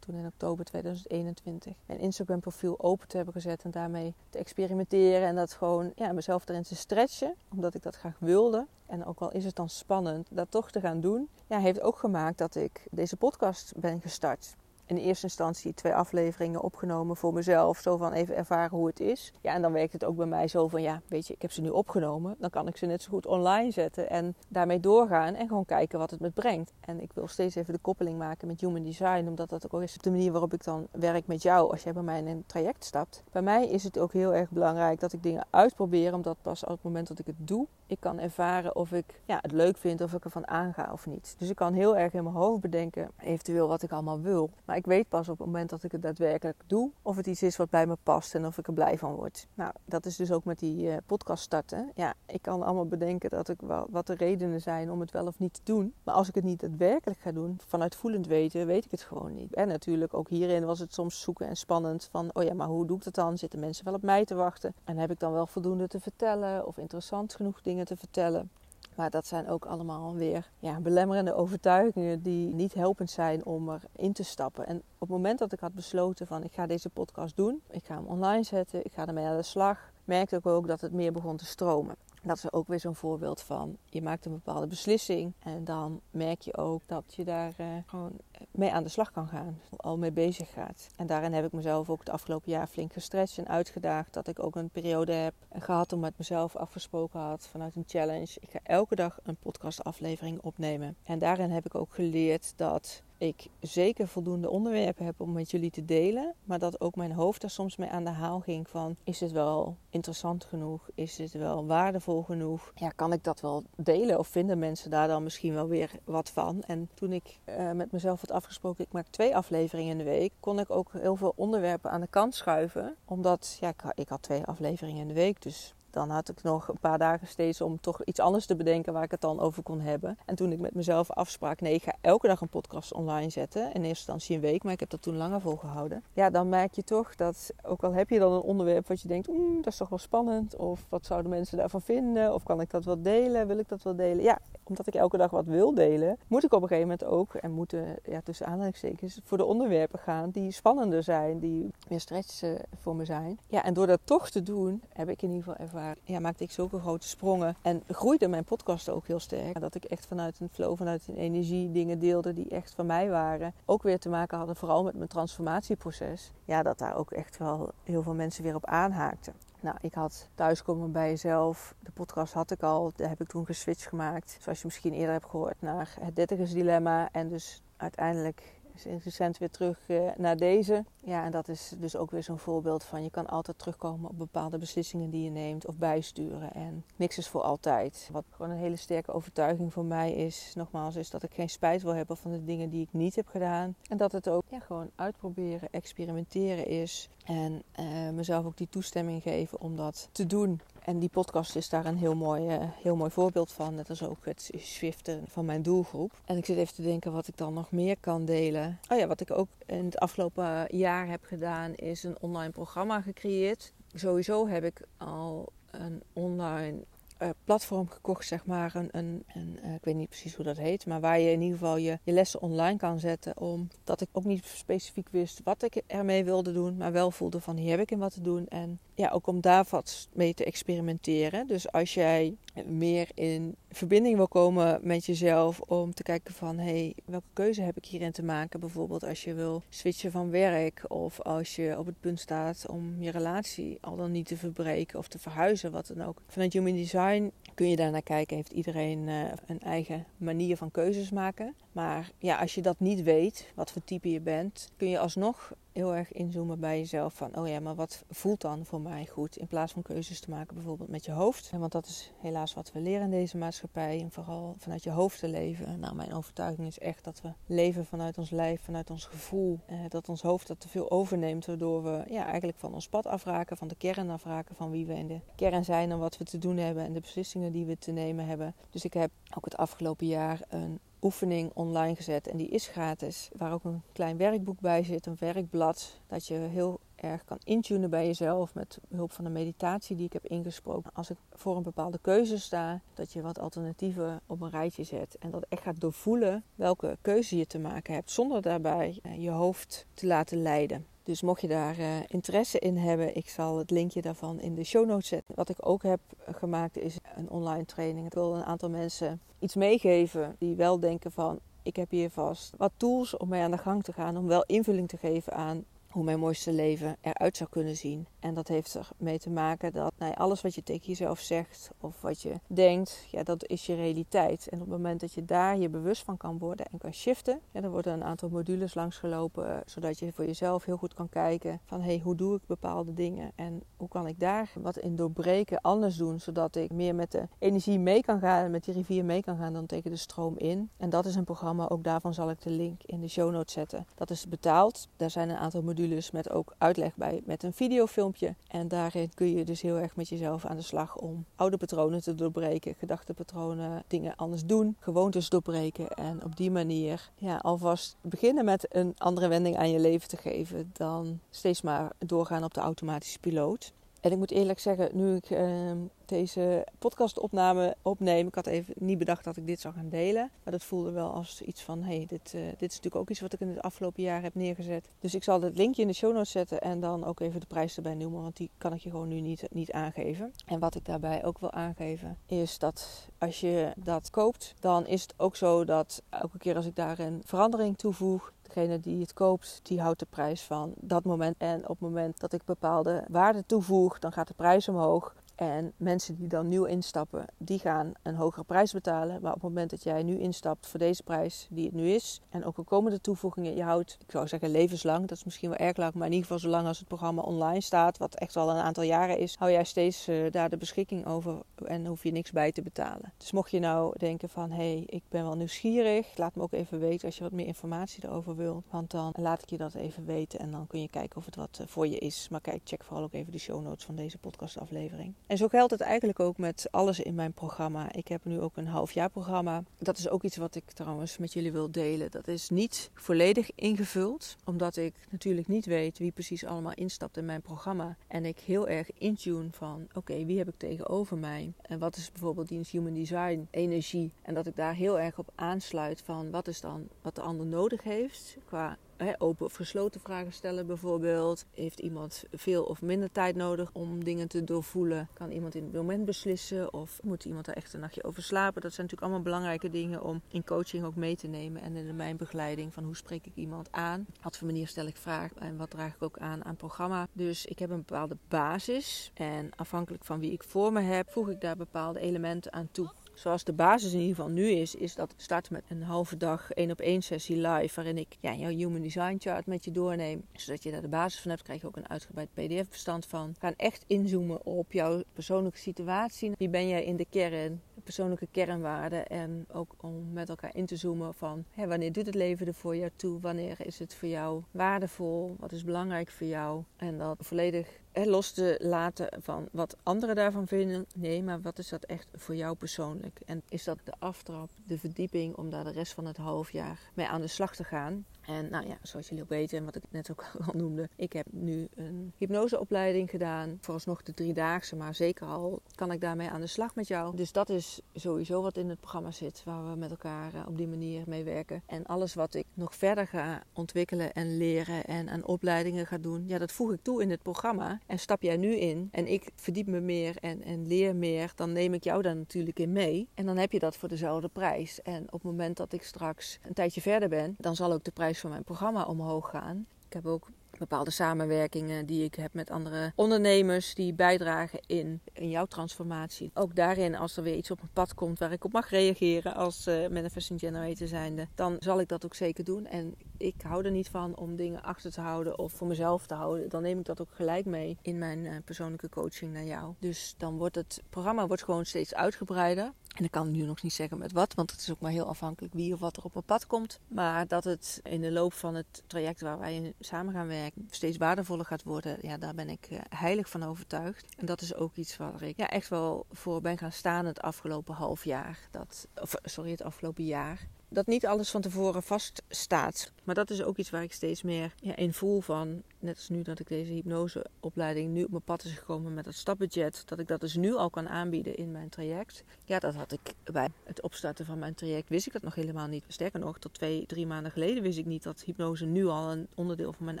toen 0.00 0.14
in 0.14 0.26
oktober 0.26 0.64
2021 0.64 1.74
mijn 1.86 1.98
Instagram 1.98 2.40
profiel 2.40 2.80
open 2.80 3.08
te 3.08 3.16
hebben 3.16 3.34
gezet. 3.34 3.64
En 3.64 3.70
daarmee 3.70 4.14
te 4.30 4.38
experimenteren. 4.38 5.28
En 5.28 5.34
dat 5.34 5.52
gewoon 5.52 5.92
ja, 5.94 6.12
mezelf 6.12 6.48
erin 6.48 6.62
te 6.62 6.76
stretchen. 6.76 7.34
Omdat 7.48 7.74
ik 7.74 7.82
dat 7.82 7.96
graag 7.96 8.16
wilde. 8.18 8.66
En 8.86 9.04
ook 9.04 9.20
al 9.20 9.32
is 9.32 9.44
het 9.44 9.56
dan 9.56 9.68
spannend, 9.68 10.28
dat 10.30 10.50
toch 10.50 10.70
te 10.70 10.80
gaan 10.80 11.00
doen. 11.00 11.28
Ja, 11.46 11.58
heeft 11.58 11.80
ook 11.80 11.98
gemaakt 11.98 12.38
dat 12.38 12.54
ik 12.54 12.86
deze 12.90 13.16
podcast 13.16 13.72
ben 13.76 14.00
gestart 14.00 14.56
in 14.88 14.96
eerste 14.96 15.24
instantie 15.24 15.74
twee 15.74 15.94
afleveringen 15.94 16.62
opgenomen 16.62 17.16
voor 17.16 17.32
mezelf. 17.32 17.78
Zo 17.78 17.96
van 17.96 18.12
even 18.12 18.36
ervaren 18.36 18.76
hoe 18.76 18.86
het 18.86 19.00
is. 19.00 19.32
Ja, 19.40 19.54
en 19.54 19.62
dan 19.62 19.72
werkt 19.72 19.92
het 19.92 20.04
ook 20.04 20.16
bij 20.16 20.26
mij 20.26 20.48
zo 20.48 20.68
van, 20.68 20.82
ja, 20.82 21.00
weet 21.06 21.26
je, 21.26 21.34
ik 21.34 21.42
heb 21.42 21.52
ze 21.52 21.60
nu 21.60 21.68
opgenomen. 21.68 22.36
Dan 22.38 22.50
kan 22.50 22.68
ik 22.68 22.76
ze 22.76 22.86
net 22.86 23.02
zo 23.02 23.10
goed 23.10 23.26
online 23.26 23.70
zetten 23.70 24.10
en 24.10 24.34
daarmee 24.48 24.80
doorgaan 24.80 25.34
en 25.34 25.48
gewoon 25.48 25.64
kijken 25.64 25.98
wat 25.98 26.10
het 26.10 26.20
me 26.20 26.30
brengt. 26.30 26.72
En 26.80 27.00
ik 27.02 27.12
wil 27.12 27.28
steeds 27.28 27.54
even 27.54 27.72
de 27.72 27.80
koppeling 27.80 28.18
maken 28.18 28.46
met 28.46 28.60
human 28.60 28.82
design, 28.82 29.26
omdat 29.28 29.48
dat 29.48 29.72
ook 29.72 29.82
is 29.82 29.98
de 29.98 30.10
manier 30.10 30.32
waarop 30.32 30.52
ik 30.52 30.64
dan 30.64 30.86
werk 30.90 31.26
met 31.26 31.42
jou 31.42 31.70
als 31.70 31.82
jij 31.82 31.92
bij 31.92 32.02
mij 32.02 32.18
in 32.18 32.26
een 32.26 32.44
traject 32.46 32.84
stapt. 32.84 33.22
Bij 33.32 33.42
mij 33.42 33.68
is 33.68 33.84
het 33.84 33.98
ook 33.98 34.12
heel 34.12 34.34
erg 34.34 34.50
belangrijk 34.50 35.00
dat 35.00 35.12
ik 35.12 35.22
dingen 35.22 35.46
uitprobeer, 35.50 36.14
omdat 36.14 36.36
pas 36.42 36.64
op 36.64 36.68
het 36.68 36.82
moment 36.82 37.08
dat 37.08 37.18
ik 37.18 37.26
het 37.26 37.36
doe, 37.38 37.66
ik 37.86 38.00
kan 38.00 38.18
ervaren 38.18 38.76
of 38.76 38.92
ik 38.92 39.20
ja, 39.24 39.38
het 39.42 39.52
leuk 39.52 39.76
vind, 39.76 40.00
of 40.00 40.12
ik 40.12 40.24
ervan 40.24 40.48
aanga 40.48 40.92
of 40.92 41.06
niet. 41.06 41.34
Dus 41.38 41.50
ik 41.50 41.56
kan 41.56 41.72
heel 41.72 41.96
erg 41.96 42.12
in 42.12 42.22
mijn 42.22 42.34
hoofd 42.34 42.60
bedenken, 42.60 43.10
eventueel 43.18 43.68
wat 43.68 43.82
ik 43.82 43.92
allemaal 43.92 44.20
wil. 44.20 44.50
Maar 44.64 44.76
ik 44.78 44.86
weet 44.86 45.08
pas 45.08 45.28
op 45.28 45.38
het 45.38 45.46
moment 45.46 45.70
dat 45.70 45.82
ik 45.82 45.92
het 45.92 46.02
daadwerkelijk 46.02 46.62
doe, 46.66 46.90
of 47.02 47.16
het 47.16 47.26
iets 47.26 47.42
is 47.42 47.56
wat 47.56 47.70
bij 47.70 47.86
me 47.86 47.96
past 48.02 48.34
en 48.34 48.46
of 48.46 48.58
ik 48.58 48.66
er 48.66 48.72
blij 48.72 48.98
van 48.98 49.14
word. 49.14 49.46
Nou, 49.54 49.72
dat 49.84 50.06
is 50.06 50.16
dus 50.16 50.32
ook 50.32 50.44
met 50.44 50.58
die 50.58 50.86
uh, 50.86 50.96
podcast 51.06 51.42
starten. 51.42 51.90
Ja, 51.94 52.14
ik 52.26 52.42
kan 52.42 52.62
allemaal 52.62 52.86
bedenken 52.86 53.30
dat 53.30 53.48
ik 53.48 53.60
wat 53.90 54.06
de 54.06 54.14
redenen 54.14 54.60
zijn 54.60 54.90
om 54.90 55.00
het 55.00 55.10
wel 55.10 55.26
of 55.26 55.38
niet 55.38 55.54
te 55.54 55.60
doen. 55.64 55.94
Maar 56.02 56.14
als 56.14 56.28
ik 56.28 56.34
het 56.34 56.44
niet 56.44 56.60
daadwerkelijk 56.60 57.20
ga 57.20 57.32
doen, 57.32 57.60
vanuit 57.66 57.94
voelend 57.94 58.26
weten, 58.26 58.66
weet 58.66 58.84
ik 58.84 58.90
het 58.90 59.02
gewoon 59.02 59.34
niet. 59.34 59.54
En 59.54 59.68
natuurlijk, 59.68 60.14
ook 60.14 60.28
hierin 60.28 60.64
was 60.64 60.78
het 60.78 60.94
soms 60.94 61.20
zoeken 61.20 61.46
en 61.46 61.56
spannend 61.56 62.08
van, 62.10 62.30
oh 62.32 62.42
ja, 62.42 62.54
maar 62.54 62.68
hoe 62.68 62.86
doe 62.86 62.96
ik 62.96 63.04
dat 63.04 63.14
dan? 63.14 63.38
Zitten 63.38 63.60
mensen 63.60 63.84
wel 63.84 63.94
op 63.94 64.02
mij 64.02 64.24
te 64.24 64.34
wachten? 64.34 64.74
En 64.84 64.96
heb 64.96 65.10
ik 65.10 65.20
dan 65.20 65.32
wel 65.32 65.46
voldoende 65.46 65.88
te 65.88 66.00
vertellen 66.00 66.66
of 66.66 66.78
interessant 66.78 67.34
genoeg 67.34 67.60
dingen 67.62 67.84
te 67.84 67.96
vertellen? 67.96 68.50
Maar 68.98 69.10
dat 69.10 69.26
zijn 69.26 69.48
ook 69.48 69.64
allemaal 69.64 70.14
weer 70.14 70.50
ja, 70.58 70.80
belemmerende 70.80 71.34
overtuigingen 71.34 72.22
die 72.22 72.54
niet 72.54 72.74
helpend 72.74 73.10
zijn 73.10 73.44
om 73.44 73.70
erin 73.70 74.12
te 74.12 74.22
stappen. 74.22 74.66
En 74.66 74.76
op 74.76 74.82
het 74.98 75.08
moment 75.08 75.38
dat 75.38 75.52
ik 75.52 75.60
had 75.60 75.74
besloten 75.74 76.26
van 76.26 76.44
ik 76.44 76.52
ga 76.52 76.66
deze 76.66 76.88
podcast 76.88 77.36
doen, 77.36 77.62
ik 77.70 77.84
ga 77.84 77.94
hem 77.94 78.06
online 78.06 78.42
zetten, 78.42 78.84
ik 78.84 78.92
ga 78.92 79.06
ermee 79.06 79.26
aan 79.26 79.36
de 79.36 79.42
slag, 79.42 79.92
merkte 80.04 80.36
ik 80.36 80.46
ook 80.46 80.66
dat 80.66 80.80
het 80.80 80.92
meer 80.92 81.12
begon 81.12 81.36
te 81.36 81.46
stromen. 81.46 81.94
Dat 82.28 82.36
is 82.36 82.52
ook 82.52 82.68
weer 82.68 82.80
zo'n 82.80 82.94
voorbeeld 82.94 83.40
van 83.40 83.76
je 83.84 84.02
maakt 84.02 84.24
een 84.24 84.32
bepaalde 84.32 84.66
beslissing 84.66 85.32
en 85.38 85.64
dan 85.64 86.00
merk 86.10 86.40
je 86.40 86.56
ook 86.56 86.82
dat 86.86 87.04
je 87.16 87.24
daar 87.24 87.54
uh, 87.60 87.66
gewoon 87.86 88.12
mee 88.50 88.72
aan 88.72 88.82
de 88.82 88.88
slag 88.88 89.10
kan 89.10 89.28
gaan, 89.28 89.60
al 89.76 89.98
mee 89.98 90.12
bezig 90.12 90.52
gaat. 90.52 90.88
En 90.96 91.06
daarin 91.06 91.32
heb 91.32 91.44
ik 91.44 91.52
mezelf 91.52 91.90
ook 91.90 91.98
het 91.98 92.10
afgelopen 92.10 92.50
jaar 92.50 92.66
flink 92.66 92.92
gestretched 92.92 93.44
en 93.44 93.52
uitgedaagd. 93.52 94.14
Dat 94.14 94.28
ik 94.28 94.42
ook 94.42 94.56
een 94.56 94.70
periode 94.70 95.12
heb 95.12 95.34
gehad 95.52 95.92
om 95.92 96.00
met 96.00 96.18
mezelf 96.18 96.56
afgesproken 96.56 97.20
had 97.20 97.48
vanuit 97.50 97.76
een 97.76 97.84
challenge. 97.86 98.36
Ik 98.40 98.50
ga 98.50 98.58
elke 98.62 98.94
dag 98.94 99.18
een 99.22 99.36
podcastaflevering 99.36 100.40
opnemen. 100.40 100.96
En 101.04 101.18
daarin 101.18 101.50
heb 101.50 101.66
ik 101.66 101.74
ook 101.74 101.94
geleerd 101.94 102.52
dat 102.56 103.02
ik 103.18 103.46
zeker 103.60 104.08
voldoende 104.08 104.50
onderwerpen 104.50 105.04
heb 105.04 105.20
om 105.20 105.32
met 105.32 105.50
jullie 105.50 105.70
te 105.70 105.84
delen. 105.84 106.34
Maar 106.44 106.58
dat 106.58 106.80
ook 106.80 106.96
mijn 106.96 107.12
hoofd 107.12 107.42
er 107.42 107.50
soms 107.50 107.76
mee 107.76 107.88
aan 107.88 108.04
de 108.04 108.10
haal 108.10 108.40
ging 108.40 108.68
van... 108.68 108.96
is 109.04 109.20
het 109.20 109.32
wel 109.32 109.76
interessant 109.90 110.44
genoeg? 110.44 110.88
Is 110.94 111.18
het 111.18 111.32
wel 111.32 111.66
waardevol 111.66 112.22
genoeg? 112.22 112.72
Ja, 112.74 112.88
kan 112.88 113.12
ik 113.12 113.24
dat 113.24 113.40
wel 113.40 113.62
delen? 113.76 114.18
Of 114.18 114.28
vinden 114.28 114.58
mensen 114.58 114.90
daar 114.90 115.08
dan 115.08 115.22
misschien 115.22 115.54
wel 115.54 115.68
weer 115.68 115.90
wat 116.04 116.30
van? 116.30 116.62
En 116.66 116.88
toen 116.94 117.12
ik 117.12 117.38
uh, 117.48 117.72
met 117.72 117.92
mezelf 117.92 118.20
had 118.20 118.30
afgesproken... 118.30 118.84
ik 118.84 118.92
maak 118.92 119.06
twee 119.10 119.36
afleveringen 119.36 119.90
in 119.90 119.98
de 119.98 120.04
week... 120.04 120.32
kon 120.40 120.58
ik 120.58 120.70
ook 120.70 120.92
heel 120.92 121.16
veel 121.16 121.32
onderwerpen 121.36 121.90
aan 121.90 122.00
de 122.00 122.06
kant 122.06 122.34
schuiven. 122.34 122.96
Omdat, 123.04 123.56
ja, 123.60 123.68
ik, 123.68 123.82
ik 123.94 124.08
had 124.08 124.22
twee 124.22 124.44
afleveringen 124.44 125.00
in 125.00 125.08
de 125.08 125.14
week. 125.14 125.42
Dus 125.42 125.74
dan 125.90 126.10
had 126.10 126.28
ik 126.28 126.42
nog 126.42 126.68
een 126.68 126.78
paar 126.80 126.98
dagen 126.98 127.26
steeds 127.26 127.60
om 127.60 127.80
toch 127.80 128.04
iets 128.04 128.20
anders 128.20 128.46
te 128.46 128.56
bedenken 128.56 128.92
waar 128.92 129.02
ik 129.02 129.10
het 129.10 129.20
dan 129.20 129.40
over 129.40 129.62
kon 129.62 129.80
hebben. 129.80 130.18
En 130.24 130.34
toen 130.34 130.52
ik 130.52 130.58
met 130.58 130.74
mezelf 130.74 131.10
afsprak, 131.10 131.60
nee, 131.60 131.74
ik 131.74 131.82
ga 131.82 131.94
elke 132.00 132.26
dag 132.26 132.40
een 132.40 132.48
podcast 132.48 132.92
online 132.92 133.30
zetten. 133.30 133.62
In 133.62 133.68
eerste 133.68 133.86
instantie 133.86 134.34
een 134.34 134.42
week, 134.42 134.62
maar 134.62 134.72
ik 134.72 134.80
heb 134.80 134.90
dat 134.90 135.02
toen 135.02 135.16
langer 135.16 135.40
volgehouden. 135.40 136.02
Ja, 136.12 136.30
dan 136.30 136.48
merk 136.48 136.74
je 136.74 136.84
toch 136.84 137.14
dat, 137.14 137.52
ook 137.62 137.82
al 137.82 137.92
heb 137.92 138.08
je 138.08 138.18
dan 138.18 138.32
een 138.32 138.40
onderwerp 138.40 138.88
wat 138.88 139.00
je 139.00 139.08
denkt, 139.08 139.28
mm, 139.28 139.56
dat 139.56 139.72
is 139.72 139.76
toch 139.76 139.88
wel 139.88 139.98
spannend. 139.98 140.56
Of 140.56 140.86
wat 140.88 141.06
zouden 141.06 141.30
mensen 141.30 141.58
daarvan 141.58 141.82
vinden? 141.82 142.34
Of 142.34 142.42
kan 142.42 142.60
ik 142.60 142.70
dat 142.70 142.84
wel 142.84 143.02
delen? 143.02 143.46
Wil 143.46 143.58
ik 143.58 143.68
dat 143.68 143.82
wel 143.82 143.96
delen? 143.96 144.22
Ja, 144.22 144.38
omdat 144.68 144.86
ik 144.86 144.94
elke 144.94 145.16
dag 145.16 145.30
wat 145.30 145.44
wil 145.44 145.74
delen, 145.74 146.18
moet 146.26 146.44
ik 146.44 146.52
op 146.52 146.62
een 146.62 146.68
gegeven 146.68 146.88
moment 146.88 147.08
ook, 147.08 147.34
en 147.34 147.50
moeten 147.50 147.96
ja, 148.04 148.20
tussen 148.20 148.46
aanhalingstekens, 148.46 149.20
voor 149.24 149.38
de 149.38 149.44
onderwerpen 149.44 149.98
gaan 149.98 150.30
die 150.30 150.50
spannender 150.50 151.02
zijn, 151.02 151.38
die 151.38 151.70
meer 151.88 152.00
stretch 152.00 152.42
voor 152.80 152.96
me 152.96 153.04
zijn. 153.04 153.38
Ja, 153.46 153.64
en 153.64 153.74
door 153.74 153.86
dat 153.86 154.00
toch 154.04 154.30
te 154.30 154.42
doen, 154.42 154.82
heb 154.92 155.08
ik 155.08 155.22
in 155.22 155.30
ieder 155.30 155.44
geval 155.44 155.66
ervaren, 155.66 155.96
ja, 156.04 156.20
maakte 156.20 156.44
ik 156.44 156.50
zulke 156.50 156.78
grote 156.78 157.08
sprongen. 157.08 157.56
En 157.62 157.82
groeide 157.88 158.28
mijn 158.28 158.44
podcast 158.44 158.88
ook 158.90 159.06
heel 159.06 159.20
sterk. 159.20 159.60
Dat 159.60 159.74
ik 159.74 159.84
echt 159.84 160.06
vanuit 160.06 160.40
een 160.40 160.48
flow, 160.52 160.76
vanuit 160.76 161.08
een 161.08 161.16
energie 161.16 161.72
dingen 161.72 161.98
deelde 161.98 162.32
die 162.32 162.48
echt 162.48 162.74
van 162.74 162.86
mij 162.86 163.10
waren. 163.10 163.54
Ook 163.64 163.82
weer 163.82 163.98
te 163.98 164.08
maken 164.08 164.38
hadden, 164.38 164.56
vooral 164.56 164.84
met 164.84 164.94
mijn 164.94 165.08
transformatieproces. 165.08 166.32
Ja, 166.44 166.62
dat 166.62 166.78
daar 166.78 166.96
ook 166.96 167.10
echt 167.10 167.38
wel 167.38 167.70
heel 167.82 168.02
veel 168.02 168.14
mensen 168.14 168.42
weer 168.42 168.54
op 168.54 168.66
aanhaakten. 168.66 169.32
Nou, 169.60 169.76
ik 169.80 169.94
had 169.94 170.28
thuiskomen 170.34 170.92
bij 170.92 171.08
jezelf. 171.08 171.74
De 171.80 171.90
podcast 171.90 172.32
had 172.32 172.50
ik 172.50 172.62
al. 172.62 172.92
Daar 172.96 173.08
heb 173.08 173.20
ik 173.20 173.28
toen 173.28 173.46
geswitcht 173.46 173.86
gemaakt. 173.86 174.38
Zoals 174.40 174.58
je 174.58 174.66
misschien 174.66 174.92
eerder 174.92 175.12
hebt 175.12 175.30
gehoord 175.30 175.60
naar 175.60 175.96
het 176.00 176.16
dertigersdilemma. 176.16 177.08
En 177.12 177.28
dus 177.28 177.62
uiteindelijk 177.76 178.57
is 178.86 179.04
recent 179.04 179.38
weer 179.38 179.50
terug 179.50 179.78
uh, 179.86 180.10
naar 180.16 180.36
deze. 180.36 180.84
Ja, 181.04 181.24
en 181.24 181.30
dat 181.30 181.48
is 181.48 181.72
dus 181.78 181.96
ook 181.96 182.10
weer 182.10 182.22
zo'n 182.22 182.38
voorbeeld 182.38 182.84
van 182.84 183.02
je 183.02 183.10
kan 183.10 183.26
altijd 183.26 183.58
terugkomen 183.58 184.10
op 184.10 184.18
bepaalde 184.18 184.58
beslissingen 184.58 185.10
die 185.10 185.24
je 185.24 185.30
neemt 185.30 185.66
of 185.66 185.76
bijsturen. 185.76 186.52
En 186.52 186.84
niks 186.96 187.18
is 187.18 187.28
voor 187.28 187.42
altijd. 187.42 188.08
Wat 188.12 188.24
gewoon 188.30 188.50
een 188.50 188.58
hele 188.58 188.76
sterke 188.76 189.12
overtuiging 189.12 189.72
voor 189.72 189.84
mij 189.84 190.12
is, 190.12 190.52
nogmaals, 190.54 190.96
is 190.96 191.10
dat 191.10 191.22
ik 191.22 191.34
geen 191.34 191.50
spijt 191.50 191.82
wil 191.82 191.94
hebben 191.94 192.16
van 192.16 192.30
de 192.30 192.44
dingen 192.44 192.70
die 192.70 192.82
ik 192.82 192.92
niet 192.92 193.16
heb 193.16 193.28
gedaan. 193.28 193.76
En 193.88 193.96
dat 193.96 194.12
het 194.12 194.28
ook 194.28 194.42
ja, 194.48 194.60
gewoon 194.60 194.90
uitproberen, 194.94 195.68
experimenteren 195.70 196.66
is. 196.66 197.08
En 197.24 197.62
uh, 197.80 198.10
mezelf 198.10 198.44
ook 198.46 198.56
die 198.56 198.68
toestemming 198.70 199.22
geven 199.22 199.60
om 199.60 199.76
dat 199.76 200.08
te 200.12 200.26
doen. 200.26 200.60
En 200.84 200.98
die 200.98 201.08
podcast 201.08 201.56
is 201.56 201.68
daar 201.68 201.86
een 201.86 201.96
heel 201.96 202.14
mooi, 202.14 202.46
uh, 202.46 202.62
heel 202.82 202.96
mooi 202.96 203.10
voorbeeld 203.10 203.52
van. 203.52 203.74
Net 203.74 203.90
als 203.90 204.02
ook 204.02 204.24
het 204.24 204.50
swiften 204.56 205.24
van 205.26 205.44
mijn 205.44 205.62
doelgroep. 205.62 206.12
En 206.24 206.36
ik 206.36 206.44
zit 206.44 206.56
even 206.56 206.74
te 206.74 206.82
denken 206.82 207.12
wat 207.12 207.28
ik 207.28 207.36
dan 207.36 207.54
nog 207.54 207.70
meer 207.70 207.96
kan 208.00 208.24
delen. 208.24 208.78
Oh 208.88 208.98
ja, 208.98 209.06
wat 209.06 209.20
ik 209.20 209.30
ook 209.30 209.48
in 209.66 209.84
het 209.84 209.98
afgelopen 209.98 210.76
jaar 210.76 211.08
heb 211.08 211.24
gedaan, 211.24 211.74
is 211.74 212.02
een 212.02 212.16
online 212.20 212.50
programma 212.50 213.00
gecreëerd. 213.00 213.72
Sowieso 213.94 214.48
heb 214.48 214.64
ik 214.64 214.80
al 214.96 215.52
een 215.70 216.02
online 216.12 216.84
uh, 217.18 217.28
platform 217.44 217.88
gekocht, 217.88 218.26
zeg 218.26 218.46
maar. 218.46 218.74
Een, 218.74 218.88
een, 218.90 219.24
een 219.34 219.58
uh, 219.64 219.74
ik 219.74 219.84
weet 219.84 219.94
niet 219.94 220.08
precies 220.08 220.34
hoe 220.34 220.44
dat 220.44 220.56
heet, 220.56 220.86
maar 220.86 221.00
waar 221.00 221.20
je 221.20 221.30
in 221.30 221.40
ieder 221.40 221.58
geval 221.58 221.76
je, 221.76 221.98
je 222.02 222.12
lessen 222.12 222.42
online 222.42 222.78
kan 222.78 223.00
zetten. 223.00 223.38
Omdat 223.40 224.00
ik 224.00 224.08
ook 224.12 224.24
niet 224.24 224.44
specifiek 224.44 225.08
wist 225.10 225.40
wat 225.44 225.62
ik 225.62 225.82
ermee 225.86 226.24
wilde 226.24 226.52
doen, 226.52 226.76
maar 226.76 226.92
wel 226.92 227.10
voelde 227.10 227.40
van 227.40 227.56
hier 227.56 227.70
heb 227.70 227.80
ik 227.80 227.90
in 227.90 227.98
wat 227.98 228.12
te 228.12 228.20
doen. 228.20 228.46
En 228.48 228.78
ja, 228.94 229.10
ook 229.10 229.26
om 229.26 229.40
daar 229.40 229.66
wat 229.70 230.08
mee 230.12 230.34
te 230.34 230.44
experimenteren. 230.44 231.46
Dus 231.46 231.72
als 231.72 231.94
jij 231.94 232.36
meer 232.66 233.08
in 233.14 233.56
verbinding 233.70 234.16
wil 234.16 234.28
komen 234.28 234.80
met 234.82 235.06
jezelf 235.06 235.60
om 235.60 235.94
te 235.94 236.02
kijken 236.02 236.34
van 236.34 236.58
hé, 236.58 236.64
hey, 236.64 236.94
welke 237.04 237.26
keuze 237.32 237.62
heb 237.62 237.76
ik 237.76 237.84
hierin 237.84 238.12
te 238.12 238.22
maken? 238.22 238.60
Bijvoorbeeld 238.60 239.04
als 239.04 239.24
je 239.24 239.34
wil 239.34 239.62
switchen 239.68 240.10
van 240.10 240.30
werk 240.30 240.84
of 240.88 241.20
als 241.20 241.56
je 241.56 241.78
op 241.78 241.86
het 241.86 242.00
punt 242.00 242.20
staat 242.20 242.66
om 242.68 242.96
je 242.98 243.10
relatie 243.10 243.78
al 243.80 243.96
dan 243.96 244.10
niet 244.10 244.26
te 244.26 244.36
verbreken 244.36 244.98
of 244.98 245.08
te 245.08 245.18
verhuizen, 245.18 245.72
wat 245.72 245.86
dan 245.86 246.06
ook. 246.06 246.22
Vanuit 246.26 246.52
Human 246.52 246.74
Design 246.74 247.32
kun 247.54 247.68
je 247.68 247.76
daar 247.76 247.90
naar 247.90 248.02
kijken, 248.02 248.36
heeft 248.36 248.52
iedereen 248.52 249.08
uh, 249.08 249.22
een 249.46 249.60
eigen 249.60 250.06
manier 250.16 250.56
van 250.56 250.70
keuzes 250.70 251.10
maken. 251.10 251.54
Maar 251.78 252.10
ja, 252.18 252.38
als 252.38 252.54
je 252.54 252.62
dat 252.62 252.80
niet 252.80 253.02
weet, 253.02 253.52
wat 253.54 253.72
voor 253.72 253.84
type 253.84 254.10
je 254.10 254.20
bent, 254.20 254.70
kun 254.76 254.88
je 254.88 254.98
alsnog 254.98 255.52
heel 255.72 255.94
erg 255.94 256.12
inzoomen 256.12 256.60
bij 256.60 256.78
jezelf 256.78 257.14
van, 257.14 257.36
oh 257.36 257.48
ja, 257.48 257.60
maar 257.60 257.74
wat 257.74 258.04
voelt 258.10 258.40
dan 258.40 258.64
voor 258.64 258.80
mij 258.80 259.06
goed? 259.06 259.36
In 259.36 259.46
plaats 259.46 259.72
van 259.72 259.82
keuzes 259.82 260.20
te 260.20 260.30
maken 260.30 260.54
bijvoorbeeld 260.54 260.88
met 260.88 261.04
je 261.04 261.12
hoofd. 261.12 261.50
Want 261.50 261.72
dat 261.72 261.86
is 261.86 262.12
helaas 262.20 262.54
wat 262.54 262.72
we 262.72 262.80
leren 262.80 263.04
in 263.04 263.10
deze 263.10 263.36
maatschappij. 263.36 264.00
En 264.00 264.10
vooral 264.10 264.54
vanuit 264.58 264.82
je 264.82 264.90
hoofd 264.90 265.18
te 265.18 265.28
leven. 265.28 265.80
Nou, 265.80 265.94
mijn 265.94 266.14
overtuiging 266.14 266.66
is 266.66 266.78
echt 266.78 267.04
dat 267.04 267.20
we 267.20 267.32
leven 267.46 267.86
vanuit 267.86 268.18
ons 268.18 268.30
lijf, 268.30 268.62
vanuit 268.62 268.90
ons 268.90 269.04
gevoel. 269.04 269.60
Eh, 269.66 269.78
dat 269.88 270.08
ons 270.08 270.22
hoofd 270.22 270.46
dat 270.46 270.60
te 270.60 270.68
veel 270.68 270.90
overneemt, 270.90 271.46
waardoor 271.46 271.82
we 271.82 272.04
ja, 272.08 272.26
eigenlijk 272.26 272.58
van 272.58 272.74
ons 272.74 272.88
pad 272.88 273.06
afraken, 273.06 273.56
van 273.56 273.68
de 273.68 273.76
kern 273.76 274.10
afraken, 274.10 274.54
van 274.54 274.70
wie 274.70 274.86
we 274.86 274.94
in 274.94 275.06
de 275.06 275.20
kern 275.36 275.64
zijn 275.64 275.90
en 275.90 275.98
wat 275.98 276.18
we 276.18 276.24
te 276.24 276.38
doen 276.38 276.56
hebben 276.56 276.84
en 276.84 276.92
de 276.92 277.00
beslissingen 277.00 277.52
die 277.52 277.64
we 277.64 277.78
te 277.78 277.92
nemen 277.92 278.26
hebben. 278.26 278.54
Dus 278.70 278.84
ik 278.84 278.94
heb 278.94 279.10
ook 279.36 279.44
het 279.44 279.56
afgelopen 279.56 280.06
jaar 280.06 280.40
een 280.48 280.80
oefening 281.02 281.50
online 281.54 281.96
gezet 281.96 282.28
en 282.28 282.36
die 282.36 282.48
is 282.48 282.66
gratis. 282.66 283.28
Waar 283.36 283.52
ook 283.52 283.64
een 283.64 283.82
klein 283.92 284.16
werkboek 284.16 284.60
bij 284.60 284.84
zit, 284.84 285.06
een 285.06 285.16
werkblad. 285.18 286.00
Dat 286.06 286.26
je 286.26 286.34
heel 286.34 286.80
erg 286.94 287.24
kan 287.24 287.38
intunen 287.44 287.90
bij 287.90 288.06
jezelf 288.06 288.54
met 288.54 288.78
behulp 288.88 289.12
van 289.12 289.24
een 289.24 289.32
meditatie 289.32 289.96
die 289.96 290.06
ik 290.06 290.12
heb 290.12 290.26
ingesproken. 290.26 290.90
Als 290.94 291.10
ik 291.10 291.16
voor 291.32 291.56
een 291.56 291.62
bepaalde 291.62 291.98
keuze 292.02 292.38
sta, 292.38 292.80
dat 292.94 293.12
je 293.12 293.22
wat 293.22 293.38
alternatieven 293.38 294.20
op 294.26 294.40
een 294.40 294.50
rijtje 294.50 294.84
zet. 294.84 295.16
En 295.18 295.30
dat 295.30 295.46
echt 295.48 295.62
gaat 295.62 295.80
doorvoelen 295.80 296.44
welke 296.54 296.98
keuze 297.00 297.36
je 297.36 297.46
te 297.46 297.58
maken 297.58 297.94
hebt, 297.94 298.10
zonder 298.10 298.42
daarbij 298.42 298.98
eh, 299.02 299.22
je 299.22 299.30
hoofd 299.30 299.86
te 299.94 300.06
laten 300.06 300.42
leiden. 300.42 300.86
Dus 301.08 301.22
mocht 301.22 301.40
je 301.40 301.48
daar 301.48 301.78
uh, 301.78 301.86
interesse 302.06 302.58
in 302.58 302.76
hebben, 302.76 303.16
ik 303.16 303.28
zal 303.28 303.58
het 303.58 303.70
linkje 303.70 304.02
daarvan 304.02 304.40
in 304.40 304.54
de 304.54 304.64
show 304.64 304.86
notes 304.86 305.08
zetten. 305.08 305.34
Wat 305.34 305.48
ik 305.48 305.56
ook 305.68 305.82
heb 305.82 306.00
gemaakt 306.32 306.76
is 306.76 306.96
een 307.16 307.30
online 307.30 307.64
training. 307.64 308.06
Ik 308.06 308.14
wil 308.14 308.34
een 308.34 308.44
aantal 308.44 308.70
mensen 308.70 309.20
iets 309.38 309.54
meegeven 309.54 310.36
die 310.38 310.56
wel 310.56 310.80
denken 310.80 311.12
van 311.12 311.38
ik 311.62 311.76
heb 311.76 311.90
hier 311.90 312.10
vast 312.10 312.54
wat 312.56 312.72
tools 312.76 313.16
om 313.16 313.28
mee 313.28 313.42
aan 313.42 313.50
de 313.50 313.58
gang 313.58 313.84
te 313.84 313.92
gaan. 313.92 314.16
Om 314.16 314.26
wel 314.26 314.44
invulling 314.46 314.88
te 314.88 314.96
geven 314.96 315.32
aan 315.32 315.64
hoe 315.98 316.06
mijn 316.06 316.18
mooiste 316.18 316.52
leven 316.52 316.96
eruit 317.00 317.36
zou 317.36 317.50
kunnen 317.50 317.76
zien. 317.76 318.06
En 318.20 318.34
dat 318.34 318.48
heeft 318.48 318.78
ermee 318.98 319.18
te 319.18 319.30
maken 319.30 319.72
dat 319.72 319.92
nou 319.98 320.14
alles 320.14 320.40
wat 320.40 320.54
je 320.54 320.62
tegen 320.62 320.86
jezelf 320.86 321.20
zegt 321.20 321.70
of 321.80 322.00
wat 322.00 322.22
je 322.22 322.34
denkt, 322.46 323.06
ja, 323.10 323.22
dat 323.22 323.46
is 323.46 323.66
je 323.66 323.74
realiteit. 323.74 324.48
En 324.48 324.60
op 324.60 324.64
het 324.64 324.76
moment 324.76 325.00
dat 325.00 325.12
je 325.12 325.24
daar 325.24 325.58
je 325.58 325.68
bewust 325.68 326.02
van 326.02 326.16
kan 326.16 326.38
worden 326.38 326.66
en 326.66 326.78
kan 326.78 326.92
shiften, 326.92 327.40
ja, 327.50 327.60
dan 327.60 327.70
worden 327.70 327.92
een 327.92 328.04
aantal 328.04 328.28
modules 328.28 328.74
langsgelopen, 328.74 329.62
zodat 329.66 329.98
je 329.98 330.12
voor 330.12 330.24
jezelf 330.24 330.64
heel 330.64 330.76
goed 330.76 330.94
kan 330.94 331.08
kijken 331.08 331.60
van 331.64 331.80
hey, 331.80 332.00
hoe 332.04 332.14
doe 332.14 332.36
ik 332.36 332.42
bepaalde 332.46 332.94
dingen 332.94 333.32
en 333.34 333.62
hoe 333.76 333.88
kan 333.88 334.06
ik 334.06 334.20
daar 334.20 334.50
wat 334.54 334.78
in 334.78 334.96
doorbreken, 334.96 335.60
anders 335.60 335.96
doen, 335.96 336.20
zodat 336.20 336.56
ik 336.56 336.70
meer 336.70 336.94
met 336.94 337.12
de 337.12 337.28
energie 337.38 337.78
mee 337.78 338.02
kan 338.02 338.20
gaan, 338.20 338.50
met 338.50 338.64
die 338.64 338.74
rivier 338.74 339.04
mee 339.04 339.22
kan 339.22 339.36
gaan 339.36 339.52
dan 339.52 339.66
tegen 339.66 339.90
de 339.90 339.96
stroom 339.96 340.36
in. 340.36 340.70
En 340.76 340.90
dat 340.90 341.06
is 341.06 341.14
een 341.14 341.24
programma, 341.24 341.68
ook 341.68 341.84
daarvan 341.84 342.14
zal 342.14 342.30
ik 342.30 342.42
de 342.42 342.50
link 342.50 342.82
in 342.82 343.00
de 343.00 343.08
show 343.08 343.32
notes 343.32 343.52
zetten. 343.52 343.86
Dat 343.94 344.10
is 344.10 344.28
betaald. 344.28 344.88
Daar 344.96 345.10
zijn 345.10 345.28
een 345.28 345.36
aantal 345.36 345.62
modules 345.62 345.86
met 346.12 346.30
ook 346.30 346.54
uitleg 346.58 346.96
bij, 346.96 347.20
met 347.24 347.42
een 347.42 347.52
videofilm 347.52 348.12
en 348.48 348.68
daarin 348.68 349.10
kun 349.14 349.36
je 349.36 349.44
dus 349.44 349.62
heel 349.62 349.76
erg 349.76 349.96
met 349.96 350.08
jezelf 350.08 350.44
aan 350.44 350.56
de 350.56 350.62
slag 350.62 350.96
om 350.96 351.24
oude 351.36 351.56
patronen 351.56 352.02
te 352.02 352.14
doorbreken, 352.14 352.74
gedachtepatronen, 352.78 353.82
dingen 353.86 354.16
anders 354.16 354.44
doen, 354.44 354.76
gewoontes 354.78 355.28
doorbreken. 355.28 355.88
En 355.88 356.24
op 356.24 356.36
die 356.36 356.50
manier 356.50 357.10
ja, 357.16 357.36
alvast 357.36 357.96
beginnen 358.00 358.44
met 358.44 358.66
een 358.68 358.94
andere 358.96 359.28
wending 359.28 359.56
aan 359.56 359.70
je 359.70 359.80
leven 359.80 360.08
te 360.08 360.16
geven 360.16 360.70
dan 360.72 361.20
steeds 361.30 361.62
maar 361.62 361.92
doorgaan 361.98 362.44
op 362.44 362.54
de 362.54 362.60
automatische 362.60 363.18
piloot. 363.18 363.72
En 364.00 364.12
ik 364.12 364.18
moet 364.18 364.30
eerlijk 364.30 364.58
zeggen, 364.58 364.90
nu 364.92 365.16
ik 365.16 365.30
uh, 365.30 365.70
deze 366.08 366.66
podcastopname 366.78 367.76
opneem, 367.82 368.26
ik 368.26 368.34
had 368.34 368.46
even 368.46 368.74
niet 368.78 368.98
bedacht 368.98 369.24
dat 369.24 369.36
ik 369.36 369.46
dit 369.46 369.60
zou 369.60 369.74
gaan 369.74 369.88
delen. 369.88 370.30
Maar 370.42 370.52
dat 370.52 370.64
voelde 370.64 370.90
wel 370.90 371.10
als 371.10 371.42
iets 371.42 371.62
van, 371.62 371.82
hé, 371.82 371.96
hey, 371.96 372.06
dit, 372.08 372.32
uh, 372.34 372.42
dit 372.42 372.70
is 372.70 372.76
natuurlijk 372.76 372.96
ook 372.96 373.10
iets 373.10 373.20
wat 373.20 373.32
ik 373.32 373.40
in 373.40 373.48
het 373.48 373.62
afgelopen 373.62 374.02
jaar 374.02 374.22
heb 374.22 374.34
neergezet. 374.34 374.88
Dus 374.98 375.14
ik 375.14 375.22
zal 375.22 375.42
het 375.42 375.56
linkje 375.56 375.82
in 375.82 375.88
de 375.88 375.94
show 375.94 376.12
notes 376.12 376.30
zetten 376.30 376.60
en 376.60 376.80
dan 376.80 377.04
ook 377.04 377.20
even 377.20 377.40
de 377.40 377.46
prijs 377.46 377.76
erbij 377.76 377.94
noemen, 377.94 378.22
want 378.22 378.36
die 378.36 378.50
kan 378.58 378.72
ik 378.72 378.80
je 378.80 378.90
gewoon 378.90 379.08
nu 379.08 379.20
niet, 379.20 379.46
niet 379.50 379.72
aangeven. 379.72 380.32
En 380.46 380.58
wat 380.58 380.74
ik 380.74 380.84
daarbij 380.84 381.24
ook 381.24 381.38
wil 381.38 381.52
aangeven, 381.52 382.18
is 382.26 382.58
dat 382.58 383.08
als 383.18 383.40
je 383.40 383.72
dat 383.76 384.10
koopt, 384.10 384.54
dan 384.60 384.86
is 384.86 385.02
het 385.02 385.14
ook 385.16 385.36
zo 385.36 385.64
dat 385.64 386.02
elke 386.08 386.38
keer 386.38 386.56
als 386.56 386.66
ik 386.66 386.76
daar 386.76 386.98
een 386.98 387.22
verandering 387.24 387.76
toevoeg, 387.78 388.32
degene 388.42 388.80
die 388.80 389.00
het 389.00 389.12
koopt, 389.12 389.60
die 389.62 389.80
houdt 389.80 389.98
de 389.98 390.06
prijs 390.10 390.42
van 390.42 390.72
dat 390.76 391.04
moment. 391.04 391.34
En 391.38 391.62
op 391.62 391.68
het 391.68 391.80
moment 391.80 392.20
dat 392.20 392.32
ik 392.32 392.44
bepaalde 392.44 393.04
waarden 393.08 393.46
toevoeg, 393.46 393.98
dan 393.98 394.12
gaat 394.12 394.28
de 394.28 394.34
prijs 394.34 394.68
omhoog. 394.68 395.14
En 395.38 395.72
mensen 395.76 396.16
die 396.16 396.28
dan 396.28 396.48
nieuw 396.48 396.64
instappen, 396.64 397.26
die 397.36 397.58
gaan 397.58 397.92
een 398.02 398.14
hogere 398.14 398.44
prijs 398.44 398.72
betalen. 398.72 399.20
Maar 399.22 399.32
op 399.32 399.40
het 399.40 399.48
moment 399.48 399.70
dat 399.70 399.82
jij 399.82 400.02
nu 400.02 400.18
instapt 400.18 400.66
voor 400.66 400.78
deze 400.78 401.02
prijs 401.02 401.46
die 401.50 401.64
het 401.64 401.74
nu 401.74 401.88
is, 401.88 402.20
en 402.28 402.44
ook 402.44 402.58
een 402.58 402.64
komende 402.64 403.00
toevoegingen, 403.00 403.54
je 403.54 403.62
houdt, 403.62 403.96
ik 404.00 404.10
zou 404.10 404.28
zeggen 404.28 404.50
levenslang, 404.50 405.06
dat 405.06 405.16
is 405.16 405.24
misschien 405.24 405.48
wel 405.48 405.58
erg 405.58 405.76
lang, 405.76 405.94
maar 405.94 406.06
in 406.06 406.12
ieder 406.12 406.26
geval 406.26 406.38
zolang 406.38 406.66
als 406.66 406.78
het 406.78 406.88
programma 406.88 407.22
online 407.22 407.60
staat, 407.60 407.98
wat 407.98 408.14
echt 408.14 408.36
al 408.36 408.50
een 408.50 408.56
aantal 408.62 408.82
jaren 408.82 409.18
is, 409.18 409.34
hou 409.38 409.50
jij 409.50 409.64
steeds 409.64 410.08
uh, 410.08 410.30
daar 410.30 410.48
de 410.48 410.56
beschikking 410.56 411.06
over 411.06 411.42
en 411.64 411.86
hoef 411.86 412.02
je 412.02 412.10
niks 412.10 412.30
bij 412.30 412.52
te 412.52 412.62
betalen. 412.62 413.12
Dus 413.16 413.32
mocht 413.32 413.50
je 413.50 413.58
nou 413.58 413.98
denken 413.98 414.28
van, 414.28 414.50
hé, 414.50 414.56
hey, 414.56 414.82
ik 414.86 415.02
ben 415.08 415.22
wel 415.22 415.36
nieuwsgierig, 415.36 416.16
laat 416.16 416.34
me 416.34 416.42
ook 416.42 416.52
even 416.52 416.78
weten 416.78 417.06
als 417.06 417.16
je 417.16 417.22
wat 417.22 417.32
meer 417.32 417.46
informatie 417.46 418.04
erover 418.04 418.36
wilt. 418.36 418.64
Want 418.70 418.90
dan 418.90 419.12
laat 419.18 419.42
ik 419.42 419.50
je 419.50 419.56
dat 419.56 419.74
even 419.74 420.04
weten 420.04 420.38
en 420.38 420.50
dan 420.50 420.66
kun 420.66 420.80
je 420.80 420.88
kijken 420.88 421.16
of 421.16 421.24
het 421.24 421.36
wat 421.36 421.58
eh, 421.60 421.66
voor 421.66 421.86
je 421.86 421.98
is. 421.98 422.28
Maar 422.30 422.40
kijk, 422.40 422.60
check 422.64 422.84
vooral 422.84 423.04
ook 423.04 423.12
even 423.12 423.32
de 423.32 423.38
show 423.38 423.62
notes 423.62 423.84
van 423.84 423.94
deze 423.94 424.18
podcastaflevering. 424.18 425.14
En 425.28 425.36
zo 425.36 425.48
geldt 425.48 425.70
het 425.70 425.80
eigenlijk 425.80 426.20
ook 426.20 426.38
met 426.38 426.68
alles 426.70 427.00
in 427.00 427.14
mijn 427.14 427.32
programma. 427.32 427.92
Ik 427.92 428.08
heb 428.08 428.24
nu 428.24 428.40
ook 428.40 428.56
een 428.56 428.66
halfjaarprogramma. 428.66 429.62
Dat 429.78 429.98
is 429.98 430.08
ook 430.08 430.22
iets 430.22 430.36
wat 430.36 430.54
ik 430.54 430.64
trouwens 430.70 431.18
met 431.18 431.32
jullie 431.32 431.52
wil 431.52 431.70
delen. 431.70 432.10
Dat 432.10 432.28
is 432.28 432.50
niet 432.50 432.90
volledig 432.94 433.50
ingevuld, 433.54 434.36
omdat 434.44 434.76
ik 434.76 434.94
natuurlijk 435.10 435.48
niet 435.48 435.66
weet 435.66 435.98
wie 435.98 436.10
precies 436.10 436.44
allemaal 436.44 436.74
instapt 436.74 437.16
in 437.16 437.24
mijn 437.24 437.42
programma. 437.42 437.96
En 438.06 438.24
ik 438.24 438.38
heel 438.38 438.68
erg 438.68 438.90
intune 438.98 439.48
van, 439.50 439.88
oké, 439.94 440.24
wie 440.24 440.38
heb 440.38 440.48
ik 440.48 440.56
tegenover 440.56 441.18
mij? 441.18 441.52
En 441.62 441.78
wat 441.78 441.96
is 441.96 442.12
bijvoorbeeld 442.12 442.48
dienst 442.48 442.70
Human 442.70 442.94
Design, 442.94 443.48
energie? 443.50 444.12
En 444.22 444.34
dat 444.34 444.46
ik 444.46 444.56
daar 444.56 444.74
heel 444.74 445.00
erg 445.00 445.18
op 445.18 445.32
aansluit 445.34 446.02
van, 446.04 446.30
wat 446.30 446.48
is 446.48 446.60
dan 446.60 446.88
wat 447.02 447.14
de 447.14 447.20
ander 447.20 447.46
nodig 447.46 447.82
heeft 447.82 448.36
qua 448.44 448.76
open 449.18 449.46
of 449.46 449.54
gesloten 449.54 450.00
vragen 450.00 450.32
stellen 450.32 450.66
bijvoorbeeld. 450.66 451.44
Heeft 451.54 451.80
iemand 451.80 452.24
veel 452.30 452.64
of 452.64 452.82
minder 452.82 453.12
tijd 453.12 453.36
nodig 453.36 453.70
om 453.72 454.04
dingen 454.04 454.28
te 454.28 454.44
doorvoelen? 454.44 455.08
Kan 455.12 455.30
iemand 455.30 455.54
in 455.54 455.62
het 455.62 455.72
moment 455.72 456.04
beslissen? 456.04 456.72
Of 456.72 457.00
moet 457.02 457.24
iemand 457.24 457.46
er 457.46 457.54
echt 457.54 457.72
een 457.72 457.80
nachtje 457.80 458.04
over 458.04 458.22
slapen? 458.22 458.62
Dat 458.62 458.72
zijn 458.72 458.86
natuurlijk 458.86 459.02
allemaal 459.02 459.32
belangrijke 459.32 459.70
dingen 459.70 460.02
om 460.02 460.22
in 460.28 460.44
coaching 460.44 460.84
ook 460.84 460.96
mee 460.96 461.16
te 461.16 461.26
nemen. 461.26 461.62
En 461.62 461.76
in 461.76 461.96
mijn 461.96 462.16
begeleiding 462.16 462.74
van 462.74 462.84
hoe 462.84 462.96
spreek 462.96 463.26
ik 463.26 463.32
iemand 463.34 463.72
aan? 463.72 464.06
Wat 464.22 464.36
voor 464.36 464.46
manier 464.46 464.68
stel 464.68 464.86
ik 464.86 464.96
vragen 464.96 465.40
en 465.40 465.56
wat 465.56 465.70
draag 465.70 465.94
ik 465.94 466.02
ook 466.02 466.18
aan 466.18 466.44
aan 466.44 466.56
programma? 466.56 467.08
Dus 467.12 467.46
ik 467.46 467.58
heb 467.58 467.70
een 467.70 467.84
bepaalde 467.86 468.16
basis. 468.28 469.10
En 469.14 469.50
afhankelijk 469.56 470.04
van 470.04 470.20
wie 470.20 470.32
ik 470.32 470.44
voor 470.44 470.72
me 470.72 470.80
heb, 470.80 471.10
voeg 471.10 471.28
ik 471.28 471.40
daar 471.40 471.56
bepaalde 471.56 472.00
elementen 472.00 472.52
aan 472.52 472.68
toe 472.70 472.90
zoals 473.18 473.44
de 473.44 473.52
basis 473.52 473.92
in 473.92 474.00
ieder 474.00 474.14
geval 474.14 474.30
nu 474.30 474.48
is, 474.48 474.74
is 474.74 474.94
dat 474.94 475.10
het 475.10 475.22
start 475.22 475.50
met 475.50 475.64
een 475.68 475.82
halve 475.82 476.16
dag 476.16 476.50
één 476.52 476.70
op 476.70 476.80
één 476.80 477.02
sessie 477.02 477.36
live. 477.36 477.74
Waarin 477.74 477.98
ik 477.98 478.16
ja, 478.20 478.34
jouw 478.34 478.50
Human 478.50 478.82
Design 478.82 479.16
Chart 479.18 479.46
met 479.46 479.64
je 479.64 479.70
doorneem. 479.70 480.24
Zodat 480.32 480.62
je 480.62 480.70
daar 480.70 480.80
de 480.80 480.88
basis 480.88 481.20
van 481.20 481.30
hebt, 481.30 481.42
krijg 481.42 481.60
je 481.60 481.66
ook 481.66 481.76
een 481.76 481.88
uitgebreid 481.88 482.28
PDF-bestand 482.34 483.06
van. 483.06 483.28
We 483.28 483.40
gaan 483.40 483.54
echt 483.56 483.84
inzoomen 483.86 484.46
op 484.46 484.72
jouw 484.72 485.02
persoonlijke 485.12 485.58
situatie. 485.58 486.32
Wie 486.38 486.48
ben 486.48 486.68
jij 486.68 486.84
in 486.84 486.96
de 486.96 487.06
kern? 487.10 487.60
persoonlijke 487.88 488.28
kernwaarden. 488.30 489.06
En 489.06 489.46
ook 489.52 489.74
om 489.80 490.12
met 490.12 490.28
elkaar 490.28 490.56
in 490.56 490.66
te 490.66 490.76
zoomen 490.76 491.14
van 491.14 491.44
hè, 491.50 491.66
wanneer 491.66 491.92
doet 491.92 492.06
het 492.06 492.14
leven 492.14 492.46
er 492.46 492.54
voor 492.54 492.76
jou 492.76 492.90
toe? 492.96 493.20
Wanneer 493.20 493.56
is 493.66 493.78
het 493.78 493.94
voor 493.94 494.08
jou 494.08 494.42
waardevol? 494.50 495.36
Wat 495.38 495.52
is 495.52 495.64
belangrijk 495.64 496.10
voor 496.10 496.26
jou? 496.26 496.62
En 496.76 496.98
dat 496.98 497.16
volledig 497.20 497.68
los 498.06 498.32
te 498.32 498.58
laten 498.62 499.08
van 499.22 499.48
wat 499.52 499.76
anderen 499.82 500.14
daarvan 500.14 500.46
vinden. 500.46 500.86
Nee, 500.94 501.22
maar 501.22 501.40
wat 501.40 501.58
is 501.58 501.68
dat 501.68 501.84
echt 501.84 502.08
voor 502.14 502.36
jou 502.36 502.56
persoonlijk? 502.56 503.20
En 503.24 503.42
is 503.48 503.64
dat 503.64 503.78
de 503.84 503.92
aftrap, 503.98 504.50
de 504.66 504.78
verdieping 504.78 505.36
om 505.36 505.50
daar 505.50 505.64
de 505.64 505.70
rest 505.70 505.92
van 505.92 506.06
het 506.06 506.16
halfjaar 506.16 506.78
mee 506.94 507.06
aan 507.06 507.20
de 507.20 507.26
slag 507.26 507.54
te 507.54 507.64
gaan? 507.64 508.04
En 508.28 508.50
nou 508.50 508.66
ja, 508.66 508.78
zoals 508.82 509.08
jullie 509.08 509.22
ook 509.22 509.28
weten 509.28 509.58
en 509.58 509.64
wat 509.64 509.76
ik 509.76 509.82
net 509.90 510.10
ook 510.10 510.24
al 510.46 510.52
noemde, 510.56 510.88
ik 510.96 511.12
heb 511.12 511.26
nu 511.30 511.68
een 511.74 512.12
hypnoseopleiding 512.16 513.10
gedaan. 513.10 513.58
Vooralsnog 513.60 514.02
de 514.02 514.14
driedaagse, 514.14 514.76
maar 514.76 514.94
zeker 514.94 515.26
al 515.26 515.62
kan 515.74 515.92
ik 515.92 516.00
daarmee 516.00 516.28
aan 516.28 516.40
de 516.40 516.46
slag 516.46 516.74
met 516.74 516.88
jou. 516.88 517.16
Dus 517.16 517.32
dat 517.32 517.48
is 517.48 517.80
sowieso 517.94 518.42
wat 518.42 518.56
in 518.56 518.68
het 518.68 518.80
programma 518.80 519.10
zit, 519.10 519.42
waar 519.44 519.70
we 519.70 519.76
met 519.76 519.90
elkaar 519.90 520.34
eh, 520.34 520.46
op 520.48 520.56
die 520.56 520.68
manier 520.68 521.02
mee 521.06 521.24
werken. 521.24 521.62
En 521.66 521.86
alles 521.86 522.14
wat 522.14 522.34
ik 522.34 522.46
nog 522.54 522.74
verder 522.74 523.06
ga 523.06 523.42
ontwikkelen 523.52 524.12
en 524.12 524.36
leren 524.36 524.84
en 524.84 525.08
aan 525.08 525.24
opleidingen 525.24 525.86
ga 525.86 525.98
doen, 525.98 526.24
ja, 526.26 526.38
dat 526.38 526.52
voeg 526.52 526.72
ik 526.72 526.82
toe 526.82 527.02
in 527.02 527.10
het 527.10 527.22
programma. 527.22 527.78
En 527.86 527.98
stap 527.98 528.22
jij 528.22 528.36
nu 528.36 528.54
in 528.54 528.88
en 528.92 529.06
ik 529.06 529.30
verdiep 529.34 529.66
me 529.66 529.80
meer 529.80 530.16
en, 530.20 530.42
en 530.42 530.66
leer 530.66 530.96
meer, 530.96 531.32
dan 531.34 531.52
neem 531.52 531.74
ik 531.74 531.84
jou 531.84 532.02
daar 532.02 532.16
natuurlijk 532.16 532.58
in 532.58 532.72
mee. 532.72 533.08
En 533.14 533.26
dan 533.26 533.36
heb 533.36 533.52
je 533.52 533.58
dat 533.58 533.76
voor 533.76 533.88
dezelfde 533.88 534.28
prijs. 534.28 534.82
En 534.82 535.02
op 535.02 535.12
het 535.12 535.22
moment 535.22 535.56
dat 535.56 535.72
ik 535.72 535.82
straks 535.82 536.38
een 536.42 536.54
tijdje 536.54 536.80
verder 536.80 537.08
ben, 537.08 537.34
dan 537.38 537.56
zal 537.56 537.72
ook 537.72 537.84
de 537.84 537.90
prijs 537.90 538.17
van 538.20 538.30
mijn 538.30 538.44
programma 538.44 538.84
omhoog 538.84 539.30
gaan. 539.30 539.66
Ik 539.86 539.92
heb 539.92 540.06
ook 540.06 540.28
bepaalde 540.58 540.90
samenwerkingen 540.90 541.86
die 541.86 542.04
ik 542.04 542.14
heb 542.14 542.34
met 542.34 542.50
andere 542.50 542.92
ondernemers 542.94 543.74
die 543.74 543.94
bijdragen 543.94 544.60
in, 544.66 545.00
in 545.12 545.30
jouw 545.30 545.46
transformatie. 545.46 546.30
Ook 546.34 546.54
daarin, 546.54 546.96
als 546.96 547.16
er 547.16 547.22
weer 547.22 547.34
iets 547.34 547.50
op 547.50 547.58
mijn 547.58 547.72
pad 547.72 547.94
komt 547.94 548.18
waar 548.18 548.32
ik 548.32 548.44
op 548.44 548.52
mag 548.52 548.70
reageren 548.70 549.34
als 549.34 549.66
uh, 549.66 549.88
manifesting 549.88 550.40
generator 550.40 550.86
zijnde, 550.86 551.28
dan 551.34 551.56
zal 551.58 551.80
ik 551.80 551.88
dat 551.88 552.04
ook 552.04 552.14
zeker 552.14 552.44
doen. 552.44 552.66
En 552.66 552.94
ik 553.16 553.34
hou 553.42 553.64
er 553.64 553.70
niet 553.70 553.88
van 553.88 554.16
om 554.16 554.36
dingen 554.36 554.62
achter 554.62 554.92
te 554.92 555.00
houden 555.00 555.38
of 555.38 555.52
voor 555.52 555.66
mezelf 555.66 556.06
te 556.06 556.14
houden. 556.14 556.48
Dan 556.48 556.62
neem 556.62 556.78
ik 556.78 556.84
dat 556.84 557.00
ook 557.00 557.12
gelijk 557.12 557.44
mee 557.44 557.78
in 557.82 557.98
mijn 557.98 558.24
uh, 558.24 558.36
persoonlijke 558.44 558.88
coaching 558.88 559.32
naar 559.32 559.44
jou. 559.44 559.74
Dus 559.78 560.14
dan 560.16 560.36
wordt 560.36 560.54
het 560.54 560.82
programma 560.90 561.26
wordt 561.26 561.44
gewoon 561.44 561.66
steeds 561.66 561.94
uitgebreider. 561.94 562.72
En 562.98 563.04
ik 563.04 563.10
kan 563.10 563.30
nu 563.30 563.42
nog 563.42 563.62
niet 563.62 563.72
zeggen 563.72 563.98
met 563.98 564.12
wat, 564.12 564.34
want 564.34 564.50
het 564.50 564.60
is 564.60 564.70
ook 564.70 564.80
maar 564.80 564.90
heel 564.90 565.06
afhankelijk 565.06 565.54
wie 565.54 565.72
of 565.72 565.80
wat 565.80 565.96
er 565.96 566.04
op 566.04 566.12
mijn 566.12 566.24
pad 566.24 566.46
komt. 566.46 566.80
Maar 566.88 567.26
dat 567.26 567.44
het 567.44 567.80
in 567.82 568.00
de 568.00 568.12
loop 568.12 568.32
van 568.32 568.54
het 568.54 568.82
traject 568.86 569.20
waar 569.20 569.38
wij 569.38 569.72
samen 569.80 570.14
gaan 570.14 570.26
werken 570.26 570.68
steeds 570.70 570.96
waardevoller 570.96 571.44
gaat 571.44 571.62
worden, 571.62 571.98
ja, 572.00 572.16
daar 572.16 572.34
ben 572.34 572.48
ik 572.48 572.66
eh, 572.70 572.78
heilig 572.88 573.28
van 573.28 573.42
overtuigd. 573.42 574.14
En 574.16 574.26
dat 574.26 574.40
is 574.40 574.54
ook 574.54 574.76
iets 574.76 574.96
waar 574.96 575.22
ik 575.22 575.36
ja, 575.36 575.48
echt 575.48 575.68
wel 575.68 576.06
voor 576.10 576.40
ben 576.40 576.58
gaan 576.58 576.72
staan 576.72 577.06
het 577.06 577.20
afgelopen 577.20 577.74
half 577.74 578.04
jaar. 578.04 578.38
Dat, 578.50 578.88
of, 578.94 579.14
sorry, 579.24 579.50
het 579.50 579.62
afgelopen 579.62 580.04
jaar 580.04 580.48
dat 580.68 580.86
niet 580.86 581.06
alles 581.06 581.30
van 581.30 581.40
tevoren 581.40 581.82
vaststaat. 581.82 582.92
Maar 583.04 583.14
dat 583.14 583.30
is 583.30 583.42
ook 583.42 583.56
iets 583.56 583.70
waar 583.70 583.82
ik 583.82 583.92
steeds 583.92 584.22
meer 584.22 584.54
ja, 584.60 584.76
in 584.76 584.92
voel 584.92 585.20
van. 585.20 585.62
Net 585.80 585.96
als 585.96 586.08
nu 586.08 586.22
dat 586.22 586.38
ik 586.38 586.48
deze 586.48 586.72
hypnoseopleiding 586.72 587.92
nu 587.92 588.04
op 588.04 588.10
mijn 588.10 588.22
pad 588.22 588.44
is 588.44 588.52
gekomen 588.52 588.94
met 588.94 589.04
dat 589.04 589.14
stapbudget. 589.14 589.82
Dat 589.86 589.98
ik 589.98 590.08
dat 590.08 590.20
dus 590.20 590.36
nu 590.36 590.54
al 590.54 590.70
kan 590.70 590.88
aanbieden 590.88 591.36
in 591.36 591.52
mijn 591.52 591.68
traject. 591.68 592.24
Ja, 592.44 592.58
dat 592.58 592.74
had 592.74 592.92
ik 592.92 593.14
bij 593.32 593.48
het 593.64 593.82
opstarten 593.82 594.26
van 594.26 594.38
mijn 594.38 594.54
traject. 594.54 594.88
Wist 594.88 595.06
ik 595.06 595.12
dat 595.12 595.22
nog 595.22 595.34
helemaal 595.34 595.66
niet. 595.66 595.84
Sterker 595.88 596.20
nog, 596.20 596.38
tot 596.38 596.54
twee, 596.54 596.86
drie 596.86 597.06
maanden 597.06 597.32
geleden 597.32 597.62
wist 597.62 597.78
ik 597.78 597.86
niet 597.86 598.02
dat 598.02 598.20
hypnose 598.20 598.64
nu 598.64 598.86
al 598.86 599.10
een 599.10 599.28
onderdeel 599.34 599.72
van 599.72 599.84
mijn 599.84 600.00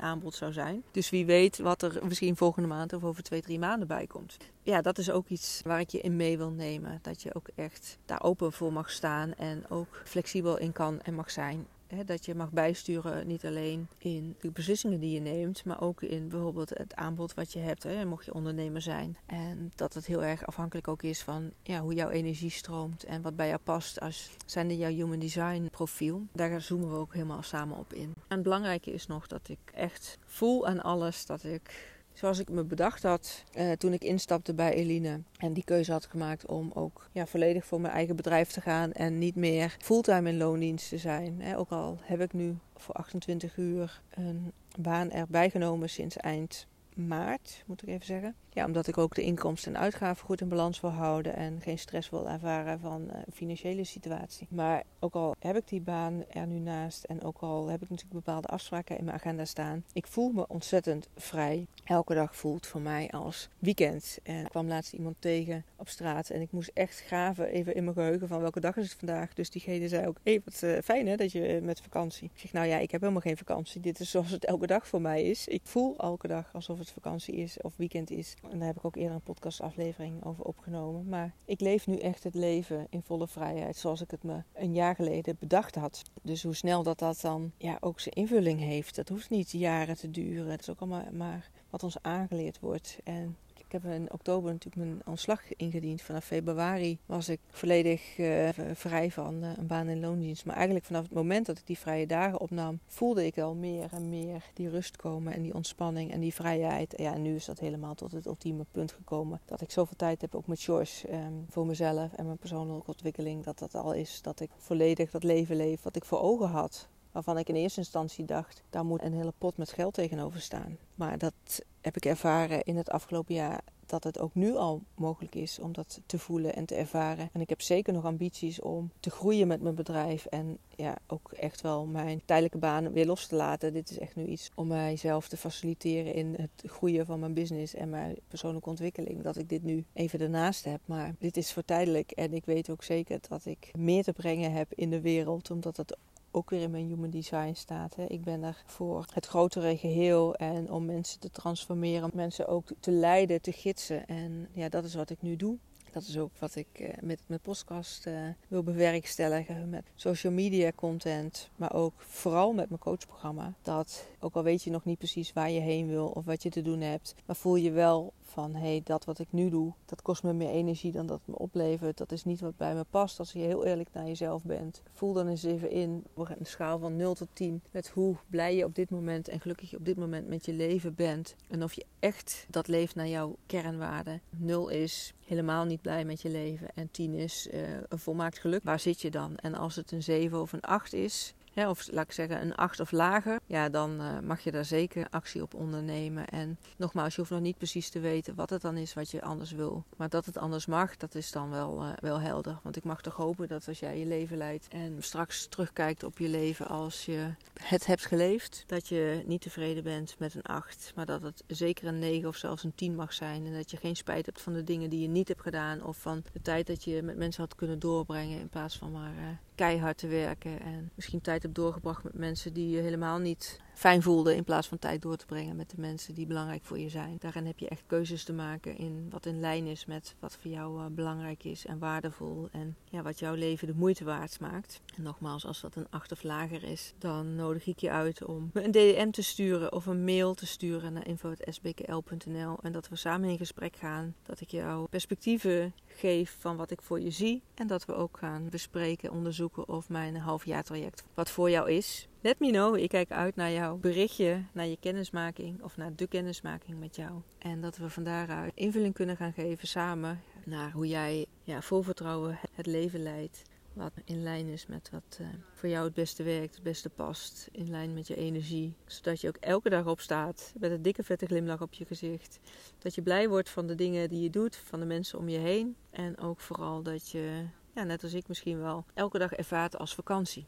aanbod 0.00 0.34
zou 0.34 0.52
zijn. 0.52 0.82
Dus 0.90 1.10
wie 1.10 1.26
weet 1.26 1.58
wat 1.58 1.82
er 1.82 2.06
misschien 2.06 2.36
volgende 2.36 2.68
maand 2.68 2.92
of 2.92 3.04
over 3.04 3.22
twee, 3.22 3.42
drie 3.42 3.58
maanden 3.58 3.88
bij 3.88 4.06
komt. 4.06 4.36
Ja, 4.62 4.82
dat 4.82 4.98
is 4.98 5.10
ook 5.10 5.28
iets 5.28 5.60
waar 5.64 5.80
ik 5.80 5.90
je 5.90 6.00
in 6.00 6.16
mee 6.16 6.36
wil 6.38 6.50
nemen. 6.50 6.98
Dat 7.02 7.22
je 7.22 7.34
ook 7.34 7.48
echt 7.54 7.98
daar 8.04 8.22
open 8.22 8.52
voor 8.52 8.72
mag 8.72 8.90
staan 8.90 9.34
en 9.34 9.64
ook 9.68 10.02
flexibel 10.04 10.58
in 10.58 10.72
kan 10.72 11.00
en 11.00 11.14
mag 11.14 11.30
zijn. 11.30 11.66
Dat 12.04 12.24
je 12.24 12.34
mag 12.34 12.50
bijsturen, 12.50 13.26
niet 13.26 13.46
alleen 13.46 13.88
in 13.98 14.36
de 14.40 14.50
beslissingen 14.50 15.00
die 15.00 15.12
je 15.12 15.20
neemt, 15.20 15.64
maar 15.64 15.80
ook 15.80 16.02
in 16.02 16.28
bijvoorbeeld 16.28 16.68
het 16.68 16.94
aanbod 16.94 17.34
wat 17.34 17.52
je 17.52 17.58
hebt. 17.58 17.82
Hè, 17.82 18.04
mocht 18.04 18.24
je 18.24 18.34
ondernemer 18.34 18.82
zijn. 18.82 19.16
En 19.26 19.72
dat 19.74 19.94
het 19.94 20.06
heel 20.06 20.24
erg 20.24 20.46
afhankelijk 20.46 20.88
ook 20.88 21.02
is 21.02 21.22
van 21.22 21.50
ja, 21.62 21.80
hoe 21.80 21.94
jouw 21.94 22.08
energie 22.08 22.50
stroomt 22.50 23.04
en 23.04 23.22
wat 23.22 23.36
bij 23.36 23.48
jou 23.48 23.60
past 23.62 24.00
als 24.00 24.30
zijnde 24.46 24.76
jouw 24.76 24.90
human 24.90 25.18
design 25.18 25.68
profiel. 25.70 26.26
Daar 26.32 26.60
zoomen 26.60 26.90
we 26.90 26.96
ook 26.96 27.12
helemaal 27.12 27.42
samen 27.42 27.78
op 27.78 27.92
in. 27.92 28.12
En 28.28 28.34
het 28.34 28.42
belangrijke 28.42 28.92
is 28.92 29.06
nog 29.06 29.26
dat 29.26 29.48
ik 29.48 29.58
echt 29.74 30.18
voel 30.24 30.66
aan 30.66 30.82
alles 30.82 31.26
dat 31.26 31.44
ik 31.44 31.96
zoals 32.18 32.38
ik 32.38 32.50
me 32.50 32.64
bedacht 32.64 33.02
had 33.02 33.44
uh, 33.58 33.72
toen 33.72 33.92
ik 33.92 34.04
instapte 34.04 34.54
bij 34.54 34.74
Eline. 34.74 35.20
En 35.36 35.52
die 35.52 35.64
keuze 35.64 35.92
had 35.92 36.06
gemaakt 36.06 36.46
om 36.46 36.70
ook 36.74 37.08
ja, 37.12 37.26
volledig 37.26 37.64
voor 37.64 37.80
mijn 37.80 37.92
eigen 37.92 38.16
bedrijf 38.16 38.50
te 38.50 38.60
gaan. 38.60 38.92
En 38.92 39.18
niet 39.18 39.34
meer 39.34 39.76
fulltime 39.78 40.28
in 40.28 40.36
loondienst 40.36 40.88
te 40.88 40.98
zijn. 40.98 41.56
Ook 41.56 41.70
al 41.70 41.98
heb 42.00 42.20
ik 42.20 42.32
nu 42.32 42.56
voor 42.76 42.94
28 42.94 43.56
uur 43.56 44.02
een 44.10 44.52
baan 44.78 45.10
erbij 45.10 45.50
genomen 45.50 45.88
sinds 45.88 46.16
eind 46.16 46.66
maart, 46.94 47.62
moet 47.66 47.82
ik 47.82 47.88
even 47.88 48.06
zeggen. 48.06 48.34
Omdat 48.64 48.86
ik 48.86 48.98
ook 48.98 49.14
de 49.14 49.22
inkomsten 49.22 49.74
en 49.74 49.80
uitgaven 49.80 50.26
goed 50.26 50.40
in 50.40 50.48
balans 50.48 50.80
wil 50.80 50.90
houden 50.90 51.36
en 51.36 51.60
geen 51.60 51.78
stress 51.78 52.10
wil 52.10 52.28
ervaren 52.28 52.80
van 52.80 53.02
uh, 53.02 53.16
financiële 53.32 53.84
situatie. 53.84 54.46
Maar 54.50 54.82
ook 55.00 55.14
al 55.14 55.34
heb 55.38 55.56
ik 55.56 55.68
die 55.68 55.80
baan 55.80 56.24
er 56.30 56.46
nu 56.46 56.58
naast 56.58 57.04
en 57.04 57.22
ook 57.22 57.38
al 57.38 57.68
heb 57.68 57.82
ik 57.82 57.90
natuurlijk 57.90 58.24
bepaalde 58.24 58.48
afspraken 58.48 58.98
in 58.98 59.04
mijn 59.04 59.16
agenda 59.16 59.44
staan, 59.44 59.84
ik 59.92 60.06
voel 60.06 60.30
me 60.30 60.48
ontzettend 60.48 61.08
vrij. 61.16 61.66
Elke 61.84 62.14
dag 62.14 62.36
voelt 62.36 62.66
voor 62.66 62.80
mij 62.80 63.10
als 63.10 63.48
weekend. 63.58 64.18
En 64.22 64.44
ik 64.44 64.48
kwam 64.48 64.68
laatst 64.68 64.92
iemand 64.92 65.16
tegen 65.18 65.64
op 65.76 65.88
straat 65.88 66.30
en 66.30 66.40
ik 66.40 66.52
moest 66.52 66.70
echt 66.74 67.02
graven 67.06 67.46
even 67.46 67.74
in 67.74 67.84
mijn 67.84 67.96
geheugen 67.96 68.28
van 68.28 68.40
welke 68.40 68.60
dag 68.60 68.76
is 68.76 68.88
het 68.88 68.98
vandaag. 68.98 69.34
Dus 69.34 69.50
diegene 69.50 69.88
zei 69.88 70.06
ook, 70.06 70.16
hey, 70.22 70.40
wat 70.44 70.62
uh, 70.62 70.78
fijn 70.84 71.06
hè 71.06 71.16
dat 71.16 71.32
je 71.32 71.60
met 71.62 71.80
vakantie. 71.80 72.30
Ik 72.34 72.40
zeg, 72.40 72.52
nou 72.52 72.66
ja, 72.66 72.78
ik 72.78 72.90
heb 72.90 73.00
helemaal 73.00 73.22
geen 73.22 73.36
vakantie. 73.36 73.80
Dit 73.80 74.00
is 74.00 74.10
zoals 74.10 74.30
het 74.30 74.44
elke 74.44 74.66
dag 74.66 74.86
voor 74.86 75.00
mij 75.00 75.22
is. 75.22 75.48
Ik 75.48 75.60
voel 75.64 75.96
elke 75.98 76.28
dag 76.28 76.50
alsof 76.52 76.78
het 76.78 76.90
vakantie 76.90 77.34
is 77.34 77.60
of 77.60 77.72
weekend 77.76 78.10
is. 78.10 78.34
En 78.50 78.58
daar 78.58 78.66
heb 78.66 78.76
ik 78.76 78.84
ook 78.84 78.96
eerder 78.96 79.14
een 79.14 79.22
podcastaflevering 79.22 80.24
over 80.24 80.44
opgenomen. 80.44 81.08
Maar 81.08 81.34
ik 81.44 81.60
leef 81.60 81.86
nu 81.86 81.96
echt 81.96 82.24
het 82.24 82.34
leven 82.34 82.86
in 82.90 83.02
volle 83.02 83.28
vrijheid 83.28 83.76
zoals 83.76 84.00
ik 84.00 84.10
het 84.10 84.22
me 84.22 84.42
een 84.54 84.74
jaar 84.74 84.94
geleden 84.94 85.36
bedacht 85.38 85.74
had. 85.74 86.02
Dus 86.22 86.42
hoe 86.42 86.54
snel 86.54 86.82
dat 86.82 86.98
dat 86.98 87.20
dan 87.20 87.52
ja, 87.56 87.76
ook 87.80 88.00
zijn 88.00 88.14
invulling 88.14 88.60
heeft. 88.60 88.96
Dat 88.96 89.08
hoeft 89.08 89.30
niet 89.30 89.50
jaren 89.50 89.96
te 89.96 90.10
duren. 90.10 90.50
Het 90.50 90.60
is 90.60 90.70
ook 90.70 90.80
allemaal 90.80 91.04
maar 91.12 91.50
wat 91.70 91.82
ons 91.82 92.02
aangeleerd 92.02 92.60
wordt. 92.60 92.98
En 93.04 93.36
Ik 93.68 93.82
heb 93.82 93.92
in 93.92 94.12
oktober 94.12 94.52
natuurlijk 94.52 94.86
mijn 94.86 95.02
ontslag 95.06 95.40
ingediend. 95.56 96.02
Vanaf 96.02 96.24
februari 96.24 96.98
was 97.06 97.28
ik 97.28 97.40
volledig 97.50 98.18
uh, 98.18 98.48
vrij 98.72 99.10
van 99.10 99.44
uh, 99.44 99.50
een 99.56 99.66
baan 99.66 99.88
in 99.88 100.00
loondienst. 100.00 100.44
Maar 100.44 100.54
eigenlijk 100.54 100.84
vanaf 100.84 101.02
het 101.02 101.12
moment 101.12 101.46
dat 101.46 101.58
ik 101.58 101.66
die 101.66 101.78
vrije 101.78 102.06
dagen 102.06 102.40
opnam, 102.40 102.80
voelde 102.86 103.26
ik 103.26 103.38
al 103.38 103.54
meer 103.54 103.88
en 103.92 104.08
meer 104.08 104.44
die 104.54 104.68
rust 104.68 104.96
komen 104.96 105.32
en 105.32 105.42
die 105.42 105.54
ontspanning 105.54 106.12
en 106.12 106.20
die 106.20 106.34
vrijheid. 106.34 106.94
Ja, 106.96 107.14
en 107.14 107.22
nu 107.22 107.34
is 107.34 107.44
dat 107.44 107.58
helemaal 107.58 107.94
tot 107.94 108.12
het 108.12 108.26
ultieme 108.26 108.64
punt 108.70 108.92
gekomen. 108.92 109.40
Dat 109.44 109.60
ik 109.60 109.70
zoveel 109.70 109.96
tijd 109.96 110.20
heb, 110.20 110.34
ook 110.34 110.46
met 110.46 110.60
George, 110.60 111.12
um, 111.12 111.46
voor 111.48 111.66
mezelf 111.66 112.12
en 112.12 112.24
mijn 112.24 112.38
persoonlijke 112.38 112.90
ontwikkeling. 112.90 113.44
Dat 113.44 113.58
dat 113.58 113.74
al 113.74 113.92
is 113.92 114.22
dat 114.22 114.40
ik 114.40 114.50
volledig 114.56 115.10
dat 115.10 115.22
leven 115.22 115.56
leef 115.56 115.82
wat 115.82 115.96
ik 115.96 116.04
voor 116.04 116.20
ogen 116.20 116.48
had 116.48 116.88
waarvan 117.24 117.38
ik 117.38 117.48
in 117.48 117.54
eerste 117.54 117.80
instantie 117.80 118.24
dacht, 118.24 118.62
daar 118.70 118.84
moet 118.84 119.02
een 119.02 119.12
hele 119.12 119.32
pot 119.38 119.56
met 119.56 119.72
geld 119.72 119.94
tegenover 119.94 120.40
staan. 120.40 120.76
Maar 120.94 121.18
dat 121.18 121.62
heb 121.80 121.96
ik 121.96 122.04
ervaren 122.04 122.62
in 122.62 122.76
het 122.76 122.90
afgelopen 122.90 123.34
jaar 123.34 123.60
dat 123.86 124.04
het 124.04 124.18
ook 124.18 124.34
nu 124.34 124.56
al 124.56 124.82
mogelijk 124.94 125.34
is 125.34 125.58
om 125.58 125.72
dat 125.72 126.00
te 126.06 126.18
voelen 126.18 126.54
en 126.54 126.64
te 126.64 126.74
ervaren. 126.74 127.28
En 127.32 127.40
ik 127.40 127.48
heb 127.48 127.60
zeker 127.60 127.92
nog 127.92 128.04
ambities 128.04 128.60
om 128.60 128.90
te 129.00 129.10
groeien 129.10 129.46
met 129.46 129.62
mijn 129.62 129.74
bedrijf 129.74 130.26
en 130.26 130.58
ja, 130.76 130.96
ook 131.06 131.32
echt 131.32 131.60
wel 131.60 131.86
mijn 131.86 132.22
tijdelijke 132.24 132.58
baan 132.58 132.92
weer 132.92 133.06
los 133.06 133.26
te 133.26 133.36
laten. 133.36 133.72
Dit 133.72 133.90
is 133.90 133.98
echt 133.98 134.16
nu 134.16 134.24
iets 134.24 134.50
om 134.54 134.66
mijzelf 134.66 135.28
te 135.28 135.36
faciliteren 135.36 136.14
in 136.14 136.34
het 136.36 136.70
groeien 136.70 137.06
van 137.06 137.20
mijn 137.20 137.34
business 137.34 137.74
en 137.74 137.90
mijn 137.90 138.16
persoonlijke 138.28 138.68
ontwikkeling. 138.68 139.22
Dat 139.22 139.36
ik 139.36 139.48
dit 139.48 139.62
nu 139.62 139.84
even 139.92 140.20
ernaast 140.20 140.64
heb. 140.64 140.80
Maar 140.84 141.14
dit 141.18 141.36
is 141.36 141.52
voor 141.52 141.64
tijdelijk 141.64 142.10
en 142.10 142.34
ik 142.34 142.44
weet 142.44 142.70
ook 142.70 142.82
zeker 142.82 143.18
dat 143.28 143.44
ik 143.46 143.70
meer 143.78 144.02
te 144.02 144.12
brengen 144.12 144.52
heb 144.52 144.72
in 144.74 144.90
de 144.90 145.00
wereld, 145.00 145.50
omdat 145.50 145.76
het 145.76 145.96
ook 146.30 146.50
weer 146.50 146.62
in 146.62 146.70
mijn 146.70 146.86
human 146.86 147.10
design 147.10 147.52
staat. 147.54 147.94
Hè. 147.94 148.04
Ik 148.04 148.22
ben 148.22 148.42
er 148.42 148.62
voor 148.66 149.06
het 149.12 149.26
grotere 149.26 149.76
geheel 149.76 150.34
en 150.34 150.70
om 150.70 150.84
mensen 150.84 151.20
te 151.20 151.30
transformeren, 151.30 152.10
mensen 152.14 152.48
ook 152.48 152.68
te 152.80 152.90
leiden, 152.90 153.40
te 153.40 153.52
gidsen. 153.52 154.06
En 154.06 154.48
ja, 154.52 154.68
dat 154.68 154.84
is 154.84 154.94
wat 154.94 155.10
ik 155.10 155.22
nu 155.22 155.36
doe. 155.36 155.56
Dat 155.92 156.02
is 156.02 156.18
ook 156.18 156.30
wat 156.38 156.56
ik 156.56 156.66
eh, 156.72 156.88
met 157.02 157.20
mijn 157.26 157.40
podcast 157.40 158.06
uh, 158.06 158.20
wil 158.48 158.62
bewerkstelligen. 158.62 159.70
Met 159.70 159.84
social 159.94 160.32
media 160.32 160.72
content, 160.74 161.50
maar 161.56 161.74
ook 161.74 161.92
vooral 161.96 162.52
met 162.52 162.68
mijn 162.68 162.80
coachprogramma. 162.80 163.54
Dat, 163.62 164.06
ook 164.20 164.34
al 164.34 164.42
weet 164.42 164.62
je 164.62 164.70
nog 164.70 164.84
niet 164.84 164.98
precies 164.98 165.32
waar 165.32 165.50
je 165.50 165.60
heen 165.60 165.86
wil 165.86 166.06
of 166.06 166.24
wat 166.24 166.42
je 166.42 166.50
te 166.50 166.62
doen 166.62 166.80
hebt, 166.80 167.14
maar 167.26 167.36
voel 167.36 167.56
je 167.56 167.70
wel 167.70 168.12
van 168.30 168.54
hé, 168.54 168.60
hey, 168.60 168.80
dat 168.84 169.04
wat 169.04 169.18
ik 169.18 169.28
nu 169.30 169.50
doe, 169.50 169.72
dat 169.84 170.02
kost 170.02 170.22
me 170.22 170.32
meer 170.32 170.50
energie 170.50 170.92
dan 170.92 171.06
dat 171.06 171.18
het 171.18 171.26
me 171.26 171.38
oplevert. 171.38 171.98
Dat 171.98 172.12
is 172.12 172.24
niet 172.24 172.40
wat 172.40 172.56
bij 172.56 172.74
me 172.74 172.84
past. 172.90 173.18
Als 173.18 173.32
je 173.32 173.38
heel 173.38 173.64
eerlijk 173.64 173.88
naar 173.92 174.06
jezelf 174.06 174.42
bent, 174.42 174.82
voel 174.92 175.12
dan 175.12 175.28
eens 175.28 175.42
even 175.42 175.70
in 175.70 176.04
op 176.14 176.28
een 176.28 176.46
schaal 176.46 176.78
van 176.78 176.96
0 176.96 177.14
tot 177.14 177.28
10 177.32 177.62
met 177.70 177.88
hoe 177.88 178.16
blij 178.26 178.56
je 178.56 178.64
op 178.64 178.74
dit 178.74 178.90
moment 178.90 179.28
en 179.28 179.40
gelukkig 179.40 179.70
je 179.70 179.76
op 179.76 179.84
dit 179.84 179.96
moment 179.96 180.28
met 180.28 180.44
je 180.44 180.52
leven 180.52 180.94
bent. 180.94 181.36
En 181.48 181.62
of 181.62 181.72
je 181.72 181.84
echt 181.98 182.46
dat 182.50 182.68
leeft 182.68 182.94
naar 182.94 183.08
jouw 183.08 183.36
kernwaarden. 183.46 184.20
0 184.30 184.68
is 184.68 185.14
helemaal 185.26 185.64
niet 185.64 185.82
blij 185.82 186.04
met 186.04 186.22
je 186.22 186.30
leven 186.30 186.68
en 186.74 186.90
10 186.90 187.14
is 187.14 187.48
uh, 187.52 187.60
een 187.88 187.98
volmaakt 187.98 188.38
geluk. 188.38 188.64
Waar 188.64 188.80
zit 188.80 189.00
je 189.00 189.10
dan? 189.10 189.36
En 189.36 189.54
als 189.54 189.76
het 189.76 189.92
een 189.92 190.02
7 190.02 190.40
of 190.40 190.52
een 190.52 190.60
8 190.60 190.92
is, 190.92 191.34
of 191.66 191.92
laat 191.92 192.04
ik 192.04 192.12
zeggen 192.12 192.40
een 192.40 192.54
8 192.54 192.80
of 192.80 192.90
lager, 192.90 193.40
ja, 193.46 193.68
dan 193.68 194.00
uh, 194.00 194.18
mag 194.18 194.40
je 194.40 194.50
daar 194.50 194.64
zeker 194.64 195.06
actie 195.10 195.42
op 195.42 195.54
ondernemen. 195.54 196.28
En 196.28 196.58
nogmaals, 196.76 197.14
je 197.14 197.20
hoeft 197.20 197.32
nog 197.32 197.40
niet 197.40 197.56
precies 197.56 197.90
te 197.90 198.00
weten 198.00 198.34
wat 198.34 198.50
het 198.50 198.62
dan 198.62 198.76
is 198.76 198.94
wat 198.94 199.10
je 199.10 199.22
anders 199.22 199.52
wil. 199.52 199.84
Maar 199.96 200.08
dat 200.08 200.26
het 200.26 200.38
anders 200.38 200.66
mag, 200.66 200.96
dat 200.96 201.14
is 201.14 201.30
dan 201.30 201.50
wel, 201.50 201.84
uh, 201.84 201.92
wel 202.00 202.20
helder. 202.20 202.58
Want 202.62 202.76
ik 202.76 202.84
mag 202.84 203.02
toch 203.02 203.14
hopen 203.14 203.48
dat 203.48 203.68
als 203.68 203.78
jij 203.78 203.98
je 203.98 204.06
leven 204.06 204.36
leidt 204.36 204.68
en 204.68 204.96
straks 205.00 205.46
terugkijkt 205.46 206.02
op 206.02 206.18
je 206.18 206.28
leven 206.28 206.68
als 206.68 207.04
je 207.04 207.34
het 207.62 207.86
hebt 207.86 208.06
geleefd, 208.06 208.64
dat 208.66 208.88
je 208.88 209.22
niet 209.26 209.40
tevreden 209.40 209.82
bent 209.82 210.14
met 210.18 210.34
een 210.34 210.42
8, 210.42 210.92
maar 210.94 211.06
dat 211.06 211.22
het 211.22 211.44
zeker 211.46 211.86
een 211.86 211.98
9 211.98 212.28
of 212.28 212.36
zelfs 212.36 212.64
een 212.64 212.74
10 212.74 212.94
mag 212.94 213.12
zijn. 213.12 213.46
En 213.46 213.52
dat 213.52 213.70
je 213.70 213.76
geen 213.76 213.96
spijt 213.96 214.26
hebt 214.26 214.40
van 214.40 214.52
de 214.52 214.64
dingen 214.64 214.90
die 214.90 215.00
je 215.00 215.08
niet 215.08 215.28
hebt 215.28 215.42
gedaan 215.42 215.82
of 215.82 215.96
van 215.96 216.22
de 216.32 216.42
tijd 216.42 216.66
dat 216.66 216.84
je 216.84 217.02
met 217.02 217.16
mensen 217.16 217.42
had 217.42 217.54
kunnen 217.54 217.78
doorbrengen 217.78 218.40
in 218.40 218.48
plaats 218.48 218.76
van 218.78 218.92
maar 218.92 219.12
uh, 219.18 219.47
keihard 219.58 219.98
te 219.98 220.06
werken 220.06 220.60
en 220.60 220.90
misschien 220.94 221.20
tijd 221.20 221.42
hebt 221.42 221.54
doorgebracht 221.54 222.04
met 222.04 222.14
mensen 222.14 222.52
die 222.52 222.70
je 222.70 222.80
helemaal 222.80 223.18
niet 223.18 223.60
fijn 223.78 224.02
voelde 224.02 224.36
in 224.36 224.44
plaats 224.44 224.68
van 224.68 224.78
tijd 224.78 225.02
door 225.02 225.16
te 225.16 225.26
brengen 225.26 225.56
met 225.56 225.70
de 225.70 225.80
mensen 225.80 226.14
die 226.14 226.26
belangrijk 226.26 226.64
voor 226.64 226.78
je 226.78 226.88
zijn. 226.88 227.16
Daarin 227.18 227.46
heb 227.46 227.58
je 227.58 227.68
echt 227.68 227.82
keuzes 227.86 228.24
te 228.24 228.32
maken 228.32 228.76
in 228.76 229.06
wat 229.10 229.26
in 229.26 229.40
lijn 229.40 229.66
is 229.66 229.86
met 229.86 230.14
wat 230.18 230.38
voor 230.40 230.50
jou 230.50 230.80
uh, 230.80 230.86
belangrijk 230.90 231.44
is 231.44 231.66
en 231.66 231.78
waardevol 231.78 232.48
en 232.52 232.76
ja, 232.84 233.02
wat 233.02 233.18
jouw 233.18 233.34
leven 233.34 233.66
de 233.66 233.74
moeite 233.74 234.04
waard 234.04 234.40
maakt. 234.40 234.80
En 234.96 235.02
nogmaals, 235.02 235.46
als 235.46 235.60
dat 235.60 235.74
een 235.74 235.86
acht 235.90 236.12
of 236.12 236.22
lager 236.22 236.64
is, 236.64 236.92
dan 236.98 237.34
nodig 237.34 237.66
ik 237.66 237.78
je 237.78 237.90
uit 237.90 238.24
om 238.24 238.50
een 238.52 238.70
DM 238.70 239.10
te 239.10 239.22
sturen 239.22 239.72
of 239.72 239.86
een 239.86 240.04
mail 240.04 240.34
te 240.34 240.46
sturen 240.46 240.92
naar 240.92 241.06
info.sbkl.nl 241.06 242.58
en 242.62 242.72
dat 242.72 242.88
we 242.88 242.96
samen 242.96 243.28
in 243.28 243.38
gesprek 243.38 243.76
gaan, 243.76 244.14
dat 244.22 244.40
ik 244.40 244.50
jou 244.50 244.88
perspectieven 244.88 245.74
geef 245.86 246.36
van 246.38 246.56
wat 246.56 246.70
ik 246.70 246.82
voor 246.82 247.00
je 247.00 247.10
zie 247.10 247.42
en 247.54 247.66
dat 247.66 247.84
we 247.84 247.94
ook 247.94 248.18
gaan 248.18 248.48
bespreken, 248.48 249.12
onderzoeken 249.12 249.68
of 249.68 249.88
mijn 249.88 250.16
halfjaartraject 250.16 251.04
wat 251.14 251.30
voor 251.30 251.50
jou 251.50 251.70
is. 251.70 252.08
Let 252.20 252.40
me 252.40 252.50
know. 252.50 252.76
Ik 252.76 252.88
kijk 252.88 253.10
uit 253.10 253.36
naar 253.36 253.52
jouw 253.52 253.76
berichtje, 253.76 254.44
naar 254.52 254.66
je 254.66 254.76
kennismaking 254.80 255.62
of 255.62 255.76
naar 255.76 255.94
de 255.94 256.06
kennismaking 256.06 256.78
met 256.78 256.96
jou. 256.96 257.22
En 257.38 257.60
dat 257.60 257.76
we 257.76 257.90
van 257.90 258.04
daaruit 258.04 258.52
invulling 258.54 258.94
kunnen 258.94 259.16
gaan 259.16 259.32
geven 259.32 259.68
samen 259.68 260.22
naar 260.44 260.72
hoe 260.72 260.86
jij 260.86 261.26
ja, 261.42 261.62
vol 261.62 261.82
vertrouwen 261.82 262.38
het 262.54 262.66
leven 262.66 263.02
leidt. 263.02 263.42
Wat 263.72 263.92
in 264.04 264.22
lijn 264.22 264.46
is 264.46 264.66
met 264.66 264.90
wat 264.92 265.18
uh, 265.20 265.26
voor 265.52 265.68
jou 265.68 265.84
het 265.84 265.94
beste 265.94 266.22
werkt, 266.22 266.54
het 266.54 266.64
beste 266.64 266.90
past. 266.90 267.48
In 267.52 267.70
lijn 267.70 267.94
met 267.94 268.06
je 268.06 268.16
energie. 268.16 268.74
Zodat 268.86 269.20
je 269.20 269.28
ook 269.28 269.36
elke 269.36 269.68
dag 269.68 269.86
opstaat 269.86 270.52
met 270.58 270.70
een 270.70 270.82
dikke 270.82 271.02
vette 271.02 271.26
glimlach 271.26 271.62
op 271.62 271.72
je 271.72 271.84
gezicht. 271.84 272.38
Dat 272.78 272.94
je 272.94 273.02
blij 273.02 273.28
wordt 273.28 273.50
van 273.50 273.66
de 273.66 273.74
dingen 273.74 274.08
die 274.08 274.22
je 274.22 274.30
doet, 274.30 274.56
van 274.56 274.80
de 274.80 274.86
mensen 274.86 275.18
om 275.18 275.28
je 275.28 275.38
heen. 275.38 275.76
En 275.90 276.18
ook 276.18 276.40
vooral 276.40 276.82
dat 276.82 277.10
je, 277.10 277.44
ja, 277.74 277.82
net 277.82 278.02
als 278.02 278.12
ik 278.12 278.28
misschien 278.28 278.58
wel, 278.58 278.84
elke 278.94 279.18
dag 279.18 279.32
ervaart 279.32 279.78
als 279.78 279.94
vakantie 279.94 280.46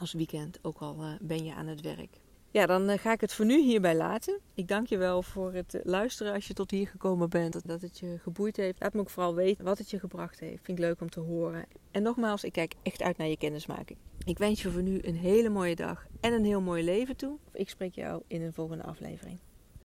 als 0.00 0.12
weekend, 0.12 0.58
ook 0.62 0.78
al 0.78 0.96
uh, 1.00 1.12
ben 1.20 1.44
je 1.44 1.54
aan 1.54 1.66
het 1.66 1.80
werk. 1.80 2.20
Ja, 2.50 2.66
dan 2.66 2.90
uh, 2.90 2.98
ga 2.98 3.12
ik 3.12 3.20
het 3.20 3.32
voor 3.32 3.44
nu 3.44 3.62
hierbij 3.62 3.96
laten. 3.96 4.40
Ik 4.54 4.68
dank 4.68 4.86
je 4.86 4.96
wel 4.96 5.22
voor 5.22 5.52
het 5.52 5.74
uh, 5.74 5.80
luisteren 5.84 6.32
als 6.32 6.46
je 6.46 6.54
tot 6.54 6.70
hier 6.70 6.86
gekomen 6.86 7.30
bent. 7.30 7.66
Dat 7.66 7.80
het 7.80 7.98
je 7.98 8.18
geboeid 8.18 8.56
heeft. 8.56 8.80
Laat 8.80 8.94
me 8.94 9.00
ook 9.00 9.10
vooral 9.10 9.34
weten 9.34 9.64
wat 9.64 9.78
het 9.78 9.90
je 9.90 9.98
gebracht 9.98 10.40
heeft. 10.40 10.64
Vind 10.64 10.78
ik 10.78 10.84
leuk 10.84 11.00
om 11.00 11.10
te 11.10 11.20
horen. 11.20 11.66
En 11.90 12.02
nogmaals, 12.02 12.44
ik 12.44 12.52
kijk 12.52 12.74
echt 12.82 13.02
uit 13.02 13.16
naar 13.16 13.28
je 13.28 13.36
kennismaking. 13.36 13.98
Ik 14.24 14.38
wens 14.38 14.62
je 14.62 14.70
voor 14.70 14.82
nu 14.82 14.98
een 15.02 15.16
hele 15.16 15.48
mooie 15.48 15.76
dag 15.76 16.06
en 16.20 16.32
een 16.32 16.44
heel 16.44 16.60
mooi 16.60 16.84
leven 16.84 17.16
toe. 17.16 17.38
Ik 17.52 17.68
spreek 17.68 17.94
jou 17.94 18.22
in 18.26 18.42
een 18.42 18.52
volgende 18.52 18.84
aflevering. 18.84 19.38